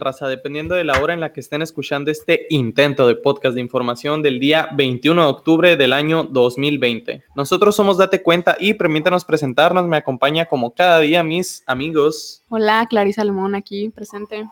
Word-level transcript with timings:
Raza, 0.00 0.28
dependiendo 0.28 0.74
de 0.74 0.84
la 0.84 1.00
hora 1.00 1.14
en 1.14 1.20
la 1.20 1.32
que 1.32 1.40
estén 1.40 1.62
escuchando 1.62 2.10
este 2.10 2.46
intento 2.50 3.06
de 3.06 3.16
podcast 3.16 3.54
de 3.54 3.60
información 3.60 4.22
del 4.22 4.40
día 4.40 4.68
21 4.74 5.22
de 5.22 5.28
octubre 5.28 5.76
del 5.76 5.92
año 5.92 6.24
2020. 6.24 7.24
Nosotros 7.34 7.76
somos 7.76 7.98
Date 7.98 8.22
Cuenta 8.22 8.56
y 8.58 8.74
permítanos 8.74 9.24
presentarnos. 9.24 9.86
Me 9.86 9.96
acompaña 9.96 10.46
como 10.46 10.74
cada 10.74 11.00
día 11.00 11.22
mis 11.22 11.62
amigos. 11.66 12.42
Hola, 12.48 12.86
Clarisa 12.88 13.24
Limón 13.24 13.54
aquí 13.54 13.90
presente. 13.90 14.48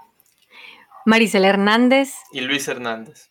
Maricel 1.04 1.44
Hernández. 1.44 2.14
Y 2.32 2.40
Luis 2.40 2.68
Hernández. 2.68 3.30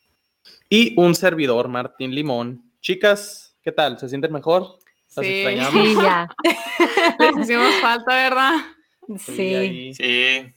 Y 0.69 0.99
un 0.99 1.15
servidor, 1.15 1.67
Martín 1.67 2.13
Limón. 2.13 2.63
Chicas, 2.81 3.57
¿qué 3.63 3.71
tal? 3.71 3.97
¿Se 3.99 4.09
sienten 4.09 4.31
mejor? 4.31 4.79
sí, 5.07 5.45
sí, 5.71 5.95
ya. 5.95 6.27
Les 7.19 7.37
hicimos 7.37 7.73
falta, 7.81 8.13
¿verdad? 8.15 8.53
Sí. 9.17 9.93
Sí. 9.93 10.53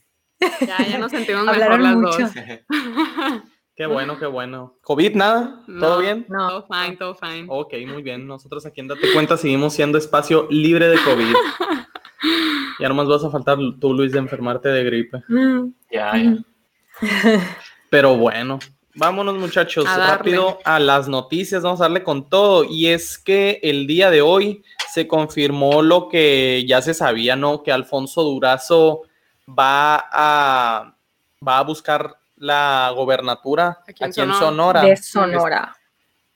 Ya, 0.61 0.77
ya 0.85 0.97
nos 0.97 1.11
sentimos 1.11 1.45
mejor 1.45 1.79
las 1.79 2.01
dos. 2.01 2.17
Qué 3.75 3.87
bueno, 3.87 4.19
qué 4.19 4.27
bueno. 4.27 4.77
¿COVID 4.83 5.15
nada? 5.15 5.63
¿Todo 5.65 5.97
bien? 5.97 6.27
No, 6.29 6.47
todo 6.47 6.67
fine, 6.67 6.95
todo 6.95 7.15
fine. 7.15 7.45
Ok, 7.47 7.73
muy 7.87 8.03
bien. 8.03 8.27
Nosotros 8.27 8.67
aquí 8.67 8.81
en 8.81 8.87
Date 8.87 9.11
Cuenta 9.13 9.35
seguimos 9.35 9.73
siendo 9.73 9.97
espacio 9.97 10.45
libre 10.51 10.87
de 10.89 10.97
COVID. 10.97 11.33
ya 12.79 12.87
nomás 12.87 13.07
vas 13.07 13.23
a 13.23 13.31
faltar 13.31 13.57
tú, 13.81 13.95
Luis, 13.95 14.11
de 14.11 14.19
enfermarte 14.19 14.69
de 14.69 14.83
gripe. 14.83 15.23
Ya, 15.91 16.13
ya. 16.15 16.37
Pero 17.89 18.15
bueno, 18.15 18.59
vámonos 18.93 19.39
muchachos, 19.39 19.85
rápido 19.85 20.59
a 20.65 20.79
las 20.79 21.07
noticias, 21.07 21.63
vamos 21.63 21.81
a 21.81 21.85
darle 21.85 22.03
con 22.03 22.29
todo. 22.29 22.65
Y 22.65 22.87
es 22.87 23.17
que 23.17 23.59
el 23.63 23.87
día 23.87 24.11
de 24.11 24.21
hoy 24.21 24.63
se 24.91 25.07
confirmó 25.07 25.81
lo 25.81 26.09
que 26.09 26.63
ya 26.67 26.83
se 26.83 26.93
sabía, 26.93 27.35
¿no? 27.35 27.63
Que 27.63 27.71
Alfonso 27.71 28.21
Durazo 28.21 29.01
va 29.47 30.07
a, 30.11 30.95
va 31.45 31.57
a 31.57 31.63
buscar 31.63 32.17
la 32.37 32.91
gobernatura 32.95 33.79
aquí 33.87 34.03
en, 34.03 34.33
Sonora. 34.33 34.81
De 34.81 34.97
Sonora. 34.97 35.75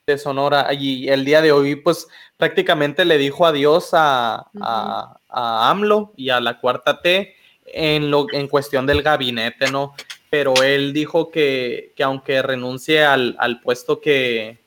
De 0.06 0.18
Sonora. 0.18 0.72
Y 0.72 1.08
el 1.08 1.24
día 1.24 1.42
de 1.42 1.52
hoy, 1.52 1.76
pues 1.76 2.08
prácticamente 2.36 3.04
le 3.04 3.18
dijo 3.18 3.46
adiós 3.46 3.90
a, 3.92 4.46
a, 4.60 5.70
AMLO 5.70 6.12
y 6.16 6.30
a 6.30 6.40
la 6.40 6.58
cuarta 6.58 7.00
T 7.02 7.34
en, 7.66 8.10
lo, 8.10 8.26
en 8.32 8.48
cuestión 8.48 8.86
del 8.86 9.02
gabinete, 9.02 9.70
¿no? 9.70 9.94
Pero 10.30 10.62
él 10.62 10.92
dijo 10.92 11.30
que, 11.30 11.92
que 11.96 12.02
aunque 12.02 12.42
renuncie 12.42 13.04
al, 13.04 13.36
al, 13.38 13.60
puesto 13.60 14.00
que, 14.00 14.58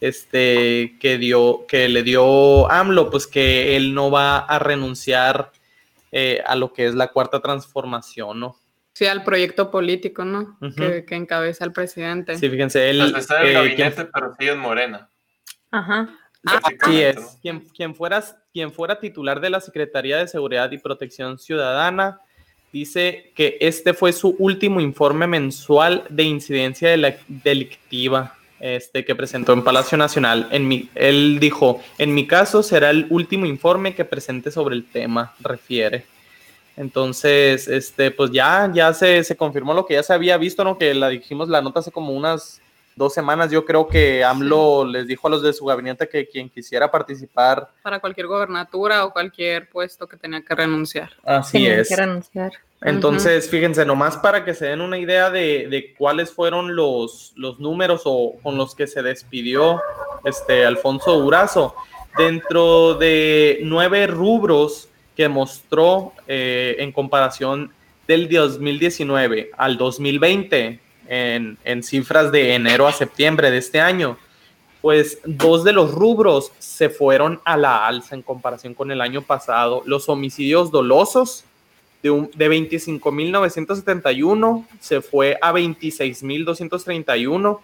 este, 0.00 0.96
que, 1.00 1.18
dio, 1.18 1.66
que 1.66 1.88
le 1.88 2.02
dio 2.02 2.70
AMLO, 2.70 3.10
pues 3.10 3.26
que 3.26 3.76
él 3.76 3.94
no 3.94 4.10
va 4.10 4.38
a 4.38 4.58
renunciar 4.58 5.52
eh, 6.12 6.42
a 6.46 6.54
lo 6.54 6.72
que 6.72 6.86
es 6.86 6.94
la 6.94 7.08
cuarta 7.08 7.40
transformación, 7.40 8.40
¿no? 8.40 8.56
Sí, 8.92 9.06
al 9.06 9.24
proyecto 9.24 9.70
político, 9.70 10.24
¿no? 10.24 10.58
que, 10.74 11.04
encabeza 11.10 11.64
el 11.64 11.72
presidente. 11.72 12.38
Sí, 12.38 12.48
fíjense, 12.48 12.88
él... 12.88 12.98
Pues 13.10 13.24
está 13.24 13.42
en 13.42 13.48
el 13.48 13.54
gabinete, 13.54 14.06
pero 14.06 14.34
sí 14.38 14.48
en 14.48 14.58
Morena. 14.58 15.10
Ajá. 15.70 16.08
Así 16.46 17.02
es. 17.02 17.38
Quien, 17.42 17.60
quien, 17.60 17.94
fuera, 17.94 18.24
quien 18.52 18.72
fuera 18.72 18.98
titular 18.98 19.40
de 19.40 19.50
la 19.50 19.60
Secretaría 19.60 20.16
de 20.16 20.28
Seguridad 20.28 20.70
y 20.70 20.78
Protección 20.78 21.38
Ciudadana 21.38 22.20
dice 22.72 23.32
que 23.34 23.58
este 23.60 23.94
fue 23.94 24.12
su 24.12 24.36
último 24.38 24.80
informe 24.80 25.26
mensual 25.26 26.04
de 26.08 26.22
incidencia 26.22 26.90
delictiva 27.26 28.35
este, 28.60 29.04
que 29.04 29.14
presentó 29.14 29.52
en 29.52 29.64
Palacio 29.64 29.98
Nacional. 29.98 30.48
En 30.50 30.66
mi, 30.68 30.88
él 30.94 31.38
dijo, 31.40 31.80
en 31.98 32.14
mi 32.14 32.26
caso 32.26 32.62
será 32.62 32.90
el 32.90 33.06
último 33.10 33.46
informe 33.46 33.94
que 33.94 34.04
presente 34.04 34.50
sobre 34.50 34.74
el 34.74 34.84
tema, 34.84 35.34
refiere. 35.40 36.06
Entonces, 36.76 37.68
este, 37.68 38.10
pues 38.10 38.30
ya, 38.30 38.70
ya 38.72 38.92
se, 38.92 39.24
se 39.24 39.36
confirmó 39.36 39.72
lo 39.72 39.86
que 39.86 39.94
ya 39.94 40.02
se 40.02 40.12
había 40.12 40.36
visto, 40.36 40.62
¿no? 40.62 40.76
Que 40.76 40.94
la 40.94 41.08
dijimos 41.08 41.48
la 41.48 41.62
nota 41.62 41.80
hace 41.80 41.90
como 41.90 42.12
unas 42.12 42.60
dos 42.96 43.14
semanas. 43.14 43.50
Yo 43.50 43.64
creo 43.64 43.86
que 43.86 44.24
AMLO 44.24 44.84
les 44.84 45.06
dijo 45.06 45.28
a 45.28 45.30
los 45.30 45.42
de 45.42 45.52
su 45.52 45.66
gabinete 45.66 46.08
que 46.08 46.26
quien 46.26 46.48
quisiera 46.48 46.90
participar. 46.90 47.68
Para 47.82 48.00
cualquier 48.00 48.26
gobernatura 48.26 49.04
o 49.04 49.12
cualquier 49.12 49.68
puesto 49.68 50.08
que 50.08 50.16
tenía 50.16 50.42
que 50.42 50.54
renunciar. 50.54 51.10
Así 51.24 51.66
es. 51.66 51.88
Que 51.88 51.96
renunciar. 51.96 52.52
Entonces, 52.82 53.48
fíjense, 53.48 53.84
nomás 53.84 54.16
para 54.16 54.44
que 54.44 54.54
se 54.54 54.66
den 54.66 54.80
una 54.80 54.98
idea 54.98 55.30
de, 55.30 55.94
cuáles 55.96 56.30
fueron 56.30 56.74
los, 56.74 57.32
los, 57.36 57.58
números 57.58 58.02
o 58.04 58.34
con 58.42 58.56
los 58.56 58.74
que 58.74 58.86
se 58.86 59.02
despidió 59.02 59.80
este 60.24 60.66
Alfonso 60.66 61.18
Durazo. 61.20 61.74
Dentro 62.18 62.94
de 62.94 63.60
nueve 63.62 64.06
rubros 64.06 64.88
que 65.14 65.28
mostró 65.28 66.12
eh, 66.26 66.76
en 66.78 66.92
comparación 66.92 67.72
del 68.06 68.28
2019 68.28 69.50
al 69.56 69.76
2020 69.76 70.80
en, 71.08 71.58
en 71.64 71.82
cifras 71.82 72.30
de 72.32 72.54
enero 72.54 72.86
a 72.86 72.92
septiembre 72.92 73.50
de 73.50 73.58
este 73.58 73.80
año, 73.80 74.18
pues 74.80 75.18
dos 75.24 75.64
de 75.64 75.72
los 75.72 75.90
rubros 75.92 76.52
se 76.58 76.88
fueron 76.90 77.40
a 77.44 77.56
la 77.56 77.84
alza 77.86 78.14
en 78.14 78.22
comparación 78.22 78.74
con 78.74 78.92
el 78.92 79.00
año 79.00 79.22
pasado. 79.22 79.82
Los 79.84 80.08
homicidios 80.08 80.70
dolosos 80.70 81.42
de, 82.02 82.28
de 82.34 82.50
25.971 82.50 84.66
se 84.80 85.00
fue 85.00 85.38
a 85.42 85.52
26.231 85.52 87.58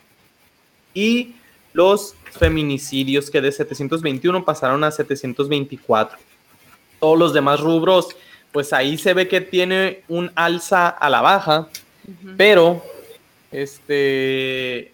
y 0.95 1.35
los 1.73 2.15
feminicidios 2.33 3.31
que 3.31 3.41
de 3.41 3.53
721 3.53 4.45
pasaron 4.45 4.83
a 4.85 4.91
724. 4.91 6.19
Todos 6.99 7.19
los 7.19 7.33
demás 7.33 7.61
rubros, 7.61 8.09
pues 8.53 8.73
ahí 8.73 8.99
se 8.99 9.15
ve 9.15 9.29
que 9.29 9.41
tiene 9.41 10.03
un 10.09 10.33
alza 10.35 10.89
a 10.89 11.09
la 11.09 11.21
baja, 11.21 11.69
pero 12.37 12.83
este, 13.53 14.93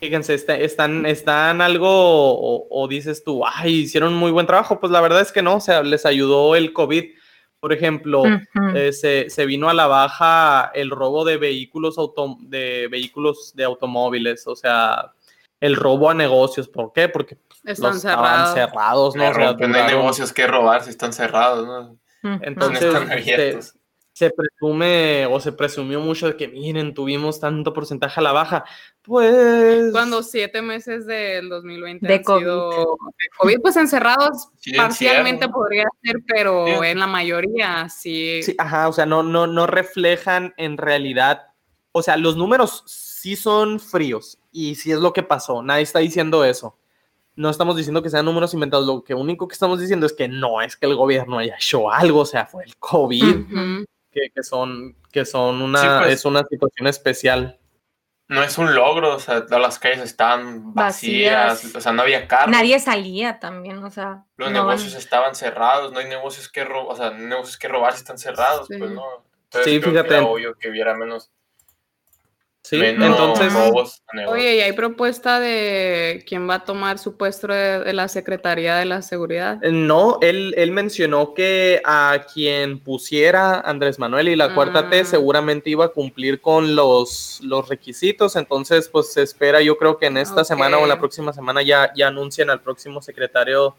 fíjense, 0.00 0.34
están, 0.34 1.06
están 1.06 1.60
algo, 1.60 1.88
o, 1.88 2.88
dices 2.88 3.24
tú, 3.24 3.42
ay, 3.46 3.80
hicieron 3.80 4.14
muy 4.14 4.30
buen 4.30 4.46
trabajo, 4.46 4.80
pues 4.80 4.92
la 4.92 5.00
verdad 5.00 5.20
es 5.20 5.32
que 5.32 5.42
no, 5.42 5.56
o 5.56 5.60
sea, 5.60 5.82
les 5.82 6.04
ayudó 6.04 6.56
el 6.56 6.72
COVID 6.72 7.04
por 7.64 7.72
ejemplo, 7.72 8.24
eh, 8.74 8.92
se, 8.92 9.46
vino 9.46 9.70
a 9.70 9.72
la 9.72 9.86
baja 9.86 10.70
el 10.74 10.90
robo 10.90 11.24
de 11.24 11.38
vehículos, 11.38 11.96
de 12.40 12.88
vehículos 12.90 13.54
de 13.56 13.64
automóviles, 13.64 14.46
o 14.46 14.54
sea, 14.54 15.12
el 15.60 15.74
robo 15.74 16.10
a 16.10 16.14
negocios. 16.14 16.68
¿Por 16.68 16.92
qué? 16.92 17.08
Porque 17.08 17.38
están 17.64 17.98
cerrados. 17.98 18.52
cerrados, 18.52 19.16
¿no? 19.16 19.32
no 19.32 19.78
hay 19.78 19.86
negocios 19.86 20.30
que 20.34 20.46
robar 20.46 20.82
si 20.82 20.90
están 20.90 21.14
cerrados, 21.14 21.66
¿no? 21.66 21.98
Entonces, 22.42 23.78
se 24.14 24.30
presume 24.30 25.26
o 25.26 25.40
se 25.40 25.50
presumió 25.50 25.98
mucho 25.98 26.28
de 26.28 26.36
que 26.36 26.46
miren, 26.46 26.94
tuvimos 26.94 27.40
tanto 27.40 27.74
porcentaje 27.74 28.20
a 28.20 28.22
la 28.22 28.30
baja. 28.30 28.64
Pues. 29.02 29.90
Cuando 29.90 30.22
siete 30.22 30.62
meses 30.62 31.04
del 31.04 31.48
2020 31.48 32.06
de 32.06 32.22
COVID. 32.22 32.46
COVID, 33.38 33.60
pues 33.60 33.76
encerrados 33.76 34.50
parcialmente 34.76 35.48
podría 35.48 35.86
ser, 36.00 36.16
pero 36.28 36.84
en 36.84 37.00
la 37.00 37.08
mayoría 37.08 37.88
sí. 37.88 38.40
Sí, 38.44 38.54
ajá, 38.56 38.88
o 38.88 38.92
sea, 38.92 39.04
no, 39.04 39.24
no, 39.24 39.48
no 39.48 39.66
reflejan 39.66 40.54
en 40.58 40.78
realidad. 40.78 41.48
O 41.90 42.00
sea, 42.00 42.16
los 42.16 42.36
números 42.36 42.84
sí 42.86 43.34
son 43.34 43.80
fríos 43.80 44.38
y 44.52 44.76
sí 44.76 44.92
es 44.92 45.00
lo 45.00 45.12
que 45.12 45.24
pasó. 45.24 45.60
Nadie 45.60 45.82
está 45.82 45.98
diciendo 45.98 46.44
eso. 46.44 46.78
No 47.34 47.50
estamos 47.50 47.76
diciendo 47.76 48.00
que 48.00 48.10
sean 48.10 48.26
números 48.26 48.54
inventados. 48.54 48.86
Lo 48.86 49.02
que 49.02 49.12
único 49.12 49.48
que 49.48 49.54
estamos 49.54 49.80
diciendo 49.80 50.06
es 50.06 50.12
que 50.12 50.28
no 50.28 50.62
es 50.62 50.76
que 50.76 50.86
el 50.86 50.94
gobierno 50.94 51.38
haya 51.38 51.56
hecho 51.56 51.90
algo, 51.90 52.20
o 52.20 52.26
sea, 52.26 52.46
fue 52.46 52.62
el 52.62 52.76
COVID 52.76 53.46
que, 54.34 54.42
son, 54.42 54.96
que 55.12 55.24
son 55.24 55.62
una, 55.62 56.00
pues. 56.00 56.14
es 56.14 56.24
una 56.24 56.44
situación 56.44 56.86
especial. 56.86 57.58
No 58.26 58.42
es 58.42 58.56
un 58.56 58.74
logro, 58.74 59.16
o 59.16 59.20
sea, 59.20 59.44
todas 59.44 59.60
las 59.60 59.78
calles 59.78 60.00
están 60.00 60.72
vacías, 60.72 61.74
o 61.74 61.80
sea, 61.80 61.92
no 61.92 62.02
había 62.02 62.26
carros. 62.26 62.50
Nadie 62.50 62.80
salía 62.80 63.38
también, 63.38 63.84
o 63.84 63.90
sea. 63.90 64.24
Los 64.36 64.50
negocios 64.50 64.94
estaban 64.94 65.34
cerrados, 65.34 65.92
no 65.92 65.98
hay 65.98 66.08
negocios 66.08 66.48
que 66.48 66.64
robar, 66.64 66.94
o 66.94 66.96
sea, 66.96 67.10
negocios 67.10 67.58
que 67.58 67.68
robar 67.68 67.92
si 67.92 67.98
están 67.98 68.16
cerrados, 68.16 68.66
pues 68.68 68.90
no. 68.90 69.24
Entonces, 69.44 69.72
sí, 69.72 69.80
fíjate. 69.80 70.18
obvio 70.18 70.54
que 70.54 70.70
hubiera 70.70 70.94
menos 70.94 71.30
Sí, 72.64 72.80
entonces. 72.80 73.52
Oye, 74.26 74.56
¿y 74.56 74.60
hay 74.60 74.72
propuesta 74.72 75.38
de 75.38 76.24
quién 76.26 76.48
va 76.48 76.54
a 76.54 76.64
tomar 76.64 76.98
su 76.98 77.18
puesto 77.18 77.48
de, 77.48 77.92
la 77.92 78.08
Secretaría 78.08 78.76
de 78.76 78.86
la 78.86 79.02
Seguridad? 79.02 79.62
Eh, 79.62 79.70
no, 79.70 80.16
él, 80.22 80.54
él, 80.56 80.70
mencionó 80.70 81.34
que 81.34 81.82
a 81.84 82.24
quien 82.32 82.78
pusiera 82.78 83.60
Andrés 83.60 83.98
Manuel 83.98 84.30
y 84.30 84.36
la 84.36 84.54
cuarta 84.54 84.88
T 84.88 85.00
ah. 85.00 85.04
seguramente 85.04 85.68
iba 85.68 85.84
a 85.84 85.88
cumplir 85.88 86.40
con 86.40 86.74
los, 86.74 87.38
los 87.42 87.68
requisitos. 87.68 88.34
Entonces, 88.34 88.88
pues 88.88 89.12
se 89.12 89.20
espera, 89.20 89.60
yo 89.60 89.76
creo 89.76 89.98
que 89.98 90.06
en 90.06 90.16
esta 90.16 90.42
semana 90.42 90.78
o 90.78 90.86
la 90.86 90.98
próxima 90.98 91.34
semana 91.34 91.60
ya, 91.60 91.92
ya 91.94 92.08
anuncian 92.08 92.48
al 92.48 92.62
próximo 92.62 93.02
secretario 93.02 93.76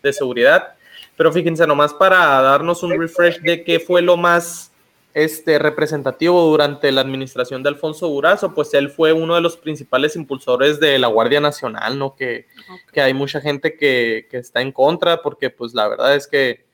de 0.00 0.12
Seguridad. 0.12 0.74
Pero 1.16 1.32
fíjense, 1.32 1.66
nomás 1.66 1.92
para 1.92 2.40
darnos 2.40 2.84
un 2.84 2.96
refresh 3.00 3.40
de 3.40 3.64
qué 3.64 3.80
fue 3.80 4.00
lo 4.00 4.16
más 4.16 4.70
este, 5.14 5.58
representativo 5.58 6.42
durante 6.42 6.92
la 6.92 7.00
administración 7.00 7.62
de 7.62 7.70
Alfonso 7.70 8.08
Durazo, 8.08 8.54
pues 8.54 8.72
él 8.74 8.90
fue 8.90 9.12
uno 9.12 9.34
de 9.34 9.40
los 9.40 9.56
principales 9.56 10.16
impulsores 10.16 10.78
de 10.80 10.98
la 10.98 11.08
Guardia 11.08 11.40
Nacional, 11.40 11.98
¿no? 11.98 12.14
Que, 12.14 12.46
que 12.92 13.00
hay 13.00 13.14
mucha 13.14 13.40
gente 13.40 13.76
que, 13.76 14.28
que, 14.30 14.38
está 14.38 14.60
en 14.60 14.72
contra, 14.72 15.22
porque 15.22 15.50
pues 15.50 15.74
la 15.74 15.88
verdad 15.88 16.14
es 16.14 16.26
que 16.26 16.68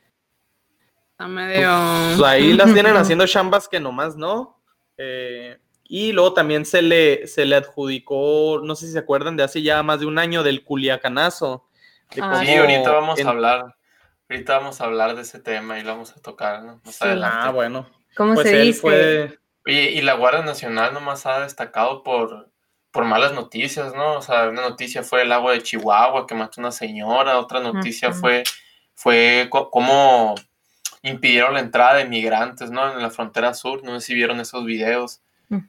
Está 1.14 1.28
medio... 1.28 1.70
Pues, 2.16 2.28
ahí 2.28 2.54
las 2.54 2.74
tienen 2.74 2.96
haciendo 2.96 3.24
chambas 3.26 3.68
que 3.68 3.78
nomás 3.78 4.16
no. 4.16 4.58
Eh, 4.98 5.56
y 5.84 6.12
luego 6.12 6.34
también 6.34 6.64
se 6.64 6.82
le, 6.82 7.28
se 7.28 7.44
le 7.44 7.54
adjudicó, 7.54 8.60
no 8.64 8.74
sé 8.74 8.86
si 8.86 8.92
se 8.92 8.98
acuerdan, 8.98 9.36
de 9.36 9.44
hace 9.44 9.62
ya 9.62 9.80
más 9.84 10.00
de 10.00 10.06
un 10.06 10.18
año 10.18 10.42
del 10.42 10.64
Culiacanazo. 10.64 11.68
Ah, 12.20 12.42
sí, 12.44 12.52
ahorita 12.54 12.90
vamos 12.90 13.24
a 13.24 13.28
hablar. 13.28 13.76
Ahorita 14.28 14.58
vamos 14.58 14.80
a 14.80 14.84
hablar 14.84 15.14
de 15.14 15.22
ese 15.22 15.38
tema 15.38 15.78
y 15.78 15.82
lo 15.82 15.90
vamos 15.90 16.16
a 16.16 16.20
tocar, 16.20 16.64
¿no? 16.64 16.80
Más 16.84 17.00
adelante. 17.00 17.38
Ah, 17.40 17.50
bueno. 17.50 17.86
¿Cómo 18.16 18.34
pues 18.34 18.48
se 18.48 18.58
dice? 18.58 19.38
Oye, 19.66 19.90
y 19.92 20.02
la 20.02 20.14
Guardia 20.14 20.42
Nacional 20.42 20.92
nomás 20.92 21.24
ha 21.26 21.40
destacado 21.40 22.02
por, 22.02 22.50
por 22.90 23.04
malas 23.04 23.32
noticias, 23.32 23.94
¿no? 23.94 24.18
O 24.18 24.22
sea, 24.22 24.48
una 24.48 24.62
noticia 24.62 25.02
fue 25.02 25.22
el 25.22 25.32
agua 25.32 25.52
de 25.52 25.62
Chihuahua 25.62 26.26
que 26.26 26.34
mató 26.34 26.60
a 26.60 26.64
una 26.64 26.72
señora, 26.72 27.38
otra 27.38 27.60
noticia 27.60 28.12
fue, 28.12 28.44
fue 28.94 29.48
cómo 29.50 30.34
impidieron 31.02 31.54
la 31.54 31.60
entrada 31.60 31.96
de 31.96 32.04
migrantes, 32.04 32.70
¿no? 32.70 32.92
En 32.92 33.00
la 33.00 33.10
frontera 33.10 33.54
sur, 33.54 33.82
no 33.82 33.98
sé 34.00 34.06
si 34.06 34.14
vieron 34.14 34.40
esos 34.40 34.64
videos. 34.64 35.20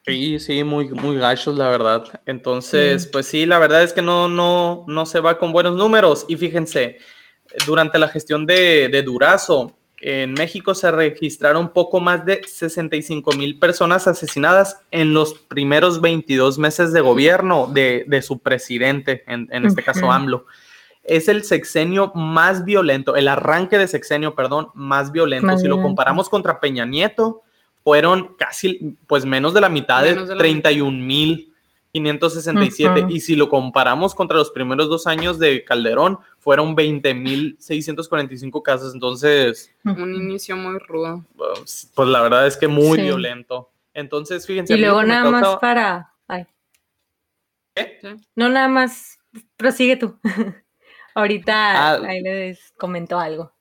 Sí, 0.05 0.39
sí, 0.39 0.63
muy, 0.63 0.89
muy 0.89 1.17
gachos, 1.17 1.57
la 1.57 1.69
verdad. 1.69 2.21
Entonces, 2.25 3.07
pues 3.07 3.27
sí, 3.27 3.45
la 3.45 3.59
verdad 3.59 3.83
es 3.83 3.93
que 3.93 4.01
no, 4.01 4.27
no, 4.29 4.85
no 4.87 5.05
se 5.05 5.19
va 5.19 5.37
con 5.37 5.51
buenos 5.51 5.75
números. 5.75 6.25
Y 6.27 6.37
fíjense, 6.37 6.97
durante 7.65 7.99
la 7.99 8.07
gestión 8.07 8.45
de, 8.45 8.87
de 8.89 9.03
Durazo, 9.03 9.77
en 10.07 10.33
México 10.33 10.75
se 10.75 10.91
registraron 10.91 11.69
poco 11.69 11.99
más 11.99 12.23
de 12.25 12.43
65 12.45 13.31
mil 13.31 13.57
personas 13.57 14.07
asesinadas 14.07 14.79
en 14.91 15.15
los 15.15 15.33
primeros 15.33 15.99
22 15.99 16.59
meses 16.59 16.93
de 16.93 17.01
gobierno 17.01 17.65
de, 17.73 18.05
de 18.07 18.21
su 18.21 18.37
presidente, 18.37 19.23
en, 19.25 19.49
en 19.51 19.65
este 19.65 19.81
caso 19.81 20.11
AMLO. 20.11 20.45
Es 21.03 21.27
el 21.27 21.43
sexenio 21.43 22.11
más 22.13 22.65
violento, 22.65 23.15
el 23.15 23.27
arranque 23.27 23.79
de 23.79 23.87
sexenio, 23.87 24.35
perdón, 24.35 24.69
más 24.75 25.11
violento. 25.11 25.57
si 25.57 25.67
lo 25.67 25.81
comparamos 25.81 26.29
contra 26.29 26.59
Peña 26.59 26.85
Nieto, 26.85 27.41
fueron 27.83 28.35
casi, 28.37 28.95
pues 29.07 29.25
menos 29.25 29.55
de 29.55 29.61
la 29.61 29.69
mitad 29.69 30.03
de, 30.03 30.13
31.567. 31.95 33.11
Y 33.11 33.19
si 33.21 33.35
lo 33.35 33.49
comparamos 33.49 34.13
contra 34.15 34.37
los 34.37 34.51
primeros 34.51 34.89
dos 34.89 35.07
años 35.07 35.39
de 35.39 35.63
Calderón, 35.63 36.19
fueron 36.39 36.75
20.645 36.75 38.61
casos. 38.61 38.93
Entonces... 38.93 39.73
Un 39.83 40.15
inicio 40.15 40.55
muy 40.57 40.77
rudo. 40.79 41.25
Pues, 41.35 41.91
pues 41.93 42.09
la 42.09 42.21
verdad 42.21 42.47
es 42.47 42.57
que 42.57 42.67
muy 42.67 43.01
violento. 43.01 43.71
Entonces, 43.93 44.45
fíjense. 44.45 44.73
Y 44.75 44.77
luego 44.77 45.03
nada 45.03 45.29
más 45.29 45.57
para... 45.57 46.11
¿Qué? 47.73 47.99
No 48.35 48.47
nada 48.49 48.69
más, 48.69 49.19
prosigue 49.57 49.97
tú. 49.97 50.17
Ahorita 51.13 51.95
ah. 51.95 52.01
ahí 52.05 52.21
les 52.21 52.73
comentó 52.77 53.19
algo. 53.19 53.53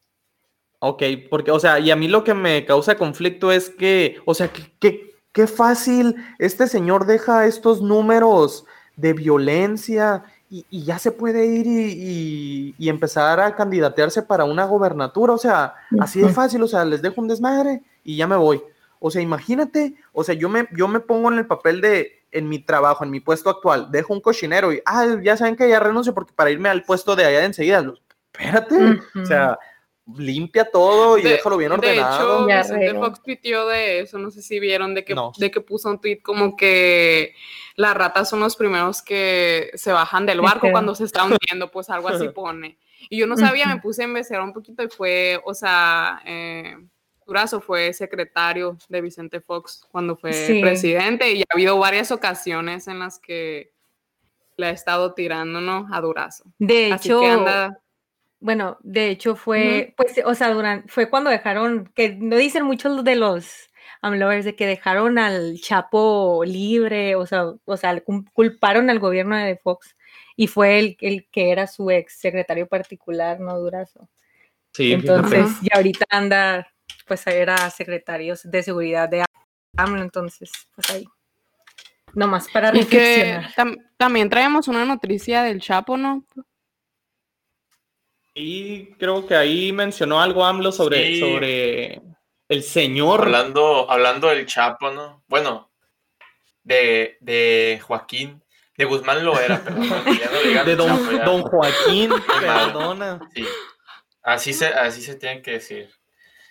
Ok, 0.78 1.02
porque, 1.30 1.50
o 1.50 1.58
sea, 1.58 1.78
y 1.78 1.90
a 1.90 1.96
mí 1.96 2.08
lo 2.08 2.24
que 2.24 2.34
me 2.34 2.64
causa 2.66 2.96
conflicto 2.96 3.50
es 3.50 3.70
que, 3.70 4.20
o 4.26 4.34
sea, 4.34 4.50
que, 4.52 5.13
qué 5.34 5.46
fácil, 5.48 6.16
este 6.38 6.66
señor 6.68 7.04
deja 7.04 7.44
estos 7.44 7.82
números 7.82 8.64
de 8.96 9.12
violencia 9.12 10.22
y, 10.48 10.84
ya 10.84 11.00
se 11.00 11.10
puede 11.10 11.44
ir 11.46 11.66
y, 11.66 12.74
y, 12.78 12.88
empezar 12.88 13.40
a 13.40 13.56
candidatearse 13.56 14.22
para 14.22 14.44
una 14.44 14.64
gobernatura, 14.64 15.32
o 15.32 15.38
sea, 15.38 15.74
así 15.98 16.20
de 16.20 16.28
fácil, 16.28 16.62
o 16.62 16.68
sea, 16.68 16.84
les 16.84 17.02
dejo 17.02 17.20
un 17.20 17.26
desmadre 17.26 17.82
y 18.04 18.16
ya 18.16 18.28
me 18.28 18.36
voy. 18.36 18.62
O 19.00 19.10
sea, 19.10 19.20
imagínate, 19.20 19.96
o 20.12 20.22
sea, 20.22 20.36
yo 20.36 20.48
me, 20.48 20.68
yo 20.72 20.86
me 20.86 21.00
pongo 21.00 21.32
en 21.32 21.38
el 21.38 21.46
papel 21.46 21.80
de, 21.80 22.22
en 22.30 22.48
mi 22.48 22.60
trabajo, 22.60 23.02
en 23.02 23.10
mi 23.10 23.18
puesto 23.18 23.50
actual, 23.50 23.90
dejo 23.90 24.14
un 24.14 24.20
cochinero 24.20 24.72
y, 24.72 24.80
ah, 24.86 25.16
ya 25.20 25.36
saben 25.36 25.56
que 25.56 25.68
ya 25.68 25.80
renuncio 25.80 26.14
porque 26.14 26.32
para 26.32 26.52
irme 26.52 26.68
al 26.68 26.84
puesto 26.84 27.16
de 27.16 27.24
allá 27.24 27.40
de 27.40 27.46
enseguida, 27.46 27.84
espérate, 28.32 29.00
o 29.20 29.26
sea, 29.26 29.58
limpia 30.06 30.70
todo 30.70 31.18
y 31.18 31.22
déjalo 31.22 31.56
bien 31.56 31.72
ordenado. 31.72 32.46
De 32.46 32.52
hecho, 32.52 32.74
Vicente 32.74 32.98
Fox 32.98 33.22
tuiteó 33.22 33.66
de 33.68 34.00
eso, 34.00 34.18
no 34.18 34.30
sé 34.30 34.42
si 34.42 34.60
vieron, 34.60 34.94
de 34.94 35.04
que, 35.04 35.14
de 35.38 35.50
que 35.50 35.60
puso 35.60 35.88
un 35.88 36.00
tweet 36.00 36.20
como 36.20 36.56
que 36.56 37.34
las 37.76 37.94
ratas 37.94 38.28
son 38.28 38.40
los 38.40 38.56
primeros 38.56 39.02
que 39.02 39.70
se 39.74 39.92
bajan 39.92 40.26
del 40.26 40.40
barco 40.40 40.70
cuando 40.70 40.94
se 40.94 41.04
está 41.04 41.24
hundiendo, 41.24 41.70
pues 41.70 41.88
algo 41.90 42.08
así 42.08 42.28
pone. 42.34 42.78
Y 43.08 43.18
yo 43.18 43.26
no 43.26 43.36
sabía, 43.36 43.66
me 43.66 43.80
puse 43.80 44.02
a 44.02 44.06
investigar 44.06 44.42
un 44.42 44.52
poquito 44.52 44.82
y 44.82 44.88
fue, 44.88 45.40
o 45.44 45.54
sea, 45.54 46.22
eh, 46.24 46.76
Durazo 47.26 47.60
fue 47.60 47.92
secretario 47.92 48.76
de 48.88 49.00
Vicente 49.00 49.40
Fox 49.40 49.86
cuando 49.90 50.16
fue 50.16 50.30
presidente 50.60 51.32
y 51.32 51.42
ha 51.42 51.46
habido 51.50 51.78
varias 51.78 52.10
ocasiones 52.10 52.88
en 52.88 52.98
las 52.98 53.18
que 53.18 53.72
le 54.56 54.66
ha 54.66 54.70
estado 54.70 55.14
tirando, 55.14 55.60
¿no? 55.60 55.88
A 55.92 56.00
Durazo. 56.00 56.44
De 56.58 56.92
hecho, 56.92 57.20
bueno, 58.44 58.76
de 58.82 59.08
hecho 59.08 59.36
fue, 59.36 59.94
pues, 59.96 60.20
o 60.22 60.34
sea, 60.34 60.50
durante, 60.50 60.86
fue 60.88 61.08
cuando 61.08 61.30
dejaron, 61.30 61.90
que 61.94 62.14
no 62.14 62.36
dicen 62.36 62.64
muchos 62.64 63.02
de 63.02 63.16
los 63.16 63.70
AMLovers 64.02 64.44
de 64.44 64.54
que 64.54 64.66
dejaron 64.66 65.18
al 65.18 65.58
Chapo 65.62 66.42
libre, 66.44 67.16
o 67.16 67.24
sea, 67.24 67.54
o 67.64 67.76
sea, 67.78 68.02
culparon 68.34 68.90
al 68.90 68.98
gobierno 68.98 69.34
de 69.34 69.56
Fox 69.56 69.96
y 70.36 70.48
fue 70.48 70.78
el, 70.78 70.96
el 71.00 71.26
que 71.30 71.52
era 71.52 71.66
su 71.66 71.90
ex 71.90 72.18
secretario 72.18 72.66
particular, 72.66 73.40
no 73.40 73.58
Durazo. 73.58 74.10
Sí, 74.74 74.92
entonces, 74.92 75.46
y 75.62 75.74
ahorita 75.74 76.04
anda, 76.10 76.70
pues 77.06 77.26
era 77.26 77.70
secretario 77.70 78.34
de 78.44 78.62
seguridad 78.62 79.08
de 79.08 79.24
AMLO, 79.74 80.02
entonces, 80.02 80.52
pues 80.74 80.90
ahí. 80.90 81.06
Nomás 82.12 82.50
para 82.50 82.72
reflexionar. 82.72 83.54
también 83.96 84.28
traemos 84.28 84.68
una 84.68 84.84
noticia 84.84 85.44
del 85.44 85.62
Chapo, 85.62 85.96
¿no? 85.96 86.26
Y 88.34 88.86
creo 88.94 89.26
que 89.26 89.36
ahí 89.36 89.72
mencionó 89.72 90.20
algo 90.20 90.44
AMLO 90.44 90.72
sobre, 90.72 91.20
sobre 91.20 92.02
el 92.48 92.62
señor. 92.64 93.22
Hablando, 93.22 93.88
hablando 93.88 94.28
del 94.28 94.44
Chapo, 94.46 94.90
¿no? 94.90 95.22
Bueno, 95.28 95.70
de, 96.64 97.16
de 97.20 97.80
Joaquín, 97.86 98.42
de 98.76 98.84
Guzmán 98.84 99.24
lo 99.24 99.38
era, 99.38 99.62
pero 99.64 100.64
de 100.64 100.74
don, 101.24 101.42
Joaquín, 101.42 102.10
perdona. 102.40 103.20
Sí. 103.32 103.46
Así 104.22 104.52
se, 104.52 104.66
así 104.66 105.00
se 105.02 105.14
tiene 105.14 105.40
que 105.40 105.52
decir. 105.52 105.90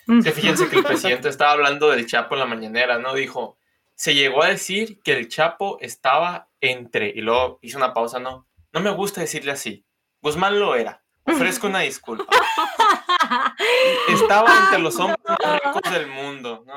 fíjense 0.08 0.70
que 0.70 0.78
el 0.78 0.84
presidente 0.86 1.28
estaba 1.28 1.52
hablando 1.52 1.90
del 1.90 2.08
Chapo 2.08 2.36
en 2.36 2.40
la 2.40 2.46
mañanera, 2.46 2.98
¿no? 2.98 3.14
Dijo, 3.14 3.58
se 3.94 4.16
llegó 4.16 4.44
a 4.44 4.48
decir 4.48 5.02
que 5.04 5.14
el 5.18 5.28
Chapo 5.28 5.80
estaba 5.82 6.50
entre, 6.62 7.10
y 7.10 7.22
luego 7.22 7.60
hizo 7.62 7.78
una 7.78 7.94
pausa, 7.94 8.20
¿no? 8.20 8.48
No 8.72 8.80
me 8.80 8.92
gusta 8.92 9.22
decirle 9.22 9.52
así. 9.52 9.86
Guzmán 10.22 10.60
lo 10.60 10.76
era. 10.76 11.03
Ofrezco 11.26 11.68
una 11.68 11.80
disculpa. 11.80 12.26
Estaba 14.10 14.66
entre 14.66 14.80
los 14.80 14.96
hombres 14.98 15.20
más 15.26 15.62
ricos 15.64 15.92
del 15.92 16.08
mundo. 16.08 16.64
¿no? 16.66 16.74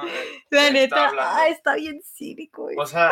La 0.50 0.70
neta, 0.70 1.12
ah, 1.18 1.48
está 1.48 1.74
bien 1.74 2.00
cínico. 2.02 2.68
O 2.76 2.86
sea, 2.86 3.10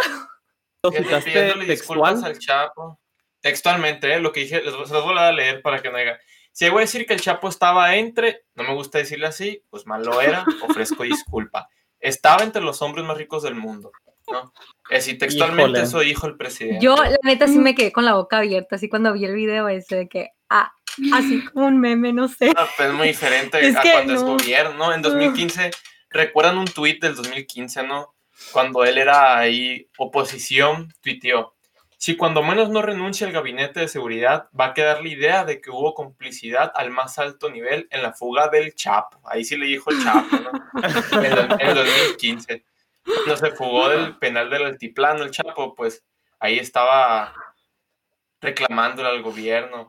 pidiéndole 0.90 1.66
disculpas 1.66 2.22
al 2.22 2.38
Chapo. 2.38 3.00
Textualmente, 3.40 4.12
¿eh? 4.12 4.20
lo 4.20 4.32
que 4.32 4.40
dije, 4.40 4.62
les, 4.62 4.74
voy 4.74 5.18
a 5.18 5.32
leer 5.32 5.60
para 5.60 5.82
que 5.82 5.90
no 5.90 5.98
diga. 5.98 6.18
Si 6.52 6.68
voy 6.68 6.78
a 6.78 6.80
decir 6.82 7.04
que 7.04 7.14
el 7.14 7.20
Chapo 7.20 7.48
estaba 7.48 7.96
entre, 7.96 8.44
no 8.54 8.62
me 8.62 8.74
gusta 8.74 8.98
decirle 8.98 9.26
así, 9.26 9.62
pues 9.70 9.86
mal 9.86 10.02
lo 10.04 10.20
era, 10.20 10.46
ofrezco 10.62 11.02
disculpa. 11.02 11.68
Estaba 11.98 12.42
entre 12.42 12.62
los 12.62 12.80
hombres 12.80 13.04
más 13.04 13.18
ricos 13.18 13.42
del 13.42 13.54
mundo. 13.56 13.90
¿no? 14.30 14.52
Así 14.90 15.18
textualmente 15.18 15.82
eso 15.82 16.00
dijo 16.00 16.26
el 16.26 16.36
presidente. 16.36 16.82
Yo, 16.82 16.96
la 16.96 17.18
neta, 17.22 17.46
sí 17.46 17.58
me 17.58 17.74
quedé 17.74 17.92
con 17.92 18.04
la 18.04 18.14
boca 18.14 18.38
abierta, 18.38 18.76
así 18.76 18.88
cuando 18.88 19.12
vi 19.12 19.24
el 19.24 19.34
video 19.34 19.68
ese 19.68 19.96
de 19.96 20.08
que, 20.08 20.30
ah, 20.50 20.72
así 21.12 21.44
como 21.46 21.66
un 21.66 21.80
meme, 21.80 22.12
no 22.12 22.28
sé. 22.28 22.48
No, 22.48 22.66
pues 22.76 22.88
es 22.88 22.94
muy 22.94 23.08
diferente 23.08 23.58
a 23.76 23.82
cuando 23.82 24.14
es 24.14 24.22
gobierno. 24.22 24.92
En 24.92 25.02
2015, 25.02 25.70
¿recuerdan 26.10 26.58
un 26.58 26.66
tuit 26.66 27.02
del 27.02 27.14
2015, 27.14 27.82
no? 27.84 28.14
Cuando 28.52 28.84
él 28.84 28.98
era 28.98 29.38
ahí 29.38 29.88
oposición, 29.96 30.92
tuiteó. 31.00 31.54
Si 31.96 32.16
cuando 32.16 32.42
menos 32.42 32.68
no 32.68 32.82
renuncia 32.82 33.26
el 33.26 33.32
gabinete 33.32 33.80
de 33.80 33.88
seguridad, 33.88 34.48
va 34.58 34.66
a 34.66 34.74
quedar 34.74 35.02
la 35.02 35.08
idea 35.08 35.44
de 35.44 35.60
que 35.60 35.70
hubo 35.70 35.94
complicidad 35.94 36.70
al 36.74 36.90
más 36.90 37.18
alto 37.18 37.48
nivel 37.48 37.88
en 37.90 38.02
la 38.02 38.12
fuga 38.12 38.48
del 38.48 38.74
Chapo. 38.74 39.20
Ahí 39.24 39.44
sí 39.44 39.56
le 39.56 39.66
dijo 39.66 39.90
el 39.90 40.02
Chapo, 40.02 40.36
¿no? 40.36 40.52
en, 41.22 41.60
el 41.60 41.74
2015. 41.74 42.64
Cuando 43.04 43.36
se 43.36 43.52
fugó 43.52 43.88
del 43.88 44.18
penal 44.18 44.50
del 44.50 44.64
altiplano 44.64 45.24
el 45.24 45.30
Chapo, 45.30 45.74
pues 45.74 46.04
ahí 46.40 46.58
estaba 46.58 47.32
reclamándole 48.44 49.08
al 49.08 49.22
gobierno. 49.22 49.88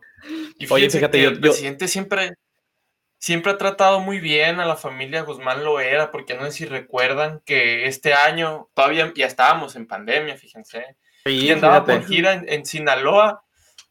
Y 0.58 0.72
Oye, 0.72 0.90
fíjate, 0.90 1.22
yo, 1.22 1.30
el 1.30 1.40
presidente 1.40 1.88
siempre, 1.88 2.34
siempre 3.20 3.52
ha 3.52 3.58
tratado 3.58 4.00
muy 4.00 4.20
bien 4.20 4.60
a 4.60 4.66
la 4.66 4.76
familia 4.76 5.22
Guzmán 5.22 5.64
Loera, 5.64 6.12
porque 6.12 6.34
no 6.34 6.46
sé 6.46 6.52
si 6.52 6.66
recuerdan 6.66 7.42
que 7.46 7.86
este 7.86 8.14
año 8.14 8.70
todavía 8.74 9.12
ya 9.16 9.28
estábamos 9.28 9.76
en 9.76 9.88
pandemia, 9.88 10.38
fíjense. 10.38 10.96
y 11.26 11.52
andaba 11.52 11.86
por 11.86 12.06
gira 12.06 12.44
en, 12.48 12.66
Sinaloa, 12.66 13.44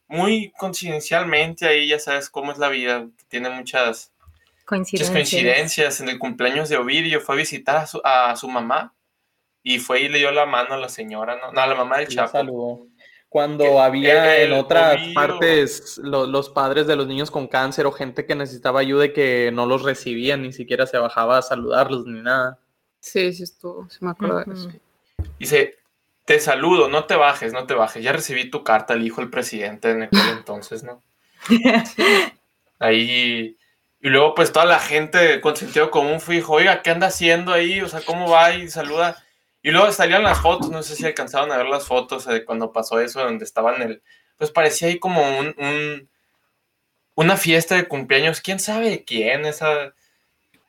muy 0.09 0.53
coincidencialmente, 0.59 1.67
ahí 1.67 1.89
ya 1.89 1.99
sabes 1.99 2.31
cómo 2.31 2.53
es 2.53 2.59
la 2.59 2.69
vida, 2.69 3.07
tiene 3.29 3.51
muchas 3.51 4.13
coincidencias. 4.65 5.11
coincidencias. 5.11 6.01
En 6.01 6.09
el 6.09 6.19
cumpleaños 6.19 6.69
de 6.69 6.77
Ovidio 6.77 7.21
fue 7.21 7.37
a 7.37 7.39
visitar 7.39 7.77
a 7.77 7.87
su, 7.87 8.01
a 8.05 8.35
su 8.37 8.49
mamá 8.49 8.95
y 9.63 9.79
fue 9.79 10.03
y 10.03 10.09
le 10.09 10.19
dio 10.19 10.31
la 10.31 10.47
mano 10.47 10.75
a 10.75 10.79
la 10.79 10.91
señora, 10.91 11.39
¿no? 11.41 11.51
No, 11.51 11.61
a 11.61 11.67
la 11.67 11.75
mamá 11.75 11.99
del 11.99 12.09
Chapo. 12.09 12.87
Cuando 13.35 13.83
había 13.83 14.41
en 14.43 14.53
otras 14.53 14.97
partes 15.13 15.99
los 15.99 16.51
padres 16.51 16.87
de 16.87 16.95
los 16.95 17.09
niños 17.09 17.33
con 17.33 17.49
cáncer 17.49 17.85
o 17.85 17.91
gente 17.91 18.27
que 18.27 18.37
necesitaba 18.37 18.79
ayuda 18.79 19.07
y 19.07 19.13
que 19.13 19.51
no 19.53 19.67
los 19.67 19.83
recibían, 19.83 20.43
ni 20.43 20.53
siquiera 20.53 20.87
se 20.87 20.99
bajaba 20.99 21.39
a 21.39 21.43
saludarlos 21.43 22.07
ni 22.07 22.23
nada. 22.23 22.61
Sí, 23.01 23.33
sí 23.33 23.43
estuvo, 23.43 23.91
se 23.91 24.05
me 24.05 24.13
acuerdo 24.13 24.45
de 24.45 24.55
eso. 24.55 24.69
Dice, 25.37 25.79
te 26.25 26.39
saludo, 26.39 26.89
no 26.89 27.07
te 27.07 27.17
bajes, 27.17 27.53
no 27.53 27.67
te 27.67 27.75
bajes. 27.75 28.05
Ya 28.05 28.13
recibí 28.13 28.51
tu 28.51 28.63
carta, 28.63 28.95
el 28.95 29.05
hijo 29.05 29.21
del 29.21 29.31
presidente 29.31 29.91
en 29.91 30.05
aquel 30.05 30.29
entonces, 30.31 30.85
¿no? 30.85 31.03
Ahí. 32.79 33.57
Y 34.01 34.09
luego, 34.11 34.37
pues 34.37 34.53
toda 34.53 34.65
la 34.65 34.79
gente 34.79 35.41
con 35.41 35.57
sentido 35.57 35.91
común 35.91 36.21
fue 36.21 36.37
dijo, 36.37 36.53
oiga, 36.53 36.83
¿qué 36.83 36.91
anda 36.91 37.09
haciendo 37.09 37.53
ahí? 37.53 37.81
O 37.81 37.89
sea, 37.89 38.01
¿cómo 38.07 38.31
va? 38.31 38.55
Y 38.55 38.69
saluda. 38.69 39.24
Y 39.65 39.71
luego 39.71 39.91
salían 39.93 40.23
las 40.23 40.43
fotos, 40.43 40.69
no 40.69 40.83
sé 40.83 40.95
si 40.95 41.07
alcanzaron 41.07 41.51
a 41.51 41.57
ver 41.57 41.67
las 41.69 41.87
fotos 41.87 42.27
de 42.27 42.45
cuando 42.45 42.71
pasó 42.71 43.01
eso, 43.01 43.21
donde 43.23 43.47
estaban 43.47 43.81
el. 43.81 44.03
Pues 44.37 44.51
parecía 44.51 44.89
ahí 44.89 44.99
como 44.99 45.23
un, 45.39 46.11
una 47.15 47.37
fiesta 47.39 47.75
de 47.75 47.89
cumpleaños. 47.89 48.43
¿Quién 48.43 48.61
sabe 48.61 49.05
quién? 49.07 49.47
Esa. 49.47 49.95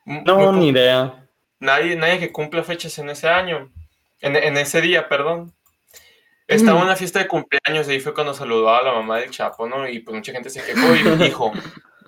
No, 0.06 0.50
ni 0.50 0.68
idea. 0.68 1.28
Nadie, 1.60 1.94
nadie 1.94 2.18
que 2.18 2.32
cumpla 2.32 2.64
fechas 2.64 2.98
en 2.98 3.10
ese 3.10 3.28
año. 3.28 3.70
En, 4.20 4.56
ese 4.56 4.80
día, 4.80 5.10
perdón. 5.10 5.52
Estaba 6.46 6.78
en 6.78 6.86
una 6.86 6.96
fiesta 6.96 7.18
de 7.18 7.28
cumpleaños 7.28 7.86
y 7.88 7.92
ahí 7.92 8.00
fue 8.00 8.14
cuando 8.14 8.32
saludó 8.32 8.74
a 8.74 8.82
la 8.82 8.92
mamá 8.92 9.18
del 9.18 9.30
Chapo, 9.30 9.68
¿no? 9.68 9.86
Y 9.86 9.98
pues 9.98 10.14
mucha 10.14 10.32
gente 10.32 10.48
se 10.48 10.64
quejó 10.64 10.96
y 10.96 11.02
dijo, 11.22 11.52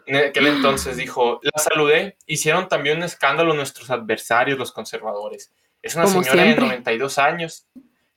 en 0.06 0.16
aquel 0.16 0.46
entonces 0.46 0.96
dijo, 0.96 1.38
la 1.42 1.62
saludé, 1.62 2.16
hicieron 2.24 2.66
también 2.66 2.96
un 2.96 3.02
escándalo 3.02 3.52
nuestros 3.52 3.90
adversarios, 3.90 4.58
los 4.58 4.72
conservadores. 4.72 5.52
Es 5.82 5.94
una 5.94 6.06
señora 6.06 6.44
de 6.44 6.56
92 6.56 7.18
años. 7.18 7.66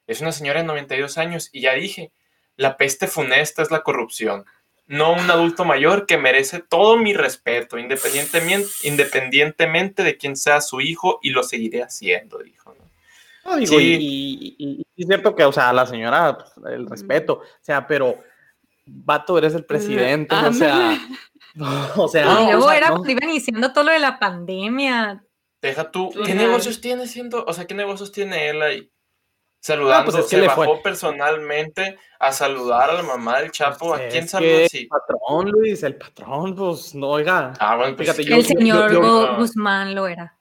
Es 0.08 0.22
una 0.22 0.32
señora 0.32 0.62
de 0.62 0.68
92 0.68 1.18
años. 1.18 1.50
Y 1.51 1.62
ya 1.62 1.74
dije, 1.74 2.12
la 2.56 2.77
peste 2.77 3.08
funesta 3.08 3.62
es 3.62 3.72
la 3.72 3.84
corrupción. 3.84 4.46
No 4.88 5.13
un 5.13 5.32
adulto 5.32 5.63
mayor 5.63 6.06
que 6.06 6.18
merece 6.18 6.60
todo 6.60 6.98
mi 6.98 7.13
respeto, 7.13 7.77
independientemente, 7.77 8.70
independientemente 8.84 10.03
de 10.03 10.18
quién 10.18 10.36
sea 10.36 10.60
su 10.60 10.82
hijo, 10.82 11.20
y 11.22 11.30
lo 11.30 11.44
seguiré 11.44 11.82
haciendo, 11.82 12.39
dijo. 12.39 12.75
¿no? 13.46 13.56
digo, 13.56 13.80
y, 13.80 14.86
es 14.98 15.08
cierto 15.08 15.34
que, 15.34 15.46
o 15.46 15.51
sea, 15.51 15.72
la 15.72 15.86
señora, 15.86 16.38
pues, 16.38 16.74
el 16.74 16.88
respeto, 16.88 17.36
o 17.36 17.44
sea, 17.62 17.88
pero, 17.88 18.20
vato, 18.86 19.38
eres 19.38 19.56
el 19.56 19.65
presidente, 19.65 20.36
o 20.36 20.53
sea, 20.53 21.00
o 21.96 22.08
sea. 22.08 22.41
Y 22.41 22.51
luego 22.51 22.72
era, 22.72 22.94
iban 23.08 23.30
iniciando 23.30 23.72
todo 23.72 23.86
lo 23.86 23.91
de 23.91 24.00
la 24.00 24.20
pandemia. 24.20 25.24
Deja 25.62 25.91
tú, 25.91 26.12
¿qué 26.25 26.34
negocios 26.34 26.82
tiene 26.82 27.06
siendo, 27.06 27.46
o 27.46 27.53
sea, 27.53 27.65
qué 27.65 27.75
negocios 27.75 28.12
tiene 28.12 28.50
él 28.50 28.62
ahí? 28.62 28.91
Saludando, 29.60 30.12
pues 30.12 30.27
se 30.27 30.41
bajó 30.41 30.82
personalmente 30.82 32.00
a 32.20 32.32
saludar 32.32 32.89
a 32.89 32.94
la 32.94 33.03
mamá 33.03 33.39
del 33.39 33.51
Chapo. 33.51 33.94
¿A 33.94 33.98
pues 33.98 34.12
quién 34.12 34.27
saludó? 34.27 34.58
El 34.60 34.88
patrón, 34.88 35.51
Luis, 35.51 35.84
el 35.84 35.96
patrón, 35.98 36.56
pues 36.56 36.96
no, 36.96 37.10
oiga. 37.10 37.53
Ah, 37.60 37.75
bueno, 37.77 37.96
pues, 37.96 38.10
Fíjate, 38.10 38.27
yo, 38.27 38.38
el 38.38 38.46
señor 38.46 39.38
Guzmán 39.38 39.94
lo 39.94 40.08
era. 40.08 40.36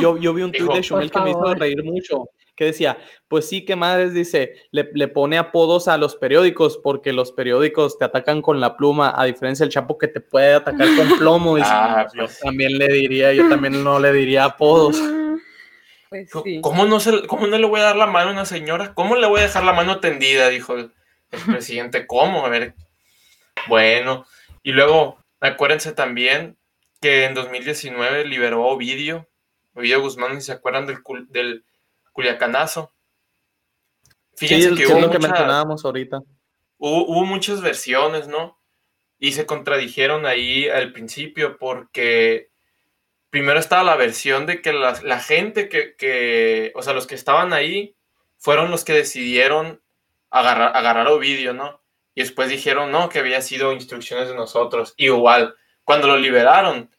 yo, 0.00 0.16
yo 0.16 0.32
vi 0.32 0.42
un 0.42 0.52
tweet 0.52 0.74
de 0.74 0.82
Shumel 0.82 1.10
que 1.10 1.20
me 1.20 1.30
hizo 1.30 1.54
reír 1.54 1.82
mucho 1.82 2.28
que 2.54 2.66
decía, 2.66 2.98
pues 3.28 3.48
sí, 3.48 3.64
que 3.64 3.76
madres, 3.76 4.12
dice, 4.12 4.54
le, 4.70 4.90
le, 4.92 5.08
pone 5.08 5.38
apodos 5.38 5.88
a 5.88 5.96
los 5.96 6.16
periódicos 6.16 6.78
porque 6.82 7.12
los 7.12 7.32
periódicos 7.32 7.98
te 7.98 8.04
atacan 8.04 8.42
con 8.42 8.60
la 8.60 8.76
pluma, 8.76 9.14
a 9.16 9.24
diferencia 9.24 9.64
del 9.64 9.72
Chapo 9.72 9.96
que 9.96 10.08
te 10.08 10.20
puede 10.20 10.54
atacar 10.54 10.88
con 10.96 11.08
plomo. 11.18 11.58
Y 11.58 11.62
ah, 11.64 12.06
yo 12.14 12.24
pues. 12.26 12.40
también 12.40 12.76
le 12.78 12.88
diría, 12.88 13.32
yo 13.32 13.48
también 13.48 13.82
no 13.82 13.98
le 13.98 14.12
diría 14.12 14.44
apodos. 14.44 15.00
Pues 16.10 16.28
sí. 16.44 16.60
¿Cómo, 16.60 16.84
no 16.84 17.00
se, 17.00 17.26
¿Cómo 17.26 17.46
no 17.46 17.56
le 17.56 17.66
voy 17.66 17.80
a 17.80 17.84
dar 17.84 17.96
la 17.96 18.06
mano 18.06 18.30
a 18.30 18.32
una 18.32 18.44
señora? 18.44 18.92
¿Cómo 18.92 19.16
le 19.16 19.26
voy 19.26 19.40
a 19.40 19.44
dejar 19.44 19.64
la 19.64 19.72
mano 19.72 19.98
tendida? 20.00 20.50
Dijo 20.50 20.74
el, 20.74 20.92
presidente. 21.46 22.06
¿Cómo? 22.06 22.44
A 22.44 22.50
ver. 22.50 22.74
Bueno, 23.66 24.26
y 24.62 24.72
luego, 24.72 25.18
acuérdense 25.40 25.92
también 25.92 26.58
que 27.00 27.24
en 27.24 27.34
2019 27.34 28.26
liberó 28.26 28.66
Ovidio, 28.66 29.28
Ovidio 29.74 30.00
Guzmán, 30.00 30.40
si 30.40 30.46
se 30.46 30.52
acuerdan 30.52 30.86
del, 30.86 30.98
del 31.30 31.64
Culiacanazo. 32.12 32.92
Fíjense 34.36 34.74
que 34.74 34.86
hubo 34.86 35.00
lo 35.00 35.10
que 35.10 35.18
mencionábamos 35.18 35.84
ahorita. 35.84 36.20
Hubo, 36.78 37.24
muchas 37.24 37.60
versiones, 37.60 38.26
¿no? 38.28 38.58
Y 39.18 39.32
se 39.32 39.46
contradijeron 39.46 40.26
ahí 40.26 40.68
al 40.68 40.92
principio 40.92 41.56
porque 41.56 42.50
primero 43.30 43.60
estaba 43.60 43.84
la 43.84 43.96
versión 43.96 44.46
de 44.46 44.60
que 44.60 44.72
la, 44.72 45.20
gente 45.20 45.68
que, 45.68 46.72
o 46.74 46.82
sea, 46.82 46.92
los 46.92 47.06
que 47.06 47.14
estaban 47.14 47.52
ahí 47.52 47.96
fueron 48.36 48.70
los 48.70 48.84
que 48.84 48.94
decidieron 48.94 49.80
agarrar, 50.30 50.76
agarrar 50.76 51.06
Ovidio, 51.06 51.52
¿no? 51.54 51.82
Y 52.14 52.22
después 52.22 52.48
dijeron, 52.48 52.90
no, 52.90 53.08
que 53.08 53.20
había 53.20 53.40
sido 53.42 53.72
instrucciones 53.72 54.28
de 54.28 54.34
nosotros. 54.34 54.94
igual, 54.96 55.54
cuando 55.84 56.08
lo 56.08 56.18
liberaron, 56.18 56.90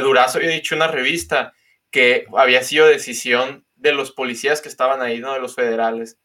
Durazo 0.00 0.38
había 0.38 0.50
dicho 0.50 0.74
en 0.74 0.82
una 0.82 0.90
revista 0.90 1.54
que 1.90 2.26
había 2.36 2.62
sido 2.62 2.86
decisión 2.86 3.66
de 3.78 3.92
los 3.92 4.12
policías 4.12 4.60
que 4.60 4.68
estaban 4.68 5.00
ahí, 5.02 5.18
¿no? 5.20 5.32
De 5.32 5.40
los 5.40 5.54
federales. 5.54 6.18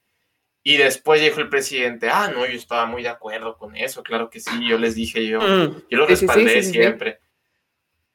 Y 0.63 0.77
después 0.77 1.22
dijo 1.22 1.39
el 1.41 1.50
presidente, 1.50 2.10
ah, 2.10 2.31
no, 2.33 2.45
yo 2.45 2.57
estaba 2.57 2.86
muy 2.86 3.03
de 3.03 3.10
acuerdo 3.10 3.57
con 3.57 3.75
eso, 3.75 4.01
claro 4.01 4.29
que 4.29 4.39
sí, 4.39 4.65
yo 4.67 4.77
les 4.77 4.95
dije 4.95 5.27
yo, 5.27 5.41
mm. 5.41 5.83
yo 5.89 5.98
lo 5.98 6.07
respaldé 6.07 6.63
siempre. 6.63 7.19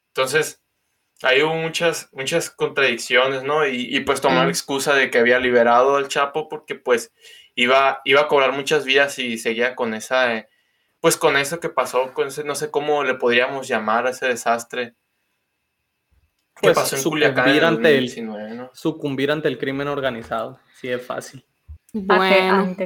Entonces, 0.09 0.63
ahí 1.23 1.43
hubo 1.43 1.55
muchas, 1.55 2.09
muchas 2.13 2.51
contradicciones, 2.51 3.43
¿no? 3.43 3.67
Y, 3.67 4.01
pues 4.01 4.23
tomó 4.23 4.37
la 4.37 4.47
mm. 4.47 4.51
excusa 4.51 4.95
de 4.95 5.11
que 5.11 5.19
había 5.19 5.39
liberado 5.39 5.97
al 5.97 6.09
Chapo 6.09 6.49
porque 6.49 6.75
pues 6.75 7.13
iba, 7.55 8.01
iba 8.05 8.23
a 8.23 8.29
cobrar 8.29 8.53
muchas 8.53 8.87
vidas 8.87 9.19
y 9.19 9.37
seguía 9.37 9.77
con 9.77 9.93
esa, 9.93 10.35
eh, 10.35 10.49
pues 11.01 11.19
con 11.19 11.37
eso 11.37 11.61
que 11.61 11.69
pasó, 11.69 12.15
con 12.15 12.29
ese, 12.29 12.45
no 12.45 12.55
sé 12.55 12.71
cómo 12.71 13.05
le 13.05 13.15
podríamos 13.15 13.69
llamar 13.69 14.07
a 14.07 14.11
ese 14.11 14.27
desastre 14.27 14.95
pues, 16.61 16.75
pasó 16.75 16.97
en 16.97 17.03
sucumbir 17.03 17.65
ante 17.65 17.99
el, 17.99 18.69
Sucumbir 18.73 19.31
ante 19.31 19.49
el 19.49 19.59
crimen 19.59 19.89
organizado. 19.89 20.59
Sí, 20.81 20.89
es 20.89 21.05
fácil. 21.05 21.45
Bueno, 21.93 22.77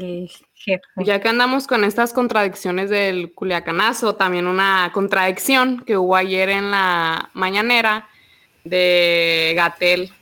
ya 0.97 1.21
que 1.21 1.29
andamos 1.29 1.67
con 1.67 1.83
estas 1.83 2.13
contradicciones 2.13 2.89
del 2.89 3.33
culiacanazo, 3.33 4.15
también 4.15 4.47
una 4.47 4.91
contradicción 4.95 5.83
que 5.85 5.97
hubo 5.97 6.15
ayer 6.15 6.51
en 6.51 6.71
la 6.71 7.31
mañanera 7.33 8.09
de 8.63 9.55
Gatel 9.57 10.13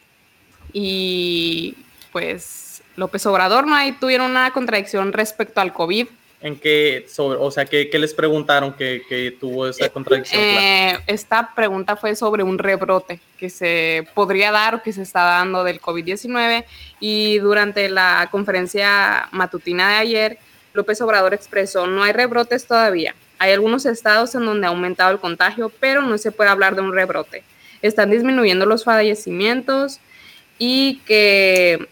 y 0.73 1.77
pues 2.11 2.83
López 2.97 3.27
Obrador, 3.27 3.67
¿no? 3.67 3.77
Ahí 3.77 3.93
tuvieron 3.93 4.31
una 4.31 4.51
contradicción 4.53 5.13
respecto 5.13 5.61
al 5.61 5.75
COVID 5.75 6.07
en 6.43 6.59
qué, 6.59 7.07
sobre, 7.09 7.39
o 7.39 7.51
sea, 7.51 7.67
¿qué, 7.67 7.91
les 7.93 8.15
preguntaron 8.15 8.73
que, 8.73 9.37
tuvo 9.39 9.69
esa 9.69 9.87
eh, 9.87 9.91
contradicción? 9.91 10.41
Eh, 10.41 10.99
esta 11.07 11.55
pregunta 11.55 11.97
fue 11.97 12.17
sobre 12.17 12.43
un 12.43 12.59
rebrote 12.59 13.21
que 13.39 13.51
se 13.51 14.07
podría 14.15 14.51
dar 14.51 14.77
o 14.77 14.83
que 14.83 14.93
se 14.93 15.03
está 15.03 15.23
dando 15.23 15.65
del 15.65 15.81
COVID-19 15.81 16.65
y 16.99 17.39
durante 17.39 17.89
la 17.91 18.29
conferencia 18.31 19.29
matutina 19.33 19.91
de 19.91 19.95
ayer, 19.97 20.39
López 20.73 21.01
Obrador 21.03 21.35
expresó, 21.35 21.87
no 21.87 22.03
hay 22.03 22.13
rebrotes 22.13 22.67
todavía. 22.67 23.15
Hay 23.39 23.53
algunos 23.53 23.85
estados 23.87 24.35
en 24.35 24.45
donde 24.45 24.67
ha 24.67 24.71
aumentado 24.71 25.11
el 25.11 25.19
contagio, 25.19 25.71
pero 25.81 26.03
no 26.03 26.17
se 26.19 26.33
puede 26.33 26.51
hablar 26.51 26.75
de 26.75 26.83
un 26.83 26.95
rebrote. 26.95 27.43
Están 27.83 28.11
disminuyendo 28.11 28.67
los 28.67 28.85
fallecimientos 28.85 30.01
y 30.59 31.01
que 31.07 31.89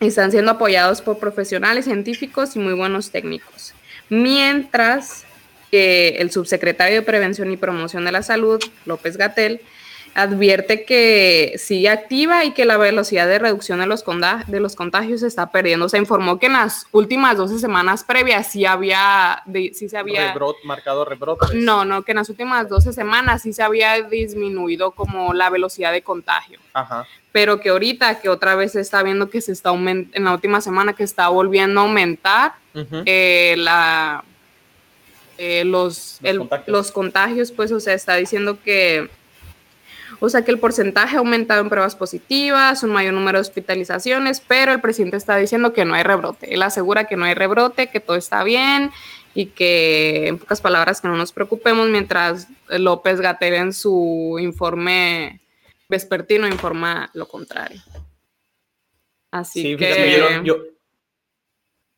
están 0.00 0.30
siendo 0.30 0.52
apoyados 0.52 1.00
por 1.02 1.18
profesionales 1.18 1.84
científicos 1.84 2.56
y 2.56 2.58
muy 2.58 2.74
buenos 2.74 3.10
técnicos 3.10 3.74
mientras 4.10 5.24
que 5.70 6.16
el 6.18 6.30
subsecretario 6.30 6.96
de 6.96 7.02
Prevención 7.02 7.50
y 7.50 7.56
Promoción 7.56 8.04
de 8.04 8.12
la 8.12 8.22
Salud, 8.22 8.62
López 8.84 9.16
Gatel, 9.16 9.60
advierte 10.14 10.84
que 10.84 11.54
sigue 11.56 11.88
activa 11.88 12.44
y 12.44 12.52
que 12.52 12.64
la 12.64 12.76
velocidad 12.76 13.26
de 13.26 13.38
reducción 13.38 13.80
de 13.80 13.86
los, 13.86 14.04
de 14.46 14.60
los 14.60 14.76
contagios 14.76 15.20
se 15.20 15.26
está 15.26 15.50
perdiendo. 15.50 15.88
Se 15.88 15.98
informó 15.98 16.38
que 16.38 16.46
en 16.46 16.54
las 16.54 16.86
últimas 16.92 17.36
12 17.36 17.58
semanas 17.58 18.04
previas 18.04 18.50
sí 18.50 18.66
había, 18.66 19.42
sí 19.72 19.88
se 19.88 19.96
había... 19.96 20.34
marcado 20.64 21.04
rebrotes. 21.04 21.54
No, 21.54 21.84
no, 21.84 22.02
que 22.02 22.12
en 22.12 22.18
las 22.18 22.28
últimas 22.28 22.68
12 22.68 22.92
semanas 22.92 23.42
sí 23.42 23.52
se 23.52 23.62
había 23.62 24.00
disminuido 24.02 24.90
como 24.92 25.32
la 25.32 25.50
velocidad 25.50 25.92
de 25.92 26.02
contagio. 26.02 26.58
Ajá. 26.74 27.06
Pero 27.32 27.60
que 27.60 27.68
ahorita, 27.68 28.20
que 28.20 28.28
otra 28.28 28.56
vez 28.56 28.72
se 28.72 28.80
está 28.80 29.02
viendo 29.02 29.30
que 29.30 29.40
se 29.40 29.52
está 29.52 29.68
aumentando, 29.68 30.16
en 30.16 30.24
la 30.24 30.34
última 30.34 30.60
semana 30.60 30.94
que 30.94 31.04
está 31.04 31.28
volviendo 31.28 31.80
a 31.80 31.84
aumentar 31.84 32.54
eh, 32.74 33.54
la, 33.56 34.24
eh, 35.38 35.64
los, 35.64 36.18
los, 36.20 36.38
contagios. 36.38 36.68
los 36.68 36.92
contagios, 36.92 37.52
pues, 37.52 37.70
o 37.70 37.78
sea, 37.78 37.94
está 37.94 38.16
diciendo 38.16 38.58
que, 38.62 39.08
o 40.20 40.28
sea, 40.28 40.44
que 40.44 40.50
el 40.50 40.58
porcentaje 40.58 41.16
ha 41.16 41.20
aumentado 41.20 41.62
en 41.62 41.70
pruebas 41.70 41.96
positivas, 41.96 42.82
un 42.82 42.90
mayor 42.90 43.14
número 43.14 43.38
de 43.38 43.42
hospitalizaciones, 43.42 44.40
pero 44.40 44.72
el 44.72 44.80
presidente 44.80 45.16
está 45.16 45.36
diciendo 45.36 45.72
que 45.72 45.84
no 45.84 45.94
hay 45.94 46.02
rebrote. 46.02 46.54
Él 46.54 46.62
asegura 46.62 47.04
que 47.04 47.16
no 47.16 47.24
hay 47.24 47.34
rebrote, 47.34 47.88
que 47.88 48.00
todo 48.00 48.16
está 48.16 48.44
bien 48.44 48.90
y 49.34 49.46
que, 49.46 50.28
en 50.28 50.38
pocas 50.38 50.60
palabras, 50.60 51.00
que 51.00 51.08
no 51.08 51.16
nos 51.16 51.32
preocupemos 51.32 51.88
mientras 51.88 52.48
López 52.68 53.20
Gater 53.20 53.54
en 53.54 53.72
su 53.72 54.36
informe 54.40 55.40
vespertino 55.88 56.46
informa 56.46 57.10
lo 57.14 57.26
contrario. 57.26 57.82
Así 59.30 59.76
que... 59.76 60.40
yo, 60.44 60.56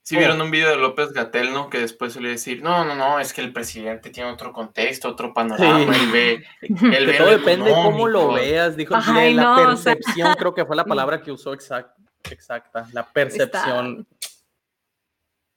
Si 0.04 0.16
vieron 0.16 0.40
un 0.40 0.50
video 0.50 0.70
de 0.70 0.76
López 0.76 1.12
Gatel, 1.12 1.52
¿no? 1.52 1.70
Que 1.70 1.78
después 1.78 2.12
suele 2.12 2.30
decir, 2.30 2.60
no, 2.60 2.84
no, 2.84 2.96
no, 2.96 3.20
es 3.20 3.32
que 3.32 3.40
el 3.40 3.52
presidente 3.52 4.10
tiene 4.10 4.30
otro 4.30 4.52
contexto, 4.52 5.08
otro 5.08 5.32
panorama, 5.32 5.94
él 5.96 6.10
ve... 6.10 6.44
Él 6.60 7.16
todo 7.16 7.30
depende 7.30 7.70
de 7.70 7.72
cómo 7.72 8.08
lo 8.08 8.32
veas, 8.32 8.76
dijo. 8.76 8.96
la 8.96 9.54
percepción, 9.54 10.34
creo 10.38 10.54
que 10.54 10.64
fue 10.64 10.74
la 10.74 10.84
palabra 10.84 11.22
que 11.22 11.30
usó 11.30 11.52
exacta, 11.52 11.94
exacta 12.30 12.88
la 12.92 13.06
percepción. 13.12 14.08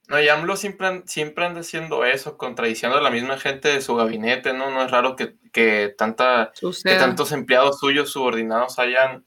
No, 0.08 0.20
y 0.20 0.28
AMLO 0.28 0.56
siempre, 0.56 1.02
siempre 1.06 1.44
anda 1.44 1.60
haciendo 1.60 2.04
eso, 2.04 2.38
contradiciendo 2.38 2.96
a 2.96 3.02
la 3.02 3.10
misma 3.10 3.38
gente 3.38 3.68
de 3.68 3.80
su 3.80 3.96
gabinete, 3.96 4.52
¿no? 4.52 4.70
No 4.70 4.84
es 4.84 4.90
raro 4.92 5.16
que, 5.16 5.34
que, 5.52 5.92
tanta, 5.98 6.52
que 6.54 6.94
tantos 6.94 7.32
empleados 7.32 7.80
suyos 7.80 8.10
subordinados 8.10 8.78
hayan 8.78 9.24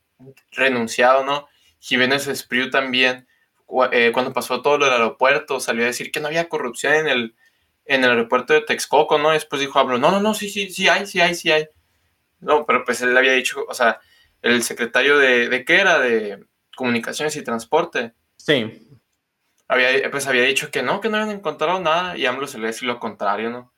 renunciado, 0.52 1.26
¿no? 1.26 1.50
Jiménez 1.80 2.28
Espriu 2.28 2.70
también, 2.70 3.28
eh, 3.92 4.12
cuando 4.14 4.34
pasó 4.34 4.62
todo 4.62 4.78
lo 4.78 4.86
del 4.86 4.94
aeropuerto, 4.96 5.60
salió 5.60 5.84
a 5.84 5.88
decir 5.88 6.12
que 6.12 6.20
no 6.20 6.28
había 6.28 6.50
corrupción 6.50 6.94
en 6.94 7.08
el, 7.08 7.36
en 7.86 8.04
el 8.04 8.10
aeropuerto 8.12 8.54
de 8.54 8.62
Texcoco, 8.62 9.18
¿no? 9.18 9.32
después 9.32 9.62
dijo 9.62 9.80
AMLO, 9.80 9.98
no, 9.98 10.12
no, 10.12 10.20
no, 10.20 10.34
sí, 10.34 10.50
sí, 10.50 10.70
sí 10.70 10.88
hay, 10.88 11.06
sí 11.06 11.22
hay, 11.22 11.36
sí 11.36 11.52
hay. 11.52 11.68
No, 12.40 12.66
pero 12.66 12.84
pues 12.84 13.02
él 13.02 13.18
había 13.18 13.34
dicho, 13.34 13.66
o 13.68 13.74
sea, 13.74 14.00
el 14.42 14.64
secretario 14.64 15.18
de, 15.18 15.50
¿de 15.50 15.66
qué 15.66 15.76
era? 15.76 16.00
De 16.00 16.46
Comunicaciones 16.76 17.36
y 17.36 17.44
Transporte. 17.44 18.14
Sí 18.38 18.90
había, 19.70 20.10
pues 20.12 20.28
había 20.28 20.44
dicho 20.44 20.72
que 20.72 20.82
no, 20.82 21.00
que 21.00 21.10
no 21.10 21.18
habían 21.18 21.38
encontrado 21.38 21.80
nada 21.80 22.18
y 22.18 22.26
AMLO 22.26 22.48
se 22.48 22.58
le 22.58 22.68
dice 22.68 22.86
lo 22.86 23.00
contrario, 23.00 23.52
¿no? 23.52 23.72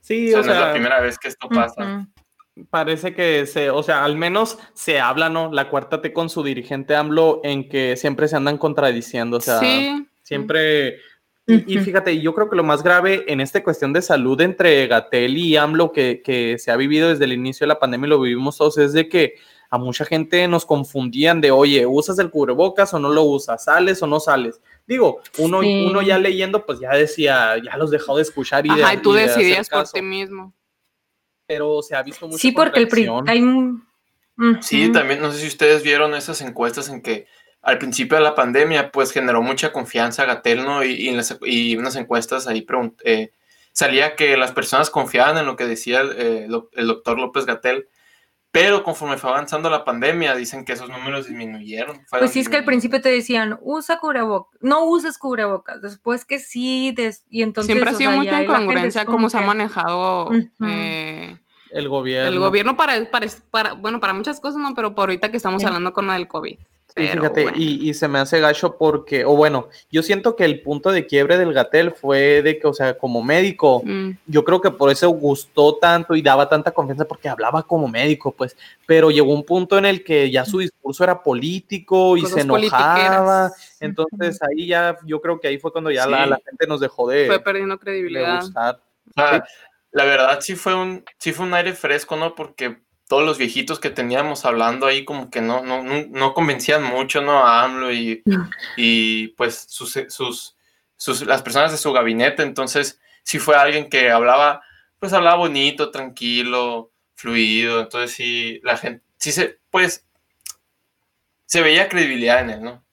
Sí, 0.00 0.32
o 0.32 0.42
sea, 0.42 0.46
no 0.46 0.52
es 0.52 0.66
la 0.66 0.72
primera 0.72 1.00
vez 1.00 1.18
que 1.18 1.26
esto 1.26 1.48
pasa. 1.48 2.06
Parece 2.70 3.14
que 3.14 3.46
se, 3.46 3.70
o 3.70 3.82
sea, 3.82 4.04
al 4.04 4.16
menos 4.16 4.58
se 4.72 4.98
habla, 4.98 5.28
¿no? 5.28 5.52
La 5.52 5.68
cuarta 5.68 6.00
T 6.00 6.12
con 6.12 6.30
su 6.30 6.42
dirigente 6.42 6.96
AMLO 6.96 7.40
en 7.44 7.68
que 7.68 7.96
siempre 7.96 8.28
se 8.28 8.36
andan 8.36 8.58
contradiciendo, 8.58 9.36
o 9.38 9.40
sea, 9.40 9.60
siempre... 10.22 10.98
Y, 11.48 11.78
fíjate, 11.78 12.20
yo 12.20 12.34
creo 12.34 12.50
que 12.50 12.56
lo 12.56 12.64
más 12.64 12.82
grave 12.82 13.24
en 13.28 13.40
esta 13.40 13.62
cuestión 13.62 13.92
de 13.92 14.02
salud 14.02 14.40
entre 14.40 14.88
Gatel 14.88 15.36
y 15.38 15.56
AMLO 15.56 15.92
que, 15.92 16.20
que 16.24 16.58
se 16.58 16.72
ha 16.72 16.76
vivido 16.76 17.08
desde 17.10 17.24
el 17.24 17.34
inicio 17.34 17.64
de 17.64 17.68
la 17.68 17.78
pandemia 17.78 18.08
y 18.08 18.10
lo 18.10 18.20
vivimos 18.20 18.58
todos 18.58 18.78
es 18.78 18.92
de 18.92 19.08
que 19.08 19.34
a 19.70 19.78
mucha 19.78 20.04
gente 20.04 20.46
nos 20.48 20.64
confundían 20.64 21.40
de, 21.40 21.50
oye, 21.50 21.86
¿usas 21.86 22.18
el 22.18 22.30
cubrebocas 22.30 22.92
o 22.94 22.98
no 22.98 23.10
lo 23.10 23.22
usas? 23.22 23.64
¿Sales 23.64 24.02
o 24.02 24.06
no 24.06 24.20
sales? 24.20 24.60
Digo, 24.86 25.20
uno, 25.38 25.58
uno 25.58 26.02
ya 26.02 26.18
leyendo, 26.18 26.64
pues 26.64 26.80
ya 26.80 26.90
decía, 26.90 27.56
ya 27.62 27.76
los 27.76 27.90
dejó 27.90 28.16
de 28.16 28.22
escuchar 28.22 28.66
y 28.66 28.70
Ajá, 28.70 28.94
y 28.94 28.98
tú 28.98 29.12
decidías 29.12 29.68
por 29.68 29.88
ti 29.88 30.02
mismo. 30.02 30.52
Pero 31.46 31.82
se 31.82 31.94
ha 31.94 32.02
visto 32.02 32.26
mucho. 32.26 32.38
Sí, 32.38 32.52
porque 32.52 32.80
el 32.80 32.88
hay 33.26 33.42
Sí, 34.60 34.92
también, 34.92 35.20
no 35.20 35.32
sé 35.32 35.38
si 35.38 35.46
ustedes 35.46 35.82
vieron 35.82 36.14
esas 36.14 36.42
encuestas 36.42 36.88
en 36.90 37.00
que 37.00 37.26
al 37.62 37.78
principio 37.78 38.18
de 38.18 38.22
la 38.22 38.34
pandemia, 38.34 38.92
pues 38.92 39.10
generó 39.10 39.42
mucha 39.42 39.72
confianza 39.72 40.24
Gatel, 40.24 40.64
¿no? 40.64 40.84
Y, 40.84 41.08
y, 41.42 41.76
unas 41.76 41.96
encuestas 41.96 42.46
ahí 42.46 42.66
eh, 43.04 43.32
salía 43.72 44.14
que 44.14 44.36
las 44.36 44.52
personas 44.52 44.90
confiaban 44.90 45.38
en 45.38 45.46
lo 45.46 45.56
que 45.56 45.66
decía 45.66 46.00
el 46.00 46.86
doctor 46.86 47.18
López 47.18 47.46
Gatel 47.46 47.88
pero 48.56 48.82
conforme 48.82 49.18
fue 49.18 49.28
avanzando 49.28 49.68
la 49.68 49.84
pandemia, 49.84 50.34
dicen 50.34 50.64
que 50.64 50.72
esos 50.72 50.88
números 50.88 51.26
disminuyeron. 51.26 52.00
Pues 52.10 52.30
sí, 52.30 52.40
es 52.40 52.48
que 52.48 52.56
al 52.56 52.64
principio 52.64 53.02
te 53.02 53.10
decían, 53.10 53.58
usa 53.60 53.98
cubrebocas, 53.98 54.58
no 54.62 54.86
uses 54.86 55.18
cubrebocas, 55.18 55.82
después 55.82 56.24
que 56.24 56.38
sí, 56.38 56.94
y 57.28 57.42
entonces... 57.42 57.70
Siempre 57.70 57.90
ha 57.90 57.94
sido 57.94 58.12
mucha 58.12 58.42
incongruencia 58.42 59.04
cómo 59.04 59.28
se 59.28 59.36
ha 59.36 59.42
manejado 59.42 60.30
eh, 60.66 61.36
el 61.70 61.88
gobierno. 61.90 62.32
El 62.32 62.38
gobierno 62.38 62.78
para, 62.78 62.94
para, 63.50 63.74
bueno, 63.74 64.00
para 64.00 64.14
muchas 64.14 64.40
cosas, 64.40 64.58
no, 64.58 64.74
pero 64.74 64.94
por 64.94 65.10
ahorita 65.10 65.30
que 65.30 65.36
estamos 65.36 65.62
hablando 65.62 65.92
con 65.92 66.08
el 66.10 66.26
COVID 66.26 66.58
fíjate, 66.96 67.52
y, 67.56 67.92
se 67.94 68.08
me 68.08 68.18
hace 68.18 68.40
gacho 68.40 68.76
porque, 68.76 69.24
o 69.24 69.36
bueno, 69.36 69.68
yo 69.90 70.02
siento 70.02 70.34
que 70.34 70.44
el 70.44 70.62
punto 70.62 70.90
de 70.90 71.06
quiebre 71.06 71.36
del 71.36 71.52
Gatel 71.52 71.92
fue 71.92 72.42
de 72.42 72.58
que, 72.58 72.66
o 72.66 72.72
sea, 72.72 72.96
como 72.96 73.22
médico, 73.22 73.82
mm. 73.84 74.12
yo 74.26 74.44
creo 74.44 74.60
que 74.60 74.70
por 74.70 74.90
eso 74.90 75.08
gustó 75.10 75.76
tanto 75.76 76.16
y 76.16 76.22
daba 76.22 76.48
tanta 76.48 76.70
confianza 76.70 77.06
porque 77.06 77.28
hablaba 77.28 77.62
como 77.62 77.86
médico, 77.86 78.32
pues, 78.32 78.56
pero 78.86 79.10
llegó 79.10 79.34
un 79.34 79.44
punto 79.44 79.76
en 79.76 79.84
el 79.84 80.02
que 80.02 80.30
ya 80.30 80.44
su 80.44 80.58
discurso 80.58 81.04
era 81.04 81.22
político 81.22 82.16
y 82.16 82.24
se 82.24 82.40
enojaba, 82.40 83.52
entonces 83.78 84.40
ahí 84.42 84.66
ya, 84.66 84.96
yo 85.04 85.20
creo 85.20 85.38
que 85.38 85.48
ahí 85.48 85.58
fue 85.58 85.72
cuando 85.72 85.90
ya 85.90 86.06
la, 86.06 86.40
gente 86.44 86.66
nos 86.66 86.80
dejó 86.80 87.08
de... 87.08 87.26
Fue 87.26 87.40
perdiendo 87.40 87.78
credibilidad. 87.78 88.42
la 89.92 90.04
verdad 90.04 90.38
sí 90.40 90.54
fue 90.54 90.74
un, 90.74 91.04
sí 91.18 91.32
fue 91.32 91.46
un 91.46 91.54
aire 91.54 91.74
fresco, 91.74 92.16
¿no? 92.16 92.34
Porque 92.34 92.85
todos 93.08 93.24
los 93.24 93.38
viejitos 93.38 93.78
que 93.78 93.90
teníamos 93.90 94.44
hablando 94.44 94.86
ahí 94.86 95.04
como 95.04 95.30
que 95.30 95.40
no, 95.40 95.62
no, 95.62 95.82
no 95.82 96.34
convencían 96.34 96.82
mucho, 96.82 97.22
¿no? 97.22 97.46
A 97.46 97.62
AMLO 97.62 97.92
y, 97.92 98.22
y 98.76 99.28
pues 99.28 99.66
sus, 99.68 99.98
sus, 100.08 100.56
sus, 100.96 101.26
las 101.26 101.42
personas 101.42 101.72
de 101.72 101.78
su 101.78 101.92
gabinete, 101.92 102.42
entonces 102.42 103.00
sí 103.22 103.38
fue 103.38 103.56
alguien 103.56 103.88
que 103.88 104.10
hablaba, 104.10 104.62
pues 104.98 105.12
hablaba 105.12 105.36
bonito, 105.36 105.90
tranquilo, 105.90 106.90
fluido, 107.14 107.80
entonces 107.80 108.12
sí, 108.12 108.60
la 108.64 108.76
gente, 108.76 109.04
sí 109.18 109.32
se, 109.32 109.58
pues, 109.70 110.04
se 111.44 111.60
veía 111.62 111.88
credibilidad 111.88 112.40
en 112.40 112.50
él, 112.50 112.62
¿no? 112.62 112.84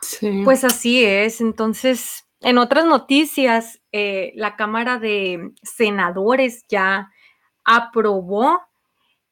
Sí. 0.00 0.42
Pues 0.44 0.64
así 0.64 1.04
es, 1.04 1.40
entonces, 1.40 2.26
en 2.40 2.58
otras 2.58 2.86
noticias, 2.86 3.80
eh, 3.92 4.32
la 4.34 4.56
Cámara 4.56 4.98
de 4.98 5.52
Senadores 5.62 6.64
ya 6.68 7.10
aprobó 7.64 8.60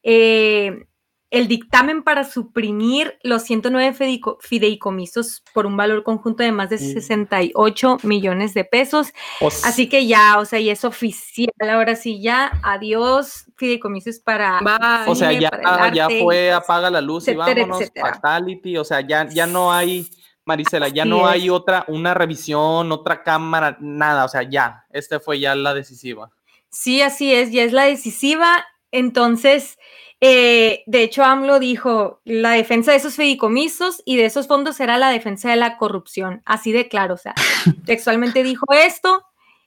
eh, 0.05 0.87
el 1.35 1.49
dictamen 1.49 2.05
para 2.05 2.23
suprimir 2.23 3.19
los 3.25 3.43
109 3.43 4.21
fideicomisos 4.41 5.43
por 5.53 5.67
un 5.67 5.77
valor 5.77 6.05
conjunto 6.05 6.45
de 6.45 6.53
más 6.53 6.71
de 6.71 6.79
68 6.79 7.99
millones 8.05 8.55
de 8.55 8.65
pesos. 8.65 9.13
Así 9.65 9.89
que 9.89 10.07
ya, 10.07 10.39
o 10.39 10.45
sea, 10.45 10.61
y 10.61 10.71
es 10.71 10.85
oficial. 10.85 11.51
Ahora 11.69 11.97
sí, 11.97 12.23
ya, 12.23 12.53
adiós 12.63 13.47
fideicomisos 13.57 14.21
para. 14.21 14.61
o 15.09 15.15
sea, 15.17 15.33
ya, 15.33 15.51
ya 15.93 16.09
fue, 16.09 16.53
apaga 16.53 16.89
la 16.89 17.01
luz 17.01 17.27
y 17.27 17.35
vámonos, 17.35 17.83
fatality. 18.01 18.77
O 18.77 18.85
sea, 18.85 19.01
ya, 19.01 19.29
ya 19.29 19.47
no 19.47 19.73
hay. 19.73 20.09
Marisela, 20.47 20.89
ya 20.89 21.07
no 21.07 21.27
hay 21.27 21.49
otra, 21.49 21.87
una 21.89 22.13
revisión, 22.13 22.93
otra 22.93 23.23
cámara, 23.23 23.79
nada, 23.81 24.27
o 24.27 24.29
sea, 24.29 24.43
ya, 24.43 24.85
esta 24.91 25.19
fue 25.19 25.41
ya 25.41 25.55
la 25.55 25.73
decisiva. 25.73 26.31
Sí, 26.69 27.01
así 27.01 27.33
es, 27.33 27.51
ya 27.51 27.63
es 27.63 27.73
la 27.73 27.85
decisiva 27.85 28.67
entonces, 28.95 29.77
eh, 30.21 30.85
de 30.87 31.03
hecho, 31.03 31.25
AMLO 31.25 31.59
dijo, 31.59 32.21
la 32.25 32.53
defensa 32.53 32.93
de 32.93 32.99
esos 32.99 33.17
fideicomisos 33.17 34.03
y 34.05 34.17
de 34.17 34.27
esos 34.27 34.47
fondos 34.47 34.77
será 34.77 34.99
la 34.99 35.11
defensa 35.11 35.51
de 35.51 35.57
la 35.57 35.77
corrupción. 35.77 36.43
Así 36.47 36.71
de 36.71 36.89
claro, 36.89 37.15
o 37.15 37.17
sea, 37.17 37.35
textualmente 37.87 38.45
dijo 38.45 38.67
esto 38.73 39.25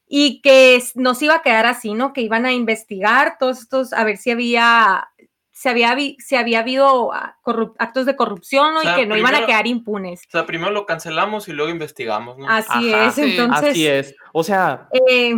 y 0.07 0.41
que 0.41 0.81
nos 0.95 1.21
iba 1.21 1.35
a 1.35 1.41
quedar 1.41 1.65
así, 1.65 1.93
¿no? 1.93 2.13
Que 2.13 2.21
iban 2.21 2.45
a 2.45 2.53
investigar 2.53 3.35
todos 3.37 3.59
estos, 3.59 3.91
a 3.91 4.05
ver 4.05 4.15
si 4.15 4.31
había, 4.31 5.09
se 5.51 5.67
había, 5.67 5.97
se 6.19 6.37
había 6.37 6.59
habido 6.59 7.11
ah, 7.11 7.37
actos 7.77 8.05
de 8.05 8.15
corrupción 8.15 8.75
¿no? 8.75 8.81
y 8.81 8.95
que 8.95 9.05
no 9.05 9.17
iban 9.17 9.35
a 9.35 9.45
quedar 9.45 9.67
impunes. 9.67 10.21
O 10.29 10.31
sea, 10.31 10.45
primero 10.45 10.71
lo 10.71 10.85
cancelamos 10.85 11.49
y 11.49 11.51
luego 11.51 11.69
investigamos, 11.69 12.37
¿no? 12.37 12.47
Así 12.47 12.93
es, 12.93 13.17
entonces. 13.17 13.71
Así 13.71 13.85
es. 13.85 14.15
O 14.31 14.41
sea. 14.45 14.87
Eh, 15.09 15.35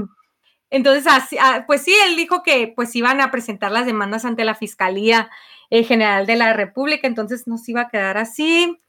entonces, 0.70 1.06
ah, 1.40 1.64
pues 1.66 1.82
sí, 1.82 1.94
él 2.08 2.16
dijo 2.16 2.44
que 2.44 2.72
pues 2.76 2.96
iban 2.96 3.22
a 3.22 3.32
presentar 3.32 3.72
las 3.72 3.86
demandas 3.86 4.26
ante 4.26 4.46
la 4.46 4.56
Fiscalía 4.56 5.30
eh, 5.70 5.84
General 5.84 6.26
de 6.26 6.36
la 6.36 6.54
República, 6.54 7.08
entonces 7.08 7.48
nos 7.48 7.68
iba 7.68 7.82
a 7.82 7.90
quedar 7.90 8.18
así. 8.18 8.80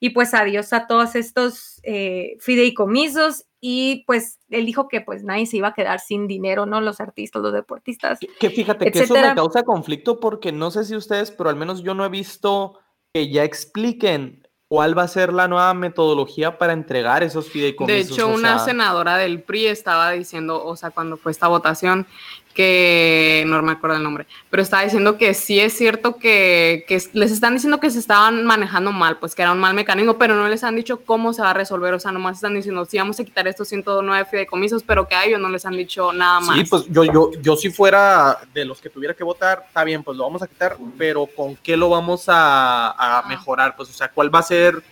Y 0.00 0.10
pues 0.10 0.32
adiós 0.32 0.72
a 0.72 0.86
todos 0.86 1.16
estos 1.16 1.80
eh, 1.82 2.36
fideicomisos 2.38 3.46
y 3.60 4.04
pues 4.06 4.38
él 4.48 4.64
dijo 4.64 4.86
que 4.86 5.00
pues 5.00 5.24
nadie 5.24 5.46
se 5.46 5.56
iba 5.56 5.68
a 5.68 5.74
quedar 5.74 5.98
sin 5.98 6.28
dinero, 6.28 6.66
¿no? 6.66 6.80
Los 6.80 7.00
artistas, 7.00 7.42
los 7.42 7.52
deportistas. 7.52 8.20
Que 8.38 8.50
fíjate 8.50 8.92
que 8.92 9.00
eso 9.00 9.14
me 9.14 9.34
causa 9.34 9.64
conflicto 9.64 10.20
porque 10.20 10.52
no 10.52 10.70
sé 10.70 10.84
si 10.84 10.94
ustedes, 10.94 11.32
pero 11.32 11.50
al 11.50 11.56
menos 11.56 11.82
yo 11.82 11.94
no 11.94 12.04
he 12.04 12.08
visto 12.08 12.78
que 13.12 13.30
ya 13.30 13.42
expliquen 13.42 14.47
¿Cuál 14.68 14.96
va 14.96 15.04
a 15.04 15.08
ser 15.08 15.32
la 15.32 15.48
nueva 15.48 15.72
metodología 15.72 16.58
para 16.58 16.74
entregar 16.74 17.22
esos 17.22 17.48
fideicomisos? 17.48 18.08
De 18.08 18.14
hecho, 18.14 18.28
una 18.28 18.58
senadora 18.58 19.16
del 19.16 19.40
PRI 19.40 19.68
estaba 19.68 20.10
diciendo, 20.10 20.62
o 20.62 20.76
sea, 20.76 20.90
cuando 20.90 21.16
fue 21.16 21.32
esta 21.32 21.48
votación, 21.48 22.06
que 22.58 23.44
no 23.46 23.62
me 23.62 23.70
acuerdo 23.70 23.98
el 23.98 24.02
nombre, 24.02 24.26
pero 24.50 24.64
estaba 24.64 24.82
diciendo 24.82 25.16
que 25.16 25.32
sí 25.32 25.60
es 25.60 25.74
cierto 25.74 26.16
que, 26.16 26.84
les 27.12 27.30
están 27.30 27.54
diciendo 27.54 27.78
que 27.78 27.88
se 27.88 28.00
estaban 28.00 28.44
manejando 28.44 28.90
mal, 28.90 29.16
pues 29.18 29.36
que 29.36 29.42
era 29.42 29.52
un 29.52 29.60
mal 29.60 29.74
mecanismo, 29.74 30.18
pero 30.18 30.34
no 30.34 30.48
les 30.48 30.64
han 30.64 30.74
dicho 30.74 31.04
cómo 31.04 31.32
se 31.32 31.40
va 31.40 31.50
a 31.50 31.54
resolver, 31.54 31.94
o 31.94 32.00
sea, 32.00 32.10
nomás 32.10 32.38
están 32.38 32.56
diciendo, 32.56 32.84
sí, 32.84 32.98
vamos 32.98 33.20
a 33.20 33.24
quitar 33.24 33.46
estos 33.46 33.68
109 33.68 34.26
fideicomisos, 34.28 34.82
pero 34.82 35.06
que 35.06 35.14
a 35.14 35.24
ellos 35.24 35.38
no 35.38 35.48
les 35.50 35.64
han 35.66 35.76
dicho 35.76 36.12
nada 36.12 36.40
más. 36.40 36.56
Sí, 36.56 36.64
pues 36.64 36.86
yo, 36.88 37.04
yo, 37.04 37.30
yo 37.40 37.54
si 37.54 37.70
fuera 37.70 38.40
de 38.52 38.64
los 38.64 38.80
que 38.80 38.90
tuviera 38.90 39.14
que 39.14 39.22
votar, 39.22 39.62
está 39.68 39.84
bien, 39.84 40.02
pues 40.02 40.16
lo 40.16 40.24
vamos 40.24 40.42
a 40.42 40.48
quitar, 40.48 40.76
pero 40.96 41.26
¿con 41.26 41.54
qué 41.54 41.76
lo 41.76 41.90
vamos 41.90 42.24
a, 42.26 43.22
mejorar? 43.28 43.76
Pues, 43.76 43.88
o 43.90 43.92
sea, 43.92 44.10
¿cuál 44.10 44.34
va 44.34 44.40
a 44.40 44.42
ser 44.42 44.82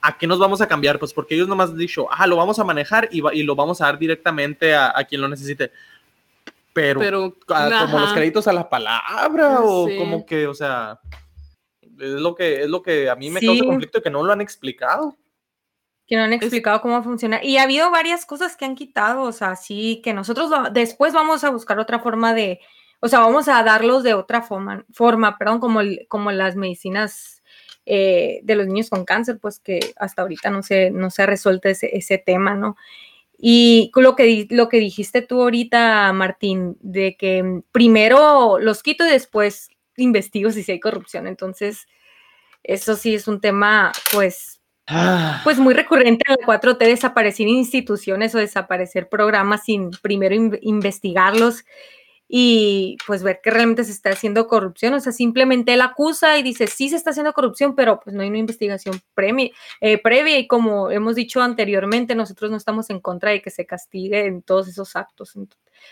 ¿a 0.00 0.18
qué 0.18 0.26
nos 0.26 0.40
vamos 0.40 0.60
a 0.60 0.66
cambiar? 0.66 0.98
Pues 0.98 1.12
porque 1.12 1.36
ellos 1.36 1.46
nomás 1.46 1.70
han 1.70 1.78
dicho, 1.78 2.08
ah, 2.10 2.26
lo 2.26 2.34
vamos 2.34 2.58
a 2.58 2.64
manejar 2.64 3.08
y, 3.12 3.22
y 3.38 3.44
lo 3.44 3.54
vamos 3.54 3.80
a 3.80 3.84
dar 3.84 3.98
directamente 3.98 4.74
a, 4.74 4.92
a, 4.96 5.04
quien 5.04 5.20
lo 5.20 5.28
necesite 5.28 5.70
pero, 6.72 7.34
como 7.46 7.98
los 7.98 8.12
créditos 8.12 8.48
a 8.48 8.52
la 8.52 8.68
palabra 8.68 9.60
o 9.60 9.88
como 9.98 10.24
que, 10.24 10.46
o 10.46 10.54
sea, 10.54 11.00
es 11.82 12.20
lo 12.20 12.34
que, 12.34 12.62
es 12.62 12.68
lo 12.68 12.82
que 12.82 13.10
a 13.10 13.16
mí 13.16 13.30
me 13.30 13.40
causa 13.40 13.64
conflicto 13.64 14.02
que 14.02 14.10
no 14.10 14.22
lo 14.22 14.32
han 14.32 14.40
explicado. 14.40 15.16
Que 16.06 16.16
no 16.16 16.22
han 16.22 16.32
explicado 16.32 16.80
cómo 16.80 17.02
funciona. 17.02 17.42
Y 17.42 17.58
ha 17.58 17.62
habido 17.62 17.90
varias 17.90 18.26
cosas 18.26 18.56
que 18.56 18.64
han 18.64 18.74
quitado, 18.74 19.22
o 19.22 19.32
sea, 19.32 19.56
sí, 19.56 20.00
que 20.02 20.12
nosotros 20.12 20.50
después 20.72 21.12
vamos 21.12 21.44
a 21.44 21.50
buscar 21.50 21.78
otra 21.78 22.00
forma 22.00 22.34
de, 22.34 22.60
o 23.00 23.08
sea, 23.08 23.20
vamos 23.20 23.48
a 23.48 23.62
darlos 23.62 24.02
de 24.02 24.14
otra 24.14 24.42
forma, 24.42 24.84
forma 24.92 25.36
perdón, 25.38 25.60
como, 25.60 25.80
como 26.08 26.32
las 26.32 26.56
medicinas 26.56 27.42
eh, 27.84 28.40
de 28.44 28.54
los 28.54 28.66
niños 28.66 28.90
con 28.90 29.04
cáncer, 29.04 29.38
pues 29.40 29.58
que 29.58 29.92
hasta 29.96 30.22
ahorita 30.22 30.50
no 30.50 30.62
se, 30.62 30.90
no 30.90 31.10
se 31.10 31.22
ha 31.22 31.26
resuelto 31.26 31.68
ese, 31.68 31.96
ese 31.96 32.18
tema, 32.18 32.54
¿no? 32.54 32.76
Y 33.44 33.90
lo 33.96 34.14
que, 34.14 34.46
lo 34.50 34.68
que 34.68 34.78
dijiste 34.78 35.20
tú 35.20 35.42
ahorita, 35.42 36.12
Martín, 36.12 36.76
de 36.80 37.16
que 37.16 37.62
primero 37.72 38.60
los 38.60 38.84
quito 38.84 39.04
y 39.04 39.10
después 39.10 39.68
investigo 39.96 40.52
si 40.52 40.70
hay 40.70 40.78
corrupción. 40.78 41.26
Entonces, 41.26 41.88
eso 42.62 42.94
sí 42.94 43.16
es 43.16 43.26
un 43.26 43.40
tema, 43.40 43.90
pues, 44.12 44.60
ah. 44.86 45.40
pues 45.42 45.58
muy 45.58 45.74
recurrente 45.74 46.22
en 46.28 46.36
la 46.38 46.46
4T, 46.46 46.78
desaparecer 46.78 47.48
instituciones 47.48 48.32
o 48.36 48.38
desaparecer 48.38 49.08
programas 49.08 49.64
sin 49.64 49.90
primero 49.90 50.36
investigarlos 50.60 51.64
y 52.34 52.96
pues 53.06 53.22
ver 53.22 53.40
que 53.42 53.50
realmente 53.50 53.84
se 53.84 53.92
está 53.92 54.08
haciendo 54.08 54.46
corrupción. 54.46 54.94
O 54.94 55.00
sea, 55.00 55.12
simplemente 55.12 55.74
él 55.74 55.82
acusa 55.82 56.38
y 56.38 56.42
dice, 56.42 56.66
sí 56.66 56.88
se 56.88 56.96
está 56.96 57.10
haciendo 57.10 57.34
corrupción, 57.34 57.74
pero 57.74 58.00
pues 58.00 58.16
no 58.16 58.22
hay 58.22 58.30
una 58.30 58.38
investigación 58.38 59.02
eh, 59.82 59.98
previa 60.02 60.38
y 60.38 60.46
como 60.46 60.90
hemos 60.90 61.14
dicho 61.14 61.42
anteriormente, 61.42 62.14
nosotros 62.14 62.50
no 62.50 62.56
estamos 62.56 62.88
en 62.88 63.00
contra 63.00 63.32
de 63.32 63.42
que 63.42 63.50
se 63.50 63.66
castigue 63.66 64.24
en 64.24 64.40
todos 64.40 64.66
esos 64.66 64.96
actos. 64.96 65.36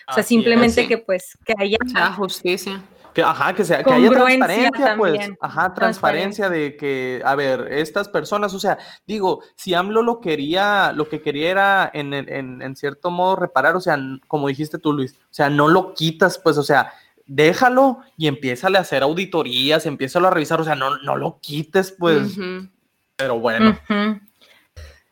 O 0.09 0.13
sea, 0.13 0.23
simplemente 0.23 0.87
que 0.87 0.99
pues 0.99 1.37
que 1.45 1.55
haya 1.59 1.79
justicia. 2.17 2.83
Que, 3.15 3.23
ajá, 3.25 3.53
que, 3.55 3.65
sea, 3.65 3.83
que 3.83 3.93
haya 3.93 4.09
transparencia, 4.09 4.95
pues, 4.97 5.31
ajá, 5.41 5.75
transparencia. 5.75 6.49
de 6.49 6.77
que, 6.77 7.21
a 7.25 7.35
ver, 7.35 7.67
estas 7.73 8.09
personas, 8.09 8.55
o 8.55 8.61
sea, 8.61 8.79
digo, 9.05 9.43
si 9.57 9.75
AMLO 9.75 10.03
lo 10.03 10.21
quería, 10.21 10.93
lo 10.93 11.09
que 11.09 11.21
quería 11.21 11.51
era 11.51 11.91
en, 11.93 12.15
en, 12.15 12.63
en 12.63 12.77
cierto 12.77 13.11
modo 13.11 13.35
reparar, 13.35 13.75
o 13.75 13.81
sea, 13.81 13.99
como 14.29 14.47
dijiste 14.47 14.79
tú, 14.79 14.93
Luis, 14.93 15.15
o 15.15 15.35
sea, 15.35 15.51
no 15.51 15.67
lo 15.67 15.93
quitas, 15.95 16.39
pues, 16.39 16.57
o 16.57 16.63
sea, 16.63 16.93
déjalo 17.27 18.01
y 18.17 18.27
empieza 18.27 18.69
a 18.69 18.79
hacer 18.79 19.03
auditorías, 19.03 19.87
empieza 19.87 20.19
a 20.19 20.31
revisar, 20.31 20.61
o 20.61 20.65
sea, 20.65 20.75
no, 20.75 20.99
no 20.99 21.17
lo 21.17 21.39
quites, 21.41 21.93
pues, 21.93 22.37
pero 23.17 23.39
bueno. 23.39 23.79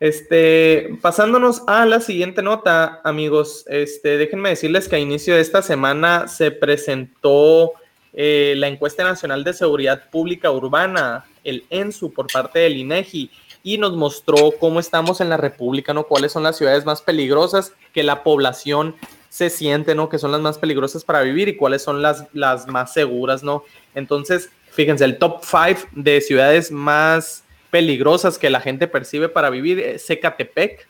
Este, 0.01 0.97
pasándonos 1.03 1.63
a 1.67 1.85
la 1.85 2.01
siguiente 2.01 2.41
nota, 2.41 3.01
amigos, 3.03 3.65
este, 3.67 4.17
déjenme 4.17 4.51
decirles 4.51 4.89
que 4.89 4.95
a 4.95 5.01
inicio 5.01 5.35
de 5.35 5.41
esta 5.41 5.61
semana 5.61 6.29
se 6.29 6.53
presentó 6.53 7.73
eh, 8.13 8.55
la 8.57 8.69
encuesta 8.69 9.03
nacional 9.03 9.43
de 9.43 9.55
seguridad 9.55 10.09
pública 10.11 10.53
urbana, 10.53 11.25
el 11.43 11.65
ENSU, 11.71 12.13
por 12.13 12.29
parte 12.29 12.61
del 12.61 12.77
INEGI, 12.77 13.31
y 13.65 13.79
nos 13.79 13.97
mostró 13.97 14.53
cómo 14.61 14.79
estamos 14.79 15.21
en 15.21 15.31
la 15.31 15.37
República, 15.37 15.93
¿no? 15.93 16.05
Cuáles 16.05 16.31
son 16.31 16.45
las 16.45 16.57
ciudades 16.57 16.85
más 16.85 17.03
peligrosas 17.03 17.73
que 17.93 18.05
la 18.05 18.23
población 18.23 18.95
se 19.29 19.51
siente, 19.51 19.97
¿no? 19.97 20.09
Que 20.09 20.19
son 20.19 20.31
las 20.31 20.41
más 20.41 20.59
peligrosas 20.59 21.03
para 21.05 21.23
vivir 21.23 21.49
y 21.49 21.57
cuáles 21.57 21.83
son 21.83 22.03
las, 22.03 22.25
las 22.33 22.69
más 22.69 22.93
seguras, 22.93 23.43
¿no? 23.43 23.65
Entonces, 23.97 24.51
fíjense, 24.71 25.05
el 25.05 25.19
top 25.19 25.43
5 25.43 25.89
de 25.93 26.21
ciudades 26.21 26.71
más 26.71 27.43
peligrosas 27.71 28.39
que 28.39 28.51
la 28.51 28.61
gente 28.61 28.89
percibe 28.89 29.29
para 29.29 29.51
vivir 29.51 29.81
es 29.81 30.09
Ecatepec, 30.09 30.89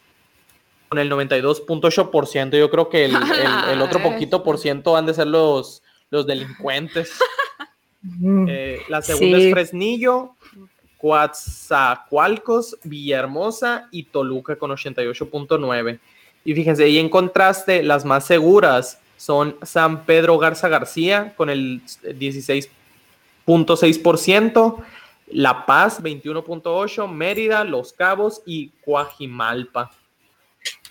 con 0.88 0.99
el 0.99 1.11
92.8%. 1.11 2.59
Yo 2.59 2.71
creo 2.71 2.88
que 2.88 3.05
el, 3.05 3.17
el 3.71 3.83
otro 3.83 4.03
poquito 4.03 4.43
por 4.43 4.59
ciento 4.59 4.97
han 4.97 5.07
de 5.07 5.14
ser 5.14 5.27
los, 5.27 5.83
los 6.11 6.27
delincuentes. 6.27 7.12
Eh, 8.49 8.81
la 8.88 9.03
segunda 9.03 9.38
es 9.38 9.53
Fresnillo, 9.53 10.37
Coatzacoalcos, 10.99 12.79
Villahermosa 12.85 13.88
y 13.91 14.05
Toluca 14.05 14.55
con 14.57 14.71
88.9. 14.71 15.99
Y 16.45 16.55
fíjense, 16.55 16.88
y 16.88 16.99
en 16.99 17.09
contraste, 17.09 17.83
las 17.83 18.05
más 18.05 18.25
seguras 18.25 19.01
son 19.17 19.57
San 19.62 20.05
Pedro 20.05 20.38
Garza 20.38 20.69
García 20.69 21.35
con 21.37 21.51
el 21.51 21.83
16.6%, 21.83 24.77
La 25.33 25.67
Paz 25.67 26.03
21.8%, 26.03 27.11
Mérida, 27.11 27.64
Los 27.64 27.93
Cabos 27.93 28.43
y 28.47 28.71
Coajimalpa. 28.85 29.91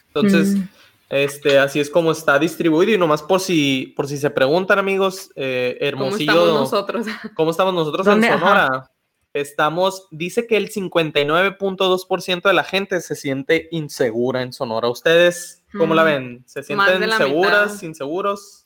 Entonces, 0.07 0.55
mm. 0.55 0.63
Este, 1.09 1.57
así 1.57 1.79
es 1.79 1.89
como 1.89 2.11
está 2.11 2.37
distribuido 2.37 2.91
y 2.93 2.97
nomás 2.97 3.23
por 3.23 3.39
si, 3.39 3.93
por 3.95 4.07
si 4.07 4.17
se 4.17 4.29
preguntan, 4.29 4.77
amigos, 4.77 5.31
eh, 5.35 5.77
Hermosillo. 5.79 6.33
¿Cómo 6.33 6.43
estamos 6.43 6.59
nosotros? 6.59 7.05
¿Cómo 7.35 7.51
estamos 7.51 7.73
nosotros 7.73 8.07
en 8.07 8.23
Sonora? 8.23 8.91
Estamos, 9.33 10.07
dice 10.11 10.47
que 10.47 10.57
el 10.57 10.69
59.2% 10.69 12.41
de 12.41 12.53
la 12.53 12.63
gente 12.63 12.99
se 13.01 13.15
siente 13.15 13.69
insegura 13.71 14.41
en 14.41 14.51
Sonora. 14.51 14.89
¿Ustedes 14.89 15.63
cómo 15.77 15.93
la 15.93 16.03
mm. 16.03 16.05
ven? 16.05 16.43
¿Se 16.45 16.63
sienten 16.63 17.09
seguras, 17.11 17.83
inseguros? 17.83 18.65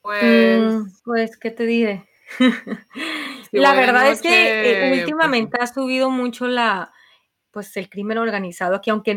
Pues, 0.00 0.72
mm, 0.72 0.86
pues, 1.04 1.36
¿qué 1.36 1.50
te 1.50 1.66
diré? 1.66 2.08
la 3.52 3.74
verdad 3.74 4.10
es 4.10 4.22
que 4.22 4.88
eh, 4.88 5.00
últimamente 5.00 5.58
ha 5.60 5.66
subido 5.66 6.10
mucho 6.10 6.46
la, 6.46 6.92
pues 7.50 7.76
el 7.76 7.88
crimen 7.88 8.18
organizado 8.18 8.76
aquí, 8.76 8.90
aunque 8.90 9.16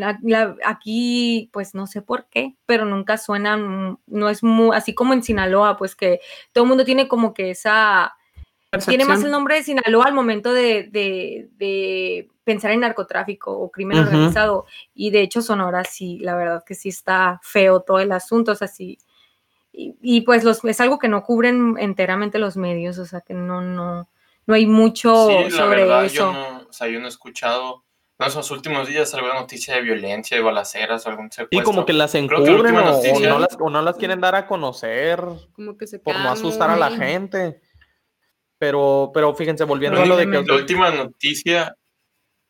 aquí, 0.65 1.49
pues 1.53 1.75
no 1.75 1.87
sé 1.87 2.01
por 2.01 2.27
qué, 2.29 2.55
pero 2.65 2.85
nunca 2.85 3.17
suenan, 3.17 3.99
no 4.07 4.29
es 4.29 4.43
muy, 4.43 4.75
así 4.75 4.93
como 4.93 5.13
en 5.13 5.23
Sinaloa, 5.23 5.77
pues 5.77 5.95
que 5.95 6.19
todo 6.51 6.63
el 6.63 6.69
mundo 6.69 6.85
tiene 6.85 7.07
como 7.07 7.33
que 7.33 7.51
esa, 7.51 8.15
tiene 8.87 9.05
más 9.05 9.23
el 9.23 9.31
nombre 9.31 9.55
de 9.55 9.63
Sinaloa 9.63 10.05
al 10.05 10.13
momento 10.13 10.53
de, 10.53 10.89
de, 10.91 12.29
pensar 12.43 12.71
en 12.71 12.79
narcotráfico 12.79 13.51
o 13.51 13.69
crimen 13.69 13.99
organizado, 13.99 14.65
y 14.95 15.11
de 15.11 15.21
hecho 15.21 15.41
Sonora 15.41 15.83
sí, 15.83 16.17
la 16.19 16.35
verdad 16.35 16.63
que 16.65 16.73
sí 16.73 16.89
está 16.89 17.39
feo 17.43 17.81
todo 17.81 17.99
el 17.99 18.11
asunto, 18.11 18.53
o 18.53 18.55
sea, 18.55 18.67
sí, 18.67 18.97
y, 19.73 20.21
pues 20.21 20.43
los, 20.43 20.63
es 20.65 20.81
algo 20.81 20.99
que 20.99 21.07
no 21.07 21.23
cubren 21.23 21.75
enteramente 21.77 22.39
los 22.39 22.57
medios, 22.57 22.97
o 22.97 23.05
sea, 23.05 23.21
que 23.21 23.33
no, 23.33 23.61
no, 23.61 24.09
no 24.47 24.55
hay 24.55 24.65
mucho 24.65 25.27
sobre 25.49 26.05
eso. 26.05 26.31
o 26.69 26.73
sea, 26.73 26.87
yo 26.87 26.99
no 26.99 27.05
he 27.05 27.09
escuchado 27.09 27.83
en 28.21 28.27
esos 28.27 28.51
últimos 28.51 28.87
días 28.87 29.13
alguna 29.13 29.35
noticia 29.35 29.75
de 29.75 29.81
violencia, 29.81 30.37
de 30.37 30.43
balaceras 30.43 31.05
o 31.05 31.09
algún 31.09 31.31
secuestro. 31.31 31.59
Y 31.59 31.63
como 31.63 31.85
que 31.85 31.93
las 31.93 32.13
encubren 32.15 32.75
o, 32.77 33.69
no 33.69 33.81
las, 33.81 33.97
quieren 33.97 34.21
dar 34.21 34.35
a 34.35 34.45
conocer 34.45 35.19
como 35.53 35.77
que 35.77 35.87
se 35.87 35.99
por 35.99 36.15
no 36.15 36.29
asustar 36.29 36.69
a 36.69 36.77
la 36.77 36.91
gente. 36.91 37.61
Pero, 38.59 39.09
pero 39.11 39.33
fíjense, 39.33 39.63
volviendo 39.63 40.01
a 40.01 40.05
lo 40.05 40.15
de 40.17 40.29
que... 40.29 40.43
La 40.43 40.53
última 40.53 40.91
noticia, 40.91 41.75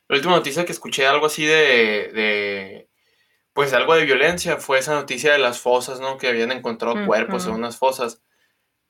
la 0.10 0.16
última 0.18 0.36
noticia 0.36 0.66
que 0.66 0.74
escuché 0.74 1.08
algo 1.08 1.28
así 1.28 1.46
de, 1.46 2.12
de, 2.14 2.90
pues 3.54 3.72
algo 3.72 3.96
de 3.96 4.04
violencia 4.04 4.58
fue 4.58 4.80
esa 4.80 4.94
noticia 4.94 5.32
de 5.32 5.40
las 5.40 5.60
fosas, 5.60 6.02
¿no? 6.02 6.18
Que 6.18 6.28
habían 6.28 6.52
encontrado 6.52 7.06
cuerpos 7.06 7.48
en 7.48 7.54
unas 7.54 7.78
fosas. 7.78 8.22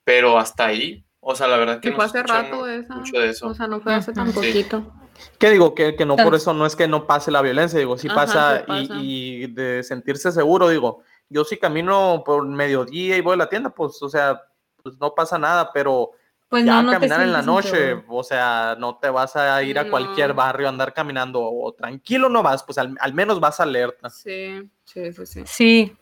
Pero 0.03 0.39
hasta 0.39 0.65
ahí, 0.65 1.05
o 1.21 1.36
sea, 1.36 1.47
la 1.47 1.57
verdad 1.57 1.79
que... 1.79 1.91
no 1.91 1.95
fue 1.95 2.05
hace 2.05 2.23
rato 2.23 2.65
mucho 2.89 3.19
de 3.19 3.29
eso. 3.29 3.47
O 3.47 3.53
sea, 3.53 3.67
no 3.67 3.79
fue 3.79 3.93
hace 3.93 4.12
tan 4.12 4.31
poquito. 4.34 4.91
¿Qué 5.38 5.51
digo? 5.51 5.75
Que, 5.75 5.95
que 5.95 6.05
no 6.05 6.15
por 6.15 6.34
eso 6.36 6.53
no 6.53 6.65
es 6.65 6.75
que 6.75 6.88
no 6.88 7.05
pase 7.05 7.31
la 7.31 7.41
violencia, 7.41 7.79
digo, 7.79 7.97
sí 7.97 8.10
pasa, 8.10 8.65
Y, 8.67 9.47
de 9.47 9.84
sentirse 9.84 10.31
seguro, 10.31 10.69
digo, 10.69 11.03
yo 11.29 11.43
sí 11.43 11.57
camino 11.57 12.23
por 12.25 12.45
mediodía 12.45 13.17
y 13.17 13.21
voy 13.21 13.36
a 13.36 13.38
la 13.38 13.49
tienda, 13.49 13.69
pues, 13.69 14.01
o 14.01 14.10
sea, 14.10 14.41
pues 14.81 14.97
no 14.99 15.13
pasa 15.13 15.38
nada, 15.38 15.71
pero 15.71 16.12
pues 16.49 16.65
ya 16.65 16.86
caminar 16.86 17.21
en 17.21 17.31
la 17.31 17.41
noche, 17.41 18.03
o 18.07 18.23
sea, 18.23 18.75
no 18.77 18.97
te 18.97 19.10
vas 19.10 19.36
a 19.36 19.62
ir 19.63 19.79
a 19.79 19.89
cualquier 19.89 20.34
barrio 20.34 20.67
a 20.67 20.69
andar 20.69 20.93
caminando, 20.93 21.39
o 21.41 21.71
tranquilo 21.71 22.29
no 22.29 22.43
vas, 22.43 22.63
pues 22.63 22.77
al, 22.77 23.13
menos 23.13 23.39
vas 23.39 23.60
alerta. 23.60 24.10
Sí, 24.10 24.69
sí, 24.84 25.13
sí, 25.13 25.25
sí. 25.25 25.43
Sí. 25.45 25.97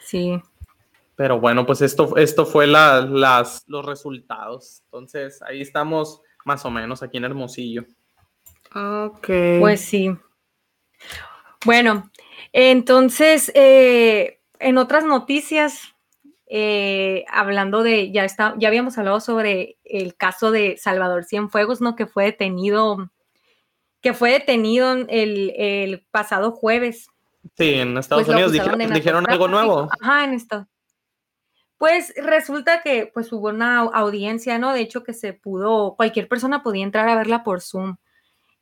Sí. 0.00 0.42
Pero 1.20 1.38
bueno, 1.38 1.66
pues 1.66 1.82
esto, 1.82 2.16
esto 2.16 2.46
fue 2.46 2.66
la, 2.66 3.02
las, 3.02 3.64
los 3.66 3.84
resultados. 3.84 4.80
Entonces, 4.86 5.42
ahí 5.42 5.60
estamos 5.60 6.22
más 6.46 6.64
o 6.64 6.70
menos 6.70 7.02
aquí 7.02 7.18
en 7.18 7.24
Hermosillo. 7.24 7.84
Ok. 8.74 9.28
Pues 9.60 9.82
sí. 9.82 10.16
Bueno, 11.66 12.10
entonces, 12.54 13.52
eh, 13.54 14.40
en 14.60 14.78
otras 14.78 15.04
noticias, 15.04 15.94
eh, 16.46 17.26
hablando 17.28 17.82
de, 17.82 18.10
ya 18.12 18.24
está, 18.24 18.54
ya 18.56 18.68
habíamos 18.68 18.96
hablado 18.96 19.20
sobre 19.20 19.76
el 19.84 20.16
caso 20.16 20.50
de 20.50 20.78
Salvador 20.78 21.24
Cienfuegos, 21.24 21.82
¿no? 21.82 21.96
Que 21.96 22.06
fue 22.06 22.24
detenido, 22.24 23.10
que 24.00 24.14
fue 24.14 24.30
detenido 24.30 24.94
el, 25.06 26.02
pasado 26.10 26.52
jueves. 26.52 27.08
Sí, 27.58 27.74
en 27.74 27.98
Estados 27.98 28.24
pues 28.24 28.34
Unidos 28.34 28.52
dijeron, 28.52 28.94
dijeron 28.94 29.28
algo 29.28 29.48
nuevo. 29.48 29.90
Ajá, 30.00 30.24
en 30.24 30.32
Estados 30.32 30.66
pues 31.80 32.12
resulta 32.14 32.82
que 32.82 33.06
pues 33.06 33.32
hubo 33.32 33.48
una 33.48 33.78
audiencia, 33.78 34.58
¿no? 34.58 34.74
De 34.74 34.80
hecho 34.82 35.02
que 35.02 35.14
se 35.14 35.32
pudo, 35.32 35.94
cualquier 35.96 36.28
persona 36.28 36.62
podía 36.62 36.84
entrar 36.84 37.08
a 37.08 37.16
verla 37.16 37.42
por 37.42 37.62
Zoom. 37.62 37.96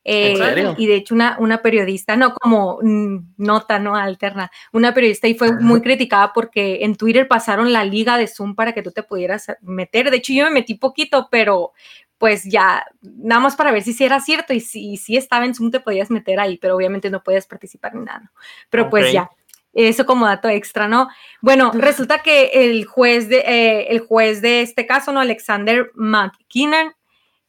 Eh, 0.05 0.73
y 0.77 0.87
de 0.87 0.95
hecho 0.95 1.15
una, 1.15 1.35
una 1.37 1.61
periodista, 1.61 2.15
no 2.15 2.33
como 2.33 2.79
nota, 2.81 3.77
¿no? 3.77 3.97
Alterna, 3.97 4.49
una 4.71 4.93
periodista 4.93 5.27
y 5.27 5.33
fue 5.33 5.51
muy 5.51 5.81
criticada 5.81 6.31
porque 6.31 6.85
en 6.85 6.95
Twitter 6.95 7.27
pasaron 7.27 7.73
la 7.73 7.83
liga 7.83 8.17
de 8.17 8.27
Zoom 8.27 8.55
para 8.55 8.71
que 8.71 8.83
tú 8.83 8.91
te 8.91 9.03
pudieras 9.03 9.47
meter. 9.63 10.11
De 10.11 10.17
hecho 10.17 10.31
yo 10.31 10.45
me 10.45 10.51
metí 10.51 10.75
poquito, 10.75 11.27
pero 11.29 11.73
pues 12.17 12.45
ya, 12.45 12.85
nada 13.01 13.41
más 13.41 13.57
para 13.57 13.73
ver 13.73 13.81
si 13.81 13.91
sí 13.91 14.05
era 14.05 14.21
cierto 14.21 14.53
y 14.53 14.61
si, 14.61 14.95
si 14.95 15.17
estaba 15.17 15.43
en 15.43 15.55
Zoom 15.55 15.71
te 15.71 15.81
podías 15.81 16.09
meter 16.09 16.39
ahí, 16.39 16.57
pero 16.57 16.77
obviamente 16.77 17.09
no 17.09 17.21
podías 17.21 17.47
participar 17.47 17.95
ni 17.95 18.05
nada. 18.05 18.31
Pero 18.69 18.89
pues 18.89 19.11
ya, 19.11 19.29
eso 19.73 20.05
como 20.05 20.25
dato 20.25 20.49
extra, 20.49 20.87
¿no? 20.87 21.09
Bueno, 21.41 21.71
resulta 21.73 22.21
que 22.21 22.51
el 22.53 22.85
juez 22.85 23.29
de, 23.29 23.39
eh, 23.39 23.87
el 23.89 23.99
juez 23.99 24.41
de 24.41 24.61
este 24.61 24.85
caso, 24.85 25.11
¿no? 25.11 25.19
Alexander 25.19 25.91
McKinnon, 25.95 26.93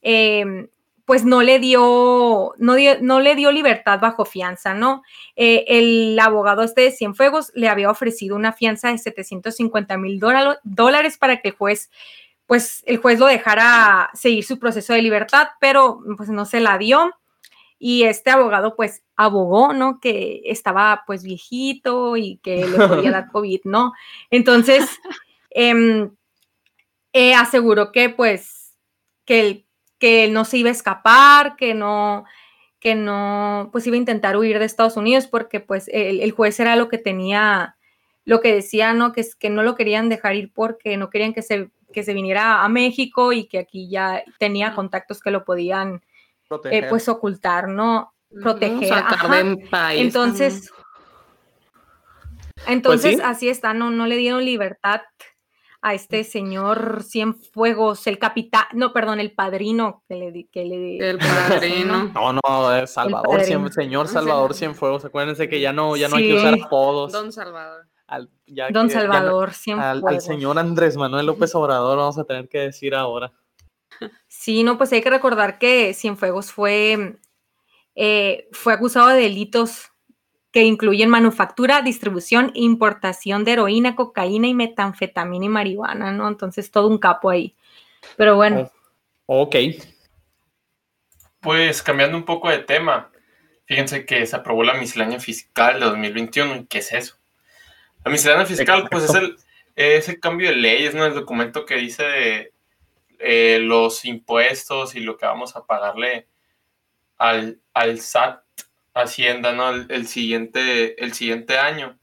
em, 0.02 0.68
pues 1.06 1.24
no 1.24 1.42
le 1.42 1.58
dio, 1.58 2.54
no, 2.58 2.76
no, 3.00 3.20
le 3.20 3.34
dio 3.34 3.50
libertad 3.50 3.98
bajo 3.98 4.24
fianza, 4.24 4.74
¿no? 4.74 5.02
Eh, 5.34 5.64
el 5.66 6.18
abogado 6.20 6.62
este 6.62 6.82
de 6.82 6.92
Cienfuegos 6.92 7.50
le 7.54 7.68
había 7.68 7.90
ofrecido 7.90 8.36
una 8.36 8.52
fianza 8.52 8.92
de 8.92 8.98
750 8.98 9.96
mil 9.96 10.20
dólares 10.20 11.18
para 11.18 11.40
que 11.40 11.48
el 11.48 11.56
juez, 11.56 11.90
pues 12.46 12.84
el 12.86 12.98
juez 12.98 13.18
lo 13.18 13.26
dejara 13.26 14.10
seguir 14.14 14.44
su 14.44 14.60
proceso 14.60 14.92
de 14.92 15.02
libertad, 15.02 15.48
pero 15.60 16.00
pues 16.16 16.28
no 16.28 16.44
se 16.44 16.60
la 16.60 16.78
dio. 16.78 17.12
Y 17.82 18.04
este 18.04 18.30
abogado 18.30 18.76
pues 18.76 19.02
abogó, 19.16 19.72
¿no? 19.72 19.98
Que 20.00 20.42
estaba 20.44 21.02
pues 21.06 21.24
viejito 21.24 22.16
y 22.16 22.36
que 22.42 22.66
le 22.66 22.86
podía 22.86 23.10
dar 23.10 23.30
COVID, 23.32 23.62
¿no? 23.64 23.94
Entonces, 24.30 24.88
em, 25.50 26.10
eh, 27.12 27.34
aseguró 27.34 27.90
que 27.90 28.10
pues 28.10 28.76
que 29.24 29.40
el 29.40 29.66
que 29.98 30.28
no 30.28 30.44
se 30.44 30.58
iba 30.58 30.70
a 30.70 30.72
escapar, 30.72 31.56
que 31.56 31.74
no, 31.74 32.24
que 32.80 32.94
no, 32.94 33.68
pues 33.70 33.86
iba 33.86 33.94
a 33.94 33.98
intentar 33.98 34.36
huir 34.36 34.58
de 34.58 34.64
Estados 34.64 34.96
Unidos 34.96 35.26
porque 35.26 35.60
pues 35.60 35.88
el, 35.92 36.28
juez 36.32 36.58
era 36.58 36.74
lo 36.74 36.88
que 36.88 36.98
tenía, 36.98 37.76
lo 38.24 38.40
que 38.40 38.54
decía, 38.54 38.94
¿no? 38.94 39.12
Que, 39.12 39.24
que 39.38 39.50
no 39.50 39.62
lo 39.62 39.76
querían 39.76 40.08
dejar 40.08 40.34
ir 40.34 40.52
porque 40.52 40.96
no 40.96 41.10
querían 41.10 41.34
que 41.34 41.42
se, 41.42 41.70
que 41.92 42.02
se 42.02 42.14
viniera 42.14 42.64
a 42.64 42.68
México 42.68 43.32
y 43.32 43.46
que 43.46 43.58
aquí 43.58 43.88
ya 43.90 44.24
tenía 44.38 44.74
contactos 44.74 45.20
que 45.20 45.30
lo 45.30 45.44
podían, 45.44 46.02
eh, 46.64 46.86
pues, 46.88 47.08
ocultar, 47.08 47.68
¿no? 47.68 48.14
Proteger. 48.42 49.04
Entonces, 49.92 50.70
entonces 52.66 53.16
pues 53.16 53.26
así 53.26 53.48
está, 53.48 53.74
no, 53.74 53.90
no 53.90 54.06
le 54.06 54.16
dieron 54.16 54.44
libertad 54.44 55.00
a 55.82 55.94
este 55.94 56.24
señor 56.24 57.02
Cienfuegos, 57.04 58.06
el 58.06 58.18
capitán, 58.18 58.64
no, 58.74 58.92
perdón, 58.92 59.18
el 59.18 59.32
padrino 59.32 60.02
que 60.06 60.14
le 60.14 60.48
que 60.52 60.64
le 60.64 60.98
El 60.98 61.18
padrino. 61.18 62.10
No, 62.14 62.32
no, 62.32 62.74
es 62.74 62.92
Salvador, 62.92 63.42
señor 63.72 64.08
Salvador 64.08 64.54
Cienfuegos, 64.54 65.04
acuérdense 65.04 65.48
que 65.48 65.60
ya 65.60 65.72
no, 65.72 65.96
ya 65.96 66.08
no 66.08 66.16
hay 66.16 66.28
que 66.28 66.34
usar 66.34 66.54
apodos. 66.54 67.12
Don 67.12 67.32
Salvador. 67.32 67.86
Don 68.72 68.90
Salvador 68.90 69.52
Cienfuegos. 69.52 70.12
Al, 70.12 70.20
señor 70.20 70.58
Andrés 70.58 70.96
Manuel 70.96 71.26
López 71.26 71.54
Obrador 71.54 71.96
vamos 71.96 72.18
a 72.18 72.24
tener 72.24 72.48
que 72.48 72.58
decir 72.58 72.94
ahora. 72.94 73.32
Sí, 74.28 74.62
no, 74.62 74.78
pues 74.78 74.92
hay 74.92 75.02
que 75.02 75.10
recordar 75.10 75.58
que 75.58 75.94
Cienfuegos 75.94 76.52
fue, 76.52 77.16
eh, 77.94 78.48
fue 78.52 78.72
acusado 78.72 79.08
de 79.08 79.20
delitos 79.20 79.90
que 80.52 80.64
incluyen 80.64 81.08
manufactura, 81.08 81.82
distribución, 81.82 82.50
importación 82.54 83.44
de 83.44 83.52
heroína, 83.52 83.94
cocaína 83.94 84.48
y 84.48 84.54
metanfetamina 84.54 85.44
y 85.44 85.48
marihuana, 85.48 86.12
¿no? 86.12 86.26
Entonces 86.28 86.70
todo 86.70 86.88
un 86.88 86.98
capo 86.98 87.30
ahí. 87.30 87.54
Pero 88.16 88.36
bueno. 88.36 88.70
Oh, 89.26 89.42
ok. 89.42 89.56
Pues 91.40 91.82
cambiando 91.82 92.16
un 92.16 92.24
poco 92.24 92.48
de 92.48 92.58
tema, 92.58 93.10
fíjense 93.64 94.04
que 94.04 94.26
se 94.26 94.36
aprobó 94.36 94.64
la 94.64 94.74
miscelánea 94.74 95.20
fiscal 95.20 95.78
de 95.78 95.86
2021. 95.86 96.66
¿Qué 96.68 96.78
es 96.78 96.92
eso? 96.92 97.16
La 98.04 98.10
miscelánea 98.10 98.46
fiscal, 98.46 98.88
pues 98.90 99.04
es 99.04 99.14
el, 99.14 99.36
es 99.76 100.08
el 100.08 100.18
cambio 100.18 100.50
de 100.50 100.56
leyes, 100.56 100.94
¿no? 100.94 101.06
El 101.06 101.14
documento 101.14 101.64
que 101.64 101.76
dice 101.76 102.52
eh, 103.20 103.58
los 103.60 104.04
impuestos 104.04 104.94
y 104.94 105.00
lo 105.00 105.16
que 105.16 105.26
vamos 105.26 105.56
a 105.56 105.66
pagarle 105.66 106.28
al, 107.18 107.60
al 107.74 108.00
SAT 108.00 108.42
Hacienda, 108.92 109.52
¿no? 109.52 109.70
El, 109.70 110.06
siguiente, 110.08 111.02
el 111.02 111.12
siguiente 111.12 111.58
año. 111.58 111.96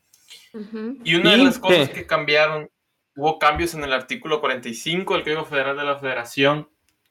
Y 1.03 1.15
una 1.15 1.31
de 1.31 1.37
las 1.37 1.59
cosas 1.59 1.89
que 1.89 2.07
cambiaron, 2.07 2.69
hubo 3.15 3.37
cambios 3.37 3.73
en 3.73 3.83
el 3.83 3.91
artículo 3.91 4.39
45 4.39 5.13
del 5.13 5.23
Código 5.23 5.45
Federal 5.45 5.75
de 5.75 5.83
la 5.83 5.97
Federación, 5.97 6.69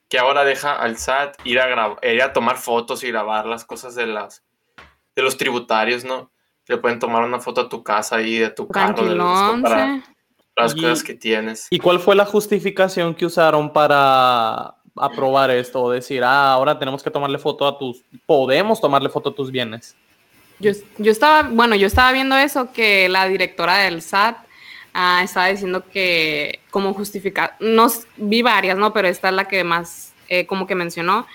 que 0.09 0.17
ahora 0.17 0.43
deja 0.43 0.73
al 0.73 0.97
SAT 0.97 1.37
ir 1.43 1.59
a, 1.59 1.97
ir 2.01 2.21
a 2.23 2.33
tomar 2.33 2.57
fotos 2.57 3.03
y 3.03 3.09
grabar 3.09 3.45
las 3.45 3.65
cosas 3.65 3.93
de, 3.93 4.07
las, 4.07 4.43
de 5.15 5.21
los 5.21 5.37
tributarios, 5.37 6.03
¿no? 6.03 6.31
Le 6.67 6.77
pueden 6.77 6.99
tomar 6.99 7.23
una 7.23 7.39
foto 7.39 7.61
a 7.61 7.69
tu 7.69 7.83
casa 7.83 8.21
y 8.21 8.39
de 8.39 8.49
tu 8.49 8.67
carro, 8.67 9.05
de 9.05 9.15
para 9.61 10.03
las 10.57 10.73
cosas 10.73 11.03
que 11.03 11.13
tienes. 11.13 11.67
¿Y 11.69 11.79
cuál 11.79 11.99
fue 11.99 12.15
la 12.15 12.25
justificación 12.25 13.13
que 13.13 13.25
usaron 13.25 13.71
para 13.71 14.75
aprobar 14.95 15.51
esto 15.51 15.81
o 15.83 15.91
decir, 15.91 16.23
ah, 16.23 16.53
ahora 16.53 16.77
tenemos 16.77 17.03
que 17.03 17.11
tomarle 17.11 17.37
foto 17.37 17.67
a 17.67 17.77
tus, 17.77 18.01
podemos 18.25 18.81
tomarle 18.81 19.09
foto 19.09 19.29
a 19.29 19.35
tus 19.35 19.51
bienes? 19.51 19.95
Yo, 20.59 20.71
yo 20.97 21.11
estaba, 21.11 21.47
bueno, 21.47 21.75
yo 21.75 21.85
estaba 21.85 22.11
viendo 22.11 22.35
eso, 22.35 22.71
que 22.71 23.07
la 23.09 23.27
directora 23.27 23.77
del 23.77 24.01
SAT 24.01 24.37
ah, 24.93 25.21
estaba 25.23 25.47
diciendo 25.47 25.83
que 25.91 26.59
como 26.71 26.93
justificar, 26.93 27.55
no 27.59 27.87
vi 28.17 28.41
varias, 28.41 28.77
¿no? 28.77 28.91
Pero 28.91 29.07
esta 29.07 29.29
es 29.29 29.35
la 29.35 29.45
que 29.47 29.63
más 29.63 30.13
eh, 30.29 30.47
como 30.47 30.65
que 30.65 30.73
mencionó, 30.73 31.27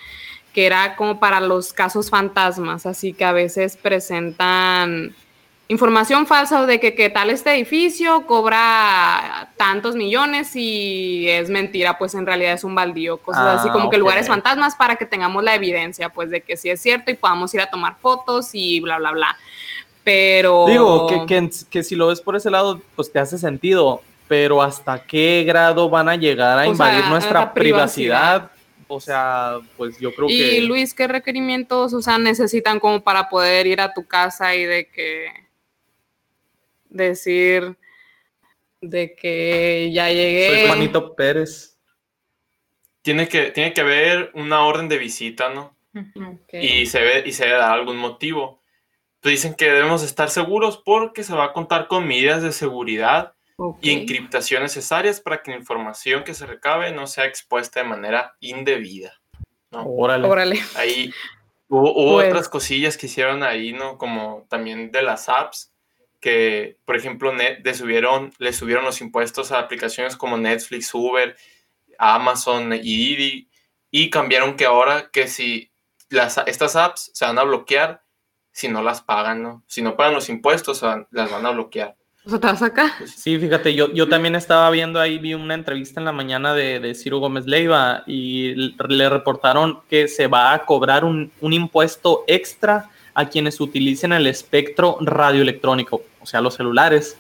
que 0.53 0.67
era 0.67 0.97
como 0.97 1.21
para 1.21 1.41
los 1.41 1.73
casos 1.73 2.11
fantasmas, 2.11 2.85
así 2.85 3.13
que 3.13 3.25
a 3.25 3.33
veces 3.33 3.77
presentan 3.77 5.15
información 5.69 6.27
falsa 6.27 6.67
de 6.67 6.81
que, 6.81 7.11
tal 7.11 7.31
este 7.31 7.55
edificio 7.55 8.27
cobra 8.27 9.51
tantos 9.57 9.95
millones 9.95 10.55
y 10.55 11.29
es 11.29 11.49
mentira, 11.49 11.99
pues 11.99 12.15
en 12.15 12.27
realidad 12.27 12.53
es 12.53 12.65
un 12.65 12.75
baldío, 12.75 13.19
cosas 13.19 13.61
así 13.61 13.71
como 13.71 13.89
que 13.89 13.97
ah, 13.97 14.01
lugares 14.01 14.29
fantasmas 14.29 14.77
para 14.77 14.97
que 14.97 15.07
tengamos 15.07 15.43
la 15.43 15.55
evidencia, 15.55 16.11
pues 16.11 16.31
de 16.31 16.43
que 16.43 16.57
sí 16.57 16.69
es 16.69 16.81
cierto 16.81 17.11
y 17.11 17.15
podamos 17.15 17.55
ir 17.55 17.61
a 17.61 17.71
tomar 17.71 17.97
fotos 18.01 18.51
y 18.53 18.81
bla, 18.81 18.99
bla, 18.99 19.13
bla. 19.13 19.37
Pero... 20.05 20.67
Digo, 20.67 21.27
que, 21.27 21.51
que, 21.71 21.83
si 21.83 21.95
lo 21.95 22.09
ves 22.09 22.21
por 22.21 22.37
ese 22.37 22.51
lado, 22.51 22.81
pues 22.97 23.13
te 23.13 23.19
hace 23.19 23.39
sentido, 23.39 24.03
pero 24.29 24.61
¿hasta 24.61 25.03
qué 25.05 25.45
grado 25.47 25.89
van 25.89 26.09
a 26.09 26.17
llegar 26.17 26.59
a 26.59 26.67
invadir 26.67 27.07
nuestra 27.07 27.55
privacidad? 27.55 28.51
O 28.89 29.01
sea, 29.01 29.59
pues 29.77 29.99
yo 29.99 30.15
creo 30.15 30.29
que... 30.29 30.35
Y 30.35 30.61
Luis, 30.63 30.93
¿qué 30.93 31.07
requerimientos, 31.07 31.95
o 31.95 32.03
sea, 32.03 32.19
necesitan 32.19 32.79
como 32.79 33.03
para 33.03 33.29
poder 33.29 33.67
ir 33.67 33.81
a 33.81 33.95
tu 33.95 34.07
casa 34.07 34.55
y 34.55 34.65
de 34.65 34.89
que 34.89 35.43
decir 36.93 37.77
de 38.81 39.15
que 39.15 39.91
ya 39.93 40.09
llegué. 40.09 40.49
Soy 40.49 40.67
Juanito 40.67 41.15
Pérez. 41.15 41.79
Tiene 43.03 43.29
que, 43.29 43.51
tiene 43.51 43.73
que 43.73 43.81
haber 43.81 44.31
una 44.35 44.65
orden 44.65 44.89
de 44.89 44.99
visita, 44.99 45.49
¿no? 45.49 45.77
Y, 46.53 46.87
se 46.87 47.01
ve, 47.01 47.23
y 47.27 47.33
se 47.33 47.45
debe 47.45 47.59
dar 47.59 47.73
algún 47.73 47.97
motivo. 47.97 48.61
Pues 49.21 49.33
dicen 49.33 49.55
que 49.55 49.67
debemos 49.67 50.03
estar 50.03 50.31
seguros 50.31 50.81
porque 50.85 51.23
se 51.23 51.35
va 51.35 51.47
a 51.47 51.53
contar 51.53 51.87
con 51.87 52.07
medidas 52.07 52.43
de 52.43 52.53
seguridad 52.53 53.35
y 53.81 53.91
encriptación 53.91 54.63
necesarias 54.63 55.21
para 55.21 55.43
que 55.43 55.53
la 55.53 55.59
información 55.59 56.25
que 56.25 56.35
se 56.35 56.47
recabe 56.47 56.91
no 56.93 57.07
sea 57.07 57.27
expuesta 57.27 57.81
de 57.81 57.89
manera 57.89 58.37
indebida. 58.41 59.21
¿no? 59.71 59.85
Órale. 59.87 60.61
Ahí 60.77 61.13
hubo, 61.69 62.17
pues 62.17 62.29
otras 62.29 62.49
cosillas 62.49 62.97
que 62.97 63.07
hicieron 63.07 63.43
ahí, 63.43 63.73
¿no? 63.73 63.99
Como 63.99 64.47
también 64.49 64.91
de 64.91 65.03
las 65.03 65.29
apps 65.29 65.72
que, 66.23 66.79
por 66.85 66.97
ejemplo, 66.97 67.35
Net, 67.35 67.59
le, 67.65 67.75
subieron, 67.75 68.33
le 68.39 68.53
subieron 68.53 68.85
los 68.85 69.01
impuestos 69.01 69.51
a 69.51 69.59
aplicaciones 69.59 70.17
como 70.17 70.39
Netflix, 70.39 70.95
Uber, 70.95 71.37
Amazon 71.99 72.73
y 72.73 72.79
Didi, 72.81 73.51
y 73.91 74.09
cambiaron 74.09 74.57
que 74.57 74.65
ahora 74.65 75.11
que 75.13 75.27
si 75.27 75.73
las, 76.09 76.39
estas 76.47 76.77
apps 76.77 77.11
se 77.13 77.27
van 77.27 77.39
a 77.39 77.43
bloquear 77.43 78.05
si 78.53 78.69
no 78.69 78.83
las 78.83 79.03
pagan, 79.03 79.43
¿no? 79.43 79.65
Si 79.67 79.83
no 79.83 79.97
pagan 79.97 80.15
los 80.15 80.29
impuestos, 80.29 80.83
las 81.11 81.31
van 81.31 81.45
a 81.45 81.51
bloquear. 81.51 81.97
O 82.25 82.31
sea, 82.31 82.39
¿te 82.39 82.47
vas 82.47 82.63
acá? 82.63 82.95
Pues 82.99 83.11
sí, 83.11 83.37
fíjate, 83.37 83.75
yo, 83.75 83.93
yo 83.93 84.09
también 84.09 84.37
estaba 84.37 84.71
viendo 84.71 85.01
ahí, 85.01 85.19
vi 85.19 85.35
una 85.35 85.55
entrevista 85.55 85.99
en 85.99 86.05
la 86.05 86.13
mañana 86.13 86.55
de, 86.55 86.79
de 86.79 86.95
Ciro 86.95 87.19
Gómez 87.19 87.47
Leiva 87.47 88.05
y 88.07 88.55
le 88.55 89.09
reportaron 89.09 89.81
que 89.91 90.07
se 90.07 90.29
va 90.29 90.55
a 90.55 90.65
cobrar 90.65 91.05
un, 91.05 91.33
un 91.41 91.53
impuesto 91.53 92.23
extra 92.29 92.92
a 93.15 93.29
quienes 93.29 93.61
utilicen 93.61 94.13
el 94.13 94.27
espectro 94.27 94.99
radioelectrónico, 95.01 96.03
o 96.21 96.27
sea, 96.27 96.41
los 96.41 96.55
celulares. 96.55 97.17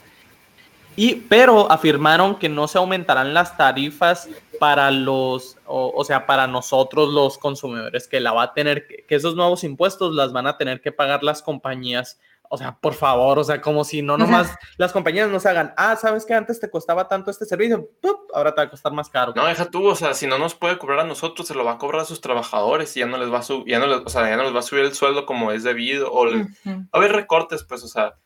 Y, 0.94 1.14
pero 1.14 1.70
afirmaron 1.72 2.38
que 2.38 2.48
no 2.48 2.68
se 2.68 2.78
aumentarán 2.78 3.32
las 3.32 3.56
tarifas 3.56 4.28
para 4.58 4.90
los, 4.90 5.56
o, 5.66 6.04
sea, 6.04 6.26
para 6.26 6.46
nosotros 6.46 7.12
los 7.12 7.38
consumidores, 7.38 8.06
que 8.06 8.20
la 8.20 8.32
va 8.32 8.44
a 8.44 8.54
tener, 8.54 8.86
que 8.86 9.14
esos 9.14 9.34
nuevos 9.34 9.64
impuestos 9.64 10.14
las 10.14 10.32
van 10.32 10.46
a 10.46 10.58
tener 10.58 10.80
que 10.80 10.92
pagar 10.92 11.22
las 11.22 11.42
compañías 11.42 12.18
o 12.54 12.58
sea, 12.58 12.76
por 12.78 12.92
favor, 12.92 13.38
o 13.38 13.44
sea, 13.44 13.62
como 13.62 13.82
si 13.82 14.02
no 14.02 14.18
nomás 14.18 14.54
las 14.76 14.92
compañías 14.92 15.30
nos 15.30 15.46
hagan, 15.46 15.72
ah, 15.78 15.96
¿sabes 15.96 16.26
que 16.26 16.34
antes 16.34 16.60
te 16.60 16.68
costaba 16.68 17.08
tanto 17.08 17.30
este 17.30 17.46
servicio? 17.46 17.88
Ahora 18.34 18.54
te 18.54 18.60
va 18.60 18.66
a 18.66 18.68
costar 18.70 18.92
más 18.92 19.08
caro. 19.08 19.32
No, 19.34 19.46
deja 19.46 19.70
tú, 19.70 19.86
o 19.86 19.94
sea, 19.96 20.12
si 20.12 20.26
no 20.26 20.36
nos 20.36 20.54
puede 20.54 20.76
cobrar 20.76 21.00
a 21.00 21.04
nosotros, 21.04 21.48
se 21.48 21.54
lo 21.54 21.64
va 21.64 21.72
a 21.72 21.78
cobrar 21.78 22.02
a 22.02 22.04
sus 22.04 22.20
trabajadores 22.20 22.94
y 22.94 23.00
ya 23.00 23.06
no 23.06 23.16
les 23.16 23.32
va 23.32 23.38
a 23.38 23.42
subir, 23.42 23.72
ya 23.72 23.78
no 23.78 23.86
les, 23.86 24.02
o 24.04 24.08
sea, 24.10 24.28
ya 24.28 24.36
no 24.36 24.42
les 24.42 24.54
va 24.54 24.58
a 24.58 24.62
subir 24.62 24.84
el 24.84 24.92
sueldo 24.92 25.24
como 25.24 25.50
es 25.50 25.62
debido, 25.62 26.12
o 26.12 26.26
va 26.26 26.46
a 26.92 26.98
haber 26.98 27.12
recortes, 27.12 27.64
pues, 27.64 27.84
o 27.84 27.88
sea. 27.88 28.16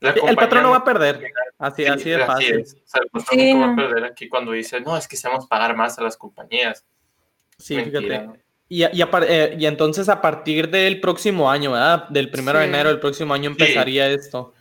el 0.00 0.34
patrón 0.34 0.64
no 0.64 0.70
va 0.70 0.78
a 0.78 0.84
perder, 0.84 1.22
así, 1.56 1.86
así 1.86 2.10
de 2.10 2.26
fácil. 2.26 2.62
O 2.62 2.90
sea, 2.90 3.02
el 3.04 3.10
patrón 3.10 3.50
no 3.50 3.66
va 3.68 3.72
a 3.72 3.76
perder 3.76 4.04
aquí 4.04 4.28
cuando 4.28 4.50
dice, 4.50 4.80
no, 4.80 4.96
es 4.96 5.06
que 5.06 5.14
hacemos 5.14 5.46
pagar 5.46 5.76
más 5.76 5.96
a 5.96 6.02
las 6.02 6.16
compañías. 6.16 6.84
Sí, 7.56 7.76
fíjate. 7.76 8.45
Y, 8.68 8.82
eh, 8.82 9.56
y, 9.58 9.66
entonces 9.66 10.08
a 10.08 10.20
partir 10.20 10.70
del 10.70 11.00
próximo 11.00 11.50
año, 11.50 11.72
¿verdad? 11.72 12.08
Del 12.08 12.30
primero 12.30 12.58
de 12.58 12.64
enero 12.64 12.88
del 12.88 12.98
próximo 12.98 13.32
año 13.32 13.50
empezaría 13.50 14.08
esto. 14.08 14.54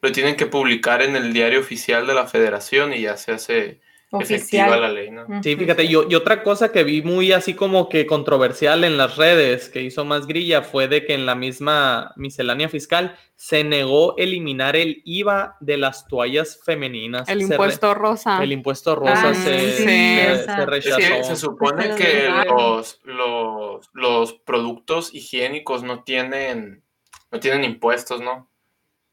Lo 0.00 0.12
tienen 0.12 0.36
que 0.36 0.46
publicar 0.46 1.02
en 1.02 1.16
el 1.16 1.32
diario 1.32 1.58
oficial 1.58 2.06
de 2.06 2.14
la 2.14 2.26
federación 2.26 2.92
y 2.92 3.02
ya 3.02 3.16
se 3.16 3.32
hace 3.32 3.80
efectiva 4.12 4.76
la 4.76 4.88
ley, 4.88 5.10
¿no? 5.10 5.26
Sí, 5.42 5.56
fíjate, 5.56 5.84
y, 5.84 5.92
y 5.92 6.14
otra 6.14 6.42
cosa 6.42 6.72
que 6.72 6.84
vi 6.84 7.02
muy 7.02 7.32
así 7.32 7.54
como 7.54 7.88
que 7.88 8.06
controversial 8.06 8.84
en 8.84 8.96
las 8.96 9.16
redes, 9.16 9.68
que 9.68 9.82
hizo 9.82 10.04
más 10.04 10.26
grilla, 10.26 10.62
fue 10.62 10.88
de 10.88 11.04
que 11.04 11.14
en 11.14 11.26
la 11.26 11.34
misma 11.34 12.12
miscelánea 12.16 12.68
fiscal 12.68 13.16
se 13.36 13.62
negó 13.64 14.16
eliminar 14.16 14.74
el 14.76 15.02
IVA 15.04 15.56
de 15.60 15.76
las 15.76 16.08
toallas 16.08 16.60
femeninas. 16.64 17.28
El 17.28 17.42
impuesto 17.42 17.94
rosa. 17.94 18.42
El 18.42 18.52
impuesto 18.52 18.96
rosa 18.96 19.30
ah, 19.30 19.34
se, 19.34 20.66
rechazó. 20.66 21.24
se 21.24 21.36
supone 21.36 21.94
que 21.94 22.28
los, 22.48 23.00
los, 23.04 23.90
los 23.92 24.32
productos 24.32 25.14
higiénicos 25.14 25.82
no 25.82 26.02
tienen, 26.02 26.82
no 27.30 27.40
tienen 27.40 27.64
impuestos, 27.64 28.20
¿no? 28.20 28.50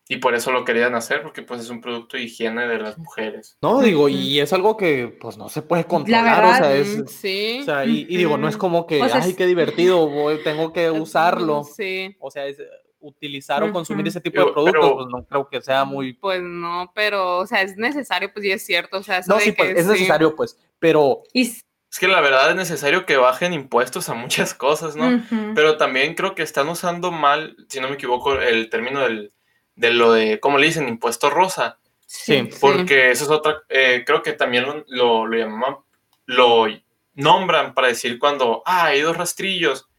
Y 0.08 0.18
por 0.18 0.36
eso 0.36 0.52
lo 0.52 0.63
querían 0.65 0.94
hacer, 0.94 1.24
porque 1.24 1.41
pues 1.41 1.62
es 1.62 1.70
un 1.70 1.82
producto 1.82 2.15
de 2.15 2.24
higiene 2.24 2.68
de 2.68 2.78
las 2.78 2.98
mujeres. 2.98 3.58
No, 3.62 3.82
digo, 3.82 4.08
y 4.08 4.39
es 4.39 4.54
algo 4.54 4.78
que 4.78 5.08
pues 5.20 5.36
no 5.38 5.50
se 5.50 5.63
puede 5.63 5.86
controlar, 5.86 6.46
o 6.46 6.56
sea, 6.56 6.76
es... 6.76 7.06
Sí. 7.08 7.60
O 7.62 7.65
sea, 7.65 7.86
y, 7.86 8.06
digo, 8.06 8.38
no 8.38 8.48
es 8.48 8.56
como 8.56 8.86
que, 8.86 9.02
ay, 9.02 9.34
qué 9.34 9.48
divertido, 9.48 10.08
voy, 10.08 10.44
tengo 10.44 10.72
que 10.72 10.91
usarlo. 10.91 11.63
Sí. 11.63 12.15
O 12.20 12.30
sea, 12.30 12.46
es 12.46 12.58
utilizar 13.00 13.63
o 13.63 13.72
consumir 13.72 14.08
ese 14.08 14.22
tipo 14.22 14.46
de 14.46 14.52
productos, 14.52 14.94
pues 14.94 15.08
no 15.12 15.26
creo 15.26 15.50
que 15.50 15.62
sea 15.62 15.86
muy... 15.86 16.13
Pues 16.13 16.41
no, 16.41 16.91
pero, 16.94 17.38
o 17.38 17.48
sea, 17.48 17.62
es 17.62 17.76
necesario, 17.76 18.32
pues 18.32 18.46
y 18.46 18.52
es 18.52 18.65
cierto, 18.65 18.98
o 18.98 19.04
sea... 19.04 19.22
No, 19.28 19.39
sí, 19.39 19.52
pues, 19.54 19.76
es 19.76 19.88
necesario, 19.88 20.36
pues, 20.36 20.58
pero... 20.78 21.24
Es 21.34 21.63
que 22.00 22.08
la 22.08 22.20
verdad 22.20 22.50
es 22.50 22.56
necesario 22.58 23.06
que 23.06 23.15
bajen 23.15 23.54
impuestos 23.54 24.10
a 24.10 24.13
muchas 24.13 24.54
cosas, 24.54 24.96
¿no? 24.96 25.24
Pero 25.56 25.78
también 25.78 26.13
creo 26.13 26.36
que 26.36 26.44
están 26.44 26.68
usando 26.68 27.12
mal, 27.12 27.56
si 27.70 27.80
no 27.80 27.88
me 27.88 27.94
equivoco, 27.96 28.39
el 28.39 28.70
término 28.70 29.02
del 29.02 29.32
de 29.76 29.92
lo 29.92 30.14
de, 30.14 30.40
¿cómo 30.40 30.58
le 30.58 30.68
dicen? 30.68 30.88
Impuesto 30.88 31.30
rosa. 31.30 31.80
Sí. 32.06 32.50
Porque 32.60 33.12
eso 33.12 33.26
es 33.26 33.30
otra, 33.30 33.64
eh, 33.70 34.04
creo 34.06 34.22
que 34.22 34.34
también 34.34 34.66
lo, 34.88 35.26
lo, 35.26 35.36
llaman, 35.36 35.78
lo 36.26 36.68
nombran 37.16 37.74
para 37.74 37.88
decir 37.88 38.20
cuando, 38.20 38.62
ah, 38.66 38.86
hay 38.86 39.02
dos 39.02 39.18
rastrillos 39.18 39.90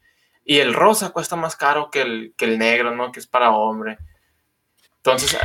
y 0.44 0.58
el 0.58 0.74
rosa 0.74 1.10
cuesta 1.10 1.34
más 1.34 1.56
caro 1.56 1.90
que 1.90 2.02
el, 2.02 2.34
que 2.36 2.44
el 2.44 2.58
negro, 2.58 2.94
¿no? 2.94 3.10
Que 3.10 3.18
es 3.18 3.26
para 3.26 3.50
hombre. 3.50 3.98
Entonces, 4.98 5.36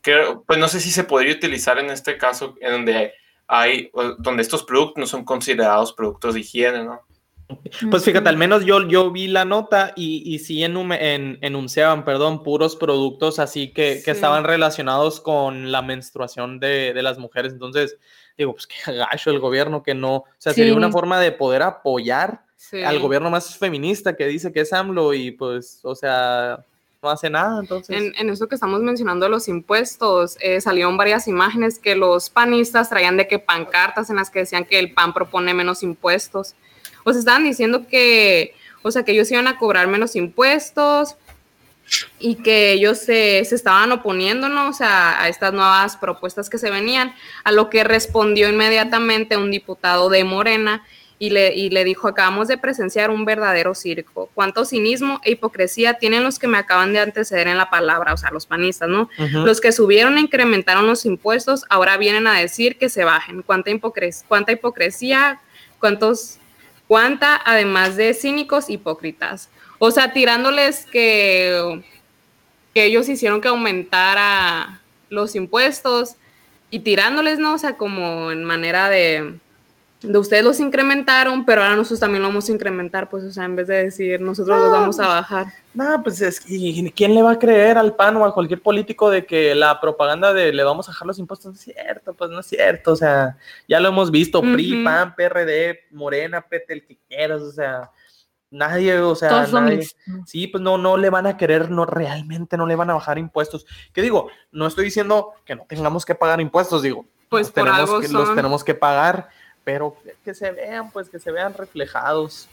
creo, 0.00 0.42
pues 0.42 0.58
no 0.58 0.66
sé 0.66 0.80
si 0.80 0.90
se 0.90 1.04
podría 1.04 1.34
utilizar 1.34 1.78
en 1.78 1.90
este 1.90 2.18
caso 2.18 2.56
en 2.60 2.72
donde 2.72 3.14
hay, 3.46 3.90
donde 4.18 4.42
estos 4.42 4.64
productos 4.64 5.00
no 5.00 5.06
son 5.06 5.24
considerados 5.24 5.92
productos 5.92 6.34
de 6.34 6.40
higiene, 6.40 6.82
¿no? 6.82 7.02
Pues 7.90 8.04
fíjate, 8.04 8.28
al 8.28 8.36
menos 8.36 8.64
yo, 8.64 8.86
yo 8.86 9.10
vi 9.10 9.26
la 9.26 9.44
nota 9.44 9.92
y, 9.96 10.22
y 10.34 10.38
sí 10.38 10.62
en, 10.62 11.38
enunciaban, 11.40 12.04
perdón, 12.04 12.42
puros 12.42 12.76
productos 12.76 13.38
así 13.38 13.72
que, 13.72 14.02
estaban 14.04 14.44
relacionados 14.44 15.20
con 15.20 15.72
la 15.72 15.80
menstruación 15.80 16.60
de, 16.60 16.92
las 17.02 17.18
mujeres. 17.18 17.52
Entonces, 17.52 17.96
digo, 18.36 18.52
pues 18.52 18.66
qué 18.84 18.92
gacho 18.92 19.30
el 19.30 19.38
gobierno 19.38 19.82
que 19.82 19.94
no, 19.94 20.16
o 20.16 20.26
sea, 20.36 20.52
sería 20.52 20.74
una 20.74 20.90
forma 20.92 21.18
de 21.20 21.32
poder 21.32 21.62
apoyar 21.62 22.42
al 22.84 22.98
gobierno 22.98 23.30
más 23.30 23.56
feminista 23.56 24.16
que 24.16 24.26
dice 24.26 24.52
que 24.52 24.60
es 24.60 24.72
AMLO 24.72 25.14
y 25.14 25.30
pues, 25.30 25.80
o 25.84 25.94
sea, 25.94 26.64
no 27.02 27.10
hace 27.10 27.30
nada, 27.30 27.60
entonces. 27.60 28.12
En, 28.16 28.28
eso 28.28 28.48
que 28.48 28.56
estamos 28.56 28.80
mencionando 28.82 29.28
los 29.28 29.48
impuestos, 29.48 30.36
eh, 30.40 30.60
salieron 30.60 30.96
varias 30.96 31.28
imágenes 31.28 31.78
que 31.78 31.94
los 31.94 32.28
panistas 32.28 32.90
traían 32.90 33.16
de 33.16 33.28
que 33.28 33.38
pancartas 33.38 34.10
en 34.10 34.16
las 34.16 34.30
que 34.30 34.40
decían 34.40 34.64
que 34.64 34.78
el 34.78 34.92
PAN 34.92 35.14
propone 35.14 35.54
menos 35.54 35.82
impuestos 35.82 36.54
pues 37.08 37.16
estaban 37.16 37.42
diciendo 37.42 37.86
que, 37.88 38.54
o 38.82 38.90
sea, 38.90 39.02
que 39.02 39.12
ellos 39.12 39.30
iban 39.30 39.46
a 39.46 39.56
cobrar 39.56 39.88
menos 39.88 40.14
impuestos 40.14 41.16
y 42.18 42.34
que 42.34 42.72
ellos 42.72 42.98
se, 42.98 43.38
estaban 43.38 43.90
oponiendo, 43.92 44.50
¿no? 44.50 44.68
O 44.68 44.74
sea, 44.74 45.22
a 45.22 45.30
estas 45.30 45.54
nuevas 45.54 45.96
propuestas 45.96 46.50
que 46.50 46.58
se 46.58 46.68
venían, 46.68 47.14
a 47.44 47.50
lo 47.50 47.70
que 47.70 47.82
respondió 47.82 48.46
inmediatamente 48.46 49.38
un 49.38 49.50
diputado 49.50 50.10
de 50.10 50.22
Morena 50.24 50.84
y 51.18 51.30
le, 51.30 51.54
y 51.54 51.70
le 51.70 51.82
dijo, 51.84 52.08
acabamos 52.08 52.46
de 52.46 52.58
presenciar 52.58 53.10
un 53.10 53.24
verdadero 53.24 53.74
circo. 53.74 54.28
¿Cuánto 54.34 54.66
cinismo 54.66 55.18
e 55.24 55.30
hipocresía 55.30 55.94
tienen 55.94 56.24
los 56.24 56.38
que 56.38 56.46
me 56.46 56.58
acaban 56.58 56.92
de 56.92 56.98
anteceder 56.98 57.48
en 57.48 57.56
la 57.56 57.70
palabra? 57.70 58.12
O 58.12 58.18
sea, 58.18 58.30
los 58.32 58.44
panistas, 58.44 58.90
¿no? 58.90 59.08
Los 59.32 59.62
que 59.62 59.72
subieron 59.72 60.18
e 60.18 60.20
incrementaron 60.20 60.86
los 60.86 61.06
impuestos 61.06 61.64
ahora 61.70 61.96
vienen 61.96 62.26
a 62.26 62.38
decir 62.38 62.76
que 62.76 62.90
se 62.90 63.04
bajen. 63.04 63.40
¿Cuánta, 63.40 63.70
hipocresía, 63.70 64.26
cuánta 64.28 64.52
hipocresía? 64.52 65.40
¿Cuántos 65.80 66.38
cuánta, 66.88 67.40
además 67.44 67.94
de 67.96 68.14
cínicos, 68.14 68.68
hipócritas. 68.68 69.50
O 69.78 69.92
sea, 69.92 70.12
tirándoles 70.12 70.86
que, 70.86 71.84
que 72.74 72.84
ellos 72.84 73.08
hicieron 73.08 73.40
que 73.40 73.48
aumentara 73.48 74.80
los 75.08 75.36
impuestos 75.36 76.16
y 76.70 76.80
tirándoles, 76.80 77.38
¿no? 77.38 77.54
O 77.54 77.58
sea, 77.58 77.76
como 77.76 78.32
en 78.32 78.42
manera 78.42 78.88
de, 78.88 79.38
de 80.00 80.16
ustedes 80.16 80.44
los 80.44 80.60
incrementaron, 80.60 81.44
pero 81.44 81.62
ahora 81.62 81.74
nosotros 81.74 82.00
también 82.00 82.22
lo 82.22 82.28
vamos 82.28 82.48
a 82.48 82.52
incrementar, 82.52 83.08
pues, 83.08 83.24
o 83.24 83.32
sea, 83.32 83.44
en 83.44 83.56
vez 83.56 83.66
de 83.66 83.84
decir 83.84 84.20
nosotros 84.20 84.58
los 84.58 84.70
vamos 84.70 84.98
a 85.00 85.02
pues, 85.02 85.08
bajar. 85.08 85.46
No, 85.74 86.02
pues 86.02 86.20
es 86.20 86.40
¿y 86.46 86.90
quién 86.92 87.14
le 87.14 87.22
va 87.22 87.32
a 87.32 87.38
creer 87.38 87.78
al 87.78 87.96
PAN 87.96 88.16
o 88.16 88.24
a 88.24 88.32
cualquier 88.32 88.62
político 88.62 89.10
de 89.10 89.26
que 89.26 89.54
la 89.56 89.80
propaganda 89.80 90.32
de 90.32 90.52
le 90.52 90.62
vamos 90.62 90.88
a 90.88 90.92
bajar 90.92 91.06
los 91.06 91.18
impuestos 91.18 91.46
no 91.46 91.52
es 91.54 91.60
cierto? 91.60 92.14
Pues 92.14 92.30
no 92.30 92.38
es 92.38 92.46
cierto, 92.46 92.92
o 92.92 92.96
sea, 92.96 93.36
ya 93.66 93.80
lo 93.80 93.88
hemos 93.88 94.10
visto, 94.12 94.40
PRI, 94.40 94.84
PAN, 94.84 95.14
PRD, 95.16 95.80
Morena, 95.90 96.42
PT, 96.42 96.72
el 96.72 96.86
que 96.86 96.98
quieras, 97.08 97.42
o 97.42 97.50
sea, 97.50 97.90
nadie, 98.50 99.00
o 99.00 99.16
sea, 99.16 99.48
nadie, 99.48 99.84
sí, 100.26 100.46
pues 100.46 100.62
no, 100.62 100.78
no 100.78 100.96
le 100.96 101.10
van 101.10 101.26
a 101.26 101.36
querer, 101.36 101.72
no, 101.72 101.86
realmente 101.86 102.56
no 102.56 102.66
le 102.66 102.76
van 102.76 102.90
a 102.90 102.94
bajar 102.94 103.18
impuestos. 103.18 103.66
¿Qué 103.92 104.00
digo? 104.00 104.30
No 104.52 104.68
estoy 104.68 104.84
diciendo 104.84 105.32
que 105.44 105.56
no 105.56 105.64
tengamos 105.68 106.06
que 106.06 106.14
pagar 106.14 106.40
impuestos, 106.40 106.82
digo, 106.82 107.04
pues 107.28 107.52
tenemos 107.52 108.00
que, 108.00 108.08
los 108.08 108.34
tenemos 108.34 108.64
que 108.64 108.74
pagar 108.74 109.28
pero 109.68 109.94
que 110.24 110.32
se 110.32 110.50
vean, 110.50 110.90
pues 110.92 111.10
que 111.10 111.18
se 111.18 111.30
vean 111.30 111.52
reflejados. 111.52 112.48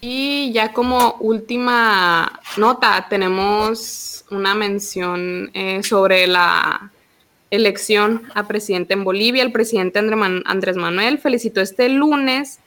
Y 0.00 0.50
ya 0.50 0.72
como 0.72 1.16
última 1.20 2.40
nota, 2.56 3.06
tenemos 3.10 4.24
una 4.30 4.54
mención 4.54 5.50
eh, 5.52 5.82
sobre 5.82 6.26
la 6.26 6.90
elección 7.50 8.22
a 8.34 8.48
presidente 8.48 8.94
en 8.94 9.04
Bolivia. 9.04 9.42
El 9.42 9.52
presidente 9.52 9.98
Andrés 9.98 10.76
Manuel 10.76 11.18
felicitó 11.18 11.60
este 11.60 11.90
lunes, 11.90 12.60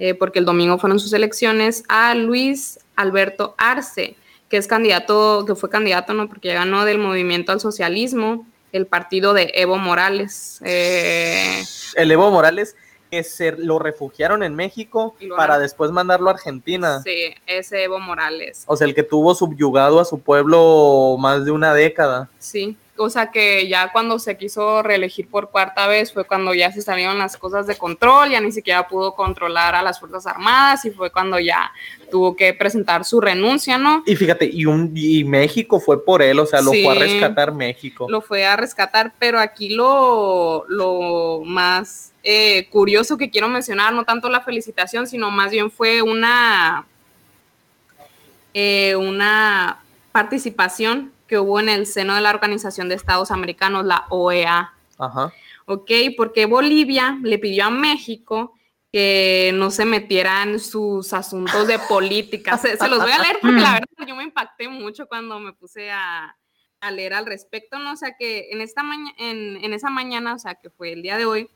eh, 0.00 0.14
porque 0.14 0.40
el 0.40 0.46
domingo 0.46 0.78
fueron 0.78 0.98
sus 0.98 1.12
elecciones, 1.12 1.84
a 1.88 2.16
Luis 2.16 2.80
Alberto 2.96 3.54
Arce, 3.56 4.16
que 4.48 4.56
es 4.56 4.66
candidato, 4.66 5.44
que 5.46 5.54
fue 5.54 5.70
candidato, 5.70 6.12
¿no? 6.12 6.28
Porque 6.28 6.52
ganó 6.52 6.84
del 6.84 6.98
movimiento 6.98 7.52
al 7.52 7.60
socialismo 7.60 8.44
el 8.76 8.86
partido 8.86 9.34
de 9.34 9.50
Evo 9.54 9.76
Morales. 9.76 10.60
Eh, 10.64 11.64
el 11.94 12.10
Evo 12.10 12.30
Morales 12.30 12.76
que 13.10 13.22
se 13.22 13.52
lo 13.52 13.78
refugiaron 13.78 14.42
en 14.42 14.54
México 14.54 15.14
para 15.36 15.58
después 15.58 15.90
mandarlo 15.90 16.28
a 16.28 16.32
Argentina. 16.32 17.02
Sí, 17.02 17.34
ese 17.46 17.84
Evo 17.84 18.00
Morales. 18.00 18.64
O 18.66 18.76
sea, 18.76 18.86
el 18.86 18.94
que 18.94 19.02
tuvo 19.02 19.34
subyugado 19.34 20.00
a 20.00 20.04
su 20.04 20.20
pueblo 20.20 21.16
más 21.18 21.44
de 21.44 21.50
una 21.52 21.72
década. 21.72 22.28
Sí, 22.38 22.76
o 22.96 23.10
sea 23.10 23.30
que 23.30 23.68
ya 23.68 23.92
cuando 23.92 24.18
se 24.18 24.36
quiso 24.36 24.82
reelegir 24.82 25.28
por 25.28 25.50
cuarta 25.50 25.86
vez 25.86 26.12
fue 26.12 26.24
cuando 26.24 26.54
ya 26.54 26.72
se 26.72 26.82
salieron 26.82 27.18
las 27.18 27.36
cosas 27.36 27.66
de 27.66 27.76
control, 27.76 28.30
ya 28.30 28.40
ni 28.40 28.52
siquiera 28.52 28.88
pudo 28.88 29.14
controlar 29.14 29.74
a 29.74 29.82
las 29.82 30.00
Fuerzas 30.00 30.26
Armadas 30.26 30.84
y 30.84 30.90
fue 30.90 31.10
cuando 31.10 31.38
ya 31.38 31.72
tuvo 32.10 32.36
que 32.36 32.54
presentar 32.54 33.04
su 33.04 33.20
renuncia, 33.20 33.78
¿no? 33.78 34.02
Y 34.06 34.16
fíjate, 34.16 34.48
y, 34.52 34.66
un, 34.66 34.92
y 34.94 35.24
México 35.24 35.80
fue 35.80 36.04
por 36.04 36.22
él, 36.22 36.38
o 36.38 36.46
sea, 36.46 36.60
lo 36.60 36.70
fue 36.70 36.88
a 36.88 36.94
rescatar 36.94 37.52
México. 37.52 38.06
Lo 38.08 38.20
fue 38.20 38.44
a 38.46 38.56
rescatar, 38.56 39.12
pero 39.18 39.38
aquí 39.38 39.70
lo, 39.70 40.64
lo 40.68 41.42
más 41.44 42.12
eh, 42.22 42.68
curioso 42.70 43.16
que 43.16 43.30
quiero 43.30 43.48
mencionar, 43.48 43.92
no 43.92 44.04
tanto 44.04 44.28
la 44.28 44.40
felicitación, 44.40 45.06
sino 45.06 45.30
más 45.30 45.50
bien 45.50 45.70
fue 45.70 46.02
una, 46.02 46.86
eh, 48.54 48.96
una 48.96 49.80
participación 50.12 51.12
que 51.26 51.38
hubo 51.38 51.60
en 51.60 51.68
el 51.68 51.86
seno 51.86 52.14
de 52.14 52.20
la 52.20 52.30
Organización 52.30 52.88
de 52.88 52.94
Estados 52.94 53.30
Americanos, 53.30 53.84
la 53.84 54.06
OEA. 54.10 54.72
Ajá. 54.98 55.32
Ok, 55.66 55.90
porque 56.16 56.46
Bolivia 56.46 57.18
le 57.22 57.38
pidió 57.38 57.66
a 57.66 57.70
México 57.70 58.54
que 58.92 59.50
no 59.54 59.70
se 59.70 59.84
metiera 59.84 60.42
en 60.44 60.60
sus 60.60 61.12
asuntos 61.12 61.66
de 61.66 61.78
política. 61.80 62.56
Se, 62.56 62.76
los 62.88 63.00
voy 63.00 63.10
a 63.10 63.18
leer 63.18 63.38
porque 63.40 63.60
la 63.60 63.72
verdad 63.72 64.06
yo 64.06 64.14
me 64.14 64.22
impacté 64.22 64.68
mucho 64.68 65.06
cuando 65.06 65.40
me 65.40 65.52
puse 65.52 65.90
a, 65.90 66.36
leer 66.92 67.14
al 67.14 67.26
respecto, 67.26 67.80
¿no? 67.80 67.92
O 67.92 67.96
sea 67.96 68.16
que 68.16 68.48
en, 68.52 68.60
esta 68.60 68.82
en, 69.18 69.56
en, 69.56 69.72
esa 69.72 69.90
mañana, 69.90 70.34
o 70.34 70.38
sea 70.38 70.54
que 70.54 70.70
fue 70.70 70.92
el 70.92 71.02
día 71.02 71.16
de 71.16 71.26
hoy, 71.26 71.50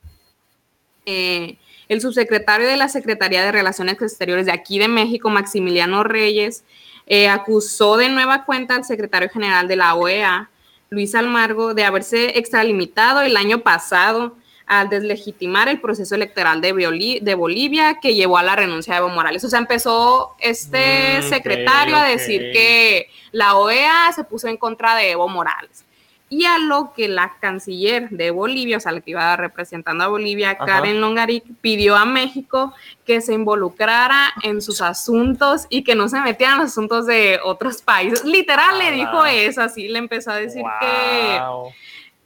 eh, 1.07 1.57
el 1.89 2.01
subsecretario 2.01 2.66
de 2.66 2.77
la 2.77 2.89
Secretaría 2.89 3.45
de 3.45 3.53
Relaciones 3.53 4.01
Exteriores 4.03 4.47
de 4.47 4.53
aquí 4.53 4.79
de 4.79 4.89
México, 4.89 5.31
Maximiliano 5.31 6.03
Reyes, 6.03 6.64
eh, 7.07 7.29
acusó 7.29 7.97
de 7.97 8.09
nueva 8.09 8.45
cuenta 8.45 8.75
al 8.75 8.85
secretario 8.85 9.29
general 9.29 9.69
de 9.69 9.77
la 9.77 9.95
OEA, 9.95 10.51
Luis 10.91 11.15
Almargo, 11.15 11.75
de 11.75 11.85
haberse 11.85 12.39
extralimitado 12.39 13.21
el 13.23 13.37
año 13.37 13.61
pasado 13.61 14.37
al 14.71 14.89
deslegitimar 14.89 15.69
el 15.69 15.81
proceso 15.81 16.15
electoral 16.15 16.61
de, 16.61 17.21
de 17.23 17.35
Bolivia 17.35 17.99
que 18.01 18.15
llevó 18.15 18.39
a 18.39 18.45
la 18.45 18.55
renuncia 18.55 18.95
de 18.95 18.99
Evo 19.01 19.09
Morales. 19.09 19.43
O 19.43 19.49
sea, 19.49 19.59
empezó 19.59 20.37
este 20.39 21.19
mm, 21.19 21.29
secretario 21.29 21.97
a 21.97 22.05
decir 22.05 22.53
que 22.53 23.09
la 23.33 23.57
OEA 23.57 24.13
se 24.15 24.23
puso 24.23 24.47
en 24.47 24.57
contra 24.57 24.95
de 24.95 25.11
Evo 25.11 25.29
Morales. 25.29 25.85
Y 26.33 26.45
a 26.45 26.59
lo 26.59 26.93
que 26.95 27.09
la 27.09 27.35
canciller 27.41 28.09
de 28.09 28.31
Bolivia, 28.31 28.76
o 28.76 28.81
sea, 28.81 28.93
la 28.93 29.01
que 29.01 29.11
iba 29.11 29.37
representando 29.37 30.05
a 30.05 30.07
Bolivia, 30.07 30.57
Karen 30.57 31.01
Longaric, 31.01 31.45
pidió 31.61 31.97
a 31.97 32.05
México 32.05 32.72
que 33.05 33.20
se 33.20 33.35
involucrara 33.35 34.33
en 34.45 34.62
sus 34.62 34.81
asuntos 34.81 35.66
y 35.68 35.83
que 35.83 35.97
no 35.97 36.09
se 36.09 36.20
metiera 36.20 36.53
en 36.53 36.61
los 36.61 36.70
asuntos 36.70 37.07
de 37.07 37.41
otros 37.43 37.83
países. 37.83 38.24
Literal 38.24 38.78
le 38.78 38.93
dijo 38.93 39.26
eso, 39.26 39.61
así 39.61 39.89
le 39.89 39.99
empezó 39.99 40.31
a 40.31 40.37
decir 40.37 40.62
que, 40.81 41.41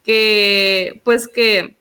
que, 0.05 1.01
pues 1.03 1.27
que 1.27 1.75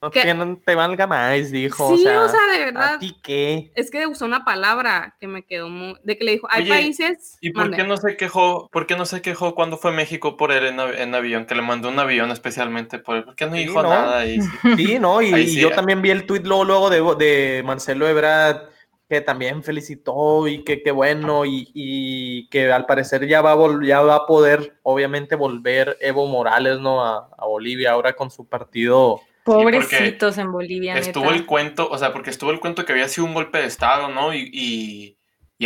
no 0.00 0.12
que, 0.12 0.32
no 0.32 0.56
te 0.64 0.76
valga 0.76 1.08
más, 1.08 1.50
dijo. 1.50 1.96
Sí, 1.96 2.06
o 2.06 2.28
sea, 2.28 2.46
de 2.52 2.58
verdad. 2.66 2.94
¿A 2.94 2.98
ti 3.00 3.16
qué? 3.20 3.72
Es 3.74 3.90
que 3.90 4.06
usó 4.06 4.26
una 4.26 4.44
palabra 4.44 5.16
que 5.18 5.26
me 5.26 5.44
quedó 5.44 5.68
muy. 5.68 5.96
de 6.04 6.16
que 6.16 6.24
le 6.24 6.32
dijo, 6.32 6.46
hay 6.50 6.68
países. 6.68 7.36
¿Y 7.40 7.50
por 7.50 7.74
qué 7.74 7.82
no 7.82 7.96
se 7.96 8.16
quejó? 8.16 8.68
¿Por 8.70 8.86
qué 8.86 8.94
no 8.96 9.06
se 9.06 9.22
quejó 9.22 9.56
cuando 9.56 9.76
fue 9.76 9.90
México 9.90 10.36
por 10.36 10.52
él 10.52 10.66
en, 10.66 11.14
avión? 11.14 11.46
Que 11.46 11.56
le 11.56 11.62
mandó 11.62 11.88
un 11.88 11.98
avión 11.98 12.30
especialmente 12.30 13.00
por 13.00 13.16
él. 13.16 13.24
¿Por 13.24 13.34
qué 13.34 13.46
no 13.46 13.54
dijo 13.54 13.82
nada? 13.82 14.24
Y, 14.24 14.40
sí, 14.76 15.00
no, 15.00 15.20
y, 15.20 15.56
yo 15.56 15.70
también 15.70 16.00
vi 16.00 16.10
el 16.10 16.26
tuit 16.26 16.46
luego, 16.46 16.64
luego 16.64 16.90
de, 16.90 17.24
de 17.24 17.62
Marcelo 17.64 18.06
Ebrard 18.06 18.68
que 19.08 19.22
también 19.22 19.62
felicitó 19.62 20.46
y 20.46 20.64
que 20.64 20.82
qué 20.82 20.90
bueno 20.90 21.46
y, 21.46 21.70
y, 21.72 22.46
que 22.50 22.70
al 22.70 22.84
parecer 22.84 23.26
ya 23.26 23.40
va, 23.40 23.52
a 23.52 23.80
ya 23.82 24.02
va 24.02 24.16
a 24.16 24.26
poder 24.26 24.78
obviamente 24.82 25.34
volver 25.34 25.96
Evo 26.02 26.26
Morales 26.26 26.78
no 26.78 27.02
a, 27.02 27.30
a 27.38 27.46
Bolivia 27.46 27.92
ahora 27.92 28.12
con 28.12 28.30
su 28.30 28.46
partido 28.46 29.22
Pobrecitos 29.48 30.38
en 30.38 30.52
Bolivia. 30.52 30.96
Estuvo 30.98 31.30
el 31.30 31.46
cuento, 31.46 31.88
o 31.88 31.96
sea, 31.98 32.12
porque 32.12 32.30
estuvo 32.30 32.50
el 32.50 32.60
cuento 32.60 32.84
que 32.84 32.92
había 32.92 33.08
sido 33.08 33.26
un 33.26 33.34
golpe 33.34 33.58
de 33.58 33.66
Estado, 33.66 34.08
¿no? 34.08 34.34
Y, 34.34 34.50
y, 34.52 35.16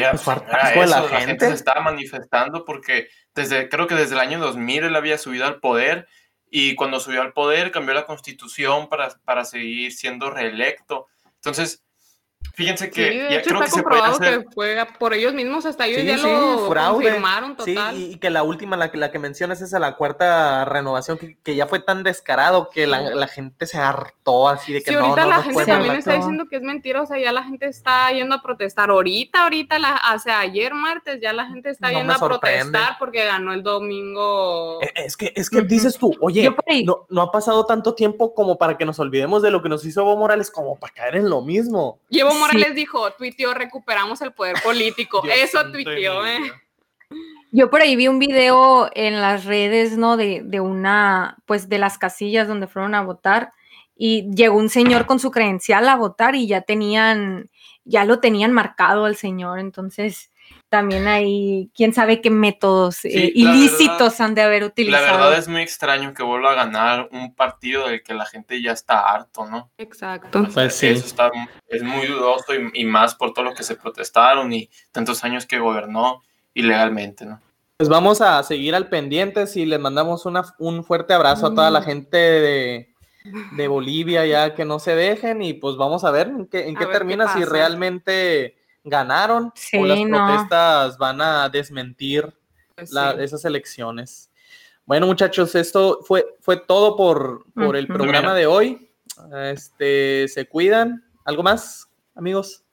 era, 0.01 0.12
pues, 0.12 0.89
la, 0.89 1.03
gente. 1.09 1.49
se 1.49 1.55
estaba 1.55 1.83
manifestando 1.83 2.64
porque 2.64 3.09
desde, 3.35 3.68
creo 3.68 3.87
que 3.87 3.95
desde 3.95 4.14
el 4.14 4.20
año 4.20 4.39
2000 4.39 4.85
él 4.85 4.97
había 4.97 5.18
subido 5.18 5.45
al 5.47 5.61
poder 5.61 6.09
y 6.51 6.74
cuando 6.76 7.01
subió 7.01 7.20
al 7.22 7.33
poder 7.33 7.70
cambió 7.72 7.95
la 7.95 8.07
constitución 8.07 8.89
para, 8.89 9.09
para 9.24 9.45
seguir 9.45 9.93
siendo 9.93 10.30
reelecto. 10.30 11.09
Entonces, 11.35 11.85
Fíjense 12.55 12.90
que 12.90 13.28
ya 13.30 13.43
creo 13.43 13.61
que 13.61 13.68
se 13.68 13.82
puede 13.82 14.03
hacer... 14.03 14.45
que 14.45 14.51
fue 14.51 14.86
por 14.99 15.14
ellos 15.14 15.32
mismos, 15.32 15.64
hasta 15.64 15.86
ellos 15.86 16.05
ya 16.05 16.16
lo 16.18 16.68
confirmaron 16.68 17.57
total. 17.57 17.97
Sí, 17.97 18.12
y 18.12 18.16
que 18.18 18.28
la 18.28 18.43
última, 18.43 18.76
la, 18.76 18.90
la 18.93 19.11
que 19.11 19.18
mencionas, 19.18 19.62
es 19.62 19.72
a 19.72 19.78
la 19.78 19.97
cuarta 19.97 20.64
renovación, 20.66 21.18
que, 21.18 21.57
ya 21.57 21.66
fue 21.66 21.80
tan 21.80 22.03
descarado 22.03 22.68
que 22.70 22.86
la, 22.86 23.26
gente 23.26 23.66
se 23.66 23.78
hartó 23.78 24.49
así 24.49 24.72
de 24.72 24.82
que 24.82 24.90
sí, 24.90 24.97
ahorita 24.97 25.26
la 25.26 25.43
gente 25.43 25.64
también 25.64 25.95
está 25.95 26.14
diciendo 26.14 26.45
que 26.51 26.57
es 26.57 26.62
mentira, 26.62 27.01
o 27.01 27.07
sea, 27.07 27.18
ya 27.18 27.32
la 27.32 27.45
gente 27.45 27.66
está 27.66 28.11
yendo 28.11 28.34
a 28.34 28.43
protestar. 28.43 28.90
Ahorita, 28.90 29.45
ahorita, 29.45 29.78
la, 29.78 29.97
hace 29.97 30.30
ayer 30.30 30.74
martes, 30.74 31.20
ya 31.22 31.32
la 31.32 31.47
gente 31.47 31.70
está 31.70 31.90
yendo 31.90 32.12
a 32.12 32.18
protestar 32.18 32.97
porque 32.99 33.24
ganó 33.24 33.55
el 33.55 33.62
domingo. 33.62 34.80
E, 34.82 34.93
es 34.97 35.16
que, 35.16 35.32
es 35.34 35.49
que 35.49 35.62
dices 35.62 35.97
tú, 35.97 36.12
oye, 36.20 36.55
no, 36.84 37.07
no 37.09 37.22
ha 37.22 37.32
pasado 37.32 37.64
tanto 37.64 37.95
tiempo 37.95 38.34
como 38.34 38.59
para 38.59 38.76
que 38.76 38.84
nos 38.84 38.99
olvidemos 38.99 39.43
de 39.43 39.51
lo 39.51 39.62
que 39.62 39.70
nos 39.70 39.84
hizo 39.86 40.03
Evo 40.03 40.16
Morales, 40.16 40.51
como 40.51 40.76
para 40.76 40.93
caer 40.93 41.16
en 41.16 41.30
lo 41.30 41.40
mismo. 41.40 41.99
Llevo 42.11 42.32
Morales 42.35 42.74
dijo, 42.74 43.11
tuiteó, 43.12 43.55
recuperamos 43.55 44.20
el 44.22 44.33
poder 44.33 44.57
político. 44.64 45.22
Eso 45.24 45.70
tuiteó, 45.70 46.26
¿eh? 46.26 46.53
Yo 47.51 47.68
por 47.68 47.83
ahí 47.83 47.97
vi 47.97 48.09
un 48.09 48.18
video 48.18 48.91
en 48.95 49.20
las 49.20 49.45
redes, 49.45 49.99
¿no? 49.99 50.16
De, 50.16 50.43
de, 50.45 50.61
una, 50.61 51.37
pues 51.45 51.68
de 51.68 51.78
las 51.78 51.99
casillas 51.99 52.49
donde 52.49 52.66
fueron 52.66 52.95
a 52.95 53.03
votar 53.03 53.53
y 53.95 54.28
llegó 54.35 54.57
un 54.57 54.70
señor 54.70 55.07
con 55.07 55.20
su 55.20 55.30
credencial 55.30 55.89
a 55.89 55.97
votar 55.97 56.35
y 56.35 56.49
ya 56.49 56.62
tenían, 56.62 57.51
ya 57.85 58.05
lo 58.05 58.20
tenían 58.20 58.53
marcado 58.53 59.05
al 59.05 59.16
señor, 59.16 59.59
entonces 59.59 60.32
también 60.73 61.07
hay, 61.07 61.70
quién 61.75 61.93
sabe 61.93 62.23
qué 62.23 62.31
métodos 62.31 63.05
eh, 63.05 63.31
ilícitos 63.35 64.18
han 64.23 64.35
de 64.35 64.41
haber 64.41 64.64
utilizado. 64.64 65.05
La 65.05 65.12
verdad 65.12 65.39
es 65.39 65.47
muy 65.47 65.61
extraño 65.61 66.14
que 66.14 66.23
vuelva 66.23 66.53
a 66.53 66.55
ganar 66.55 67.11
un 67.12 67.35
partido 67.35 67.89
del 67.89 68.03
que 68.03 68.14
la 68.14 68.25
gente 68.25 68.62
ya 68.62 68.73
está 68.73 69.01
harto, 69.01 69.45
¿no? 69.45 69.70
Exacto. 69.77 70.49
Pues 70.55 70.75
sí. 70.75 70.87
Eso 70.87 71.05
está, 71.05 71.31
es 71.68 71.83
muy 71.83 72.07
dudoso 72.07 72.55
y, 72.73 72.87
más 72.87 73.14
por 73.14 73.35
todo 73.35 73.45
lo 73.45 73.55
que 73.55 73.64
se 73.64 73.77
protestaron 73.77 74.51
y 74.55 74.70
tantos 74.93 75.23
años 75.25 75.45
que 75.45 75.59
gobernó 75.59 76.23
ilegalmente, 76.55 77.27
¿no? 77.27 77.39
Pues 77.77 77.91
vamos 77.91 78.23
a 78.23 78.43
seguir 78.43 78.75
al 78.75 78.89
pendiente 78.89 79.45
y 79.55 79.66
les 79.66 79.79
mandamos 79.79 80.25
una, 80.25 80.43
un 80.59 80.85
fuerte 80.85 81.12
abrazo 81.12 81.49
a 81.49 81.55
toda 81.55 81.70
la 81.70 81.81
mm. 81.81 81.85
gente 81.85 82.16
de, 82.16 82.95
de, 83.59 83.68
Bolivia 83.68 84.25
ya 84.25 84.55
que 84.55 84.64
no 84.64 84.79
se 84.79 84.95
dejen 84.95 85.43
y 85.43 85.53
pues 85.53 85.77
vamos 85.77 86.05
a 86.05 86.11
ver 86.11 86.29
en 86.29 86.47
qué, 86.47 86.66
en 86.66 86.77
qué 86.77 86.87
termina 86.87 87.31
si 87.35 87.45
realmente 87.45 88.57
ganaron 88.85 89.53
o 89.78 89.87
las 89.87 90.01
protestas 90.01 90.99
van 90.99 91.20
a 91.20 91.49
desmentir 91.49 92.33
pues 92.74 92.93
esas 93.20 93.45
elecciones. 93.45 94.30
Bueno, 94.85 95.07
muchachos, 95.07 95.55
esto 95.55 96.01
fue, 96.03 96.26
fue 96.41 96.57
todo 96.57 96.97
por, 96.97 97.45
por 97.55 97.76
el 97.76 97.87
programa 97.87 98.35
de 98.35 98.47
hoy. 98.47 98.91
Este, 99.53 100.26
se 100.28 100.49
cuidan. 100.49 101.05
¿Algo 101.24 101.43
más, 101.43 101.89
amigos? 102.14 102.64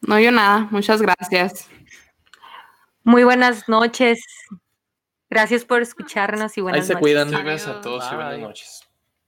No, 0.00 0.18
yo 0.18 0.30
nada. 0.30 0.68
Muchas 0.70 1.00
gracias. 1.00 1.68
Muy 3.04 3.24
buenas 3.24 3.68
noches. 3.68 4.20
Gracias 5.30 5.64
por 5.64 5.82
escucharnos 5.82 6.56
y 6.58 6.60
buenas 6.60 6.82
Ahí 6.82 6.86
se 6.86 6.96
cuidan. 6.96 7.30
Gracias 7.30 7.66
a 7.68 7.80
todos 7.80 8.04
y 8.10 8.14
buenas 8.14 8.38
noches. 8.38 8.87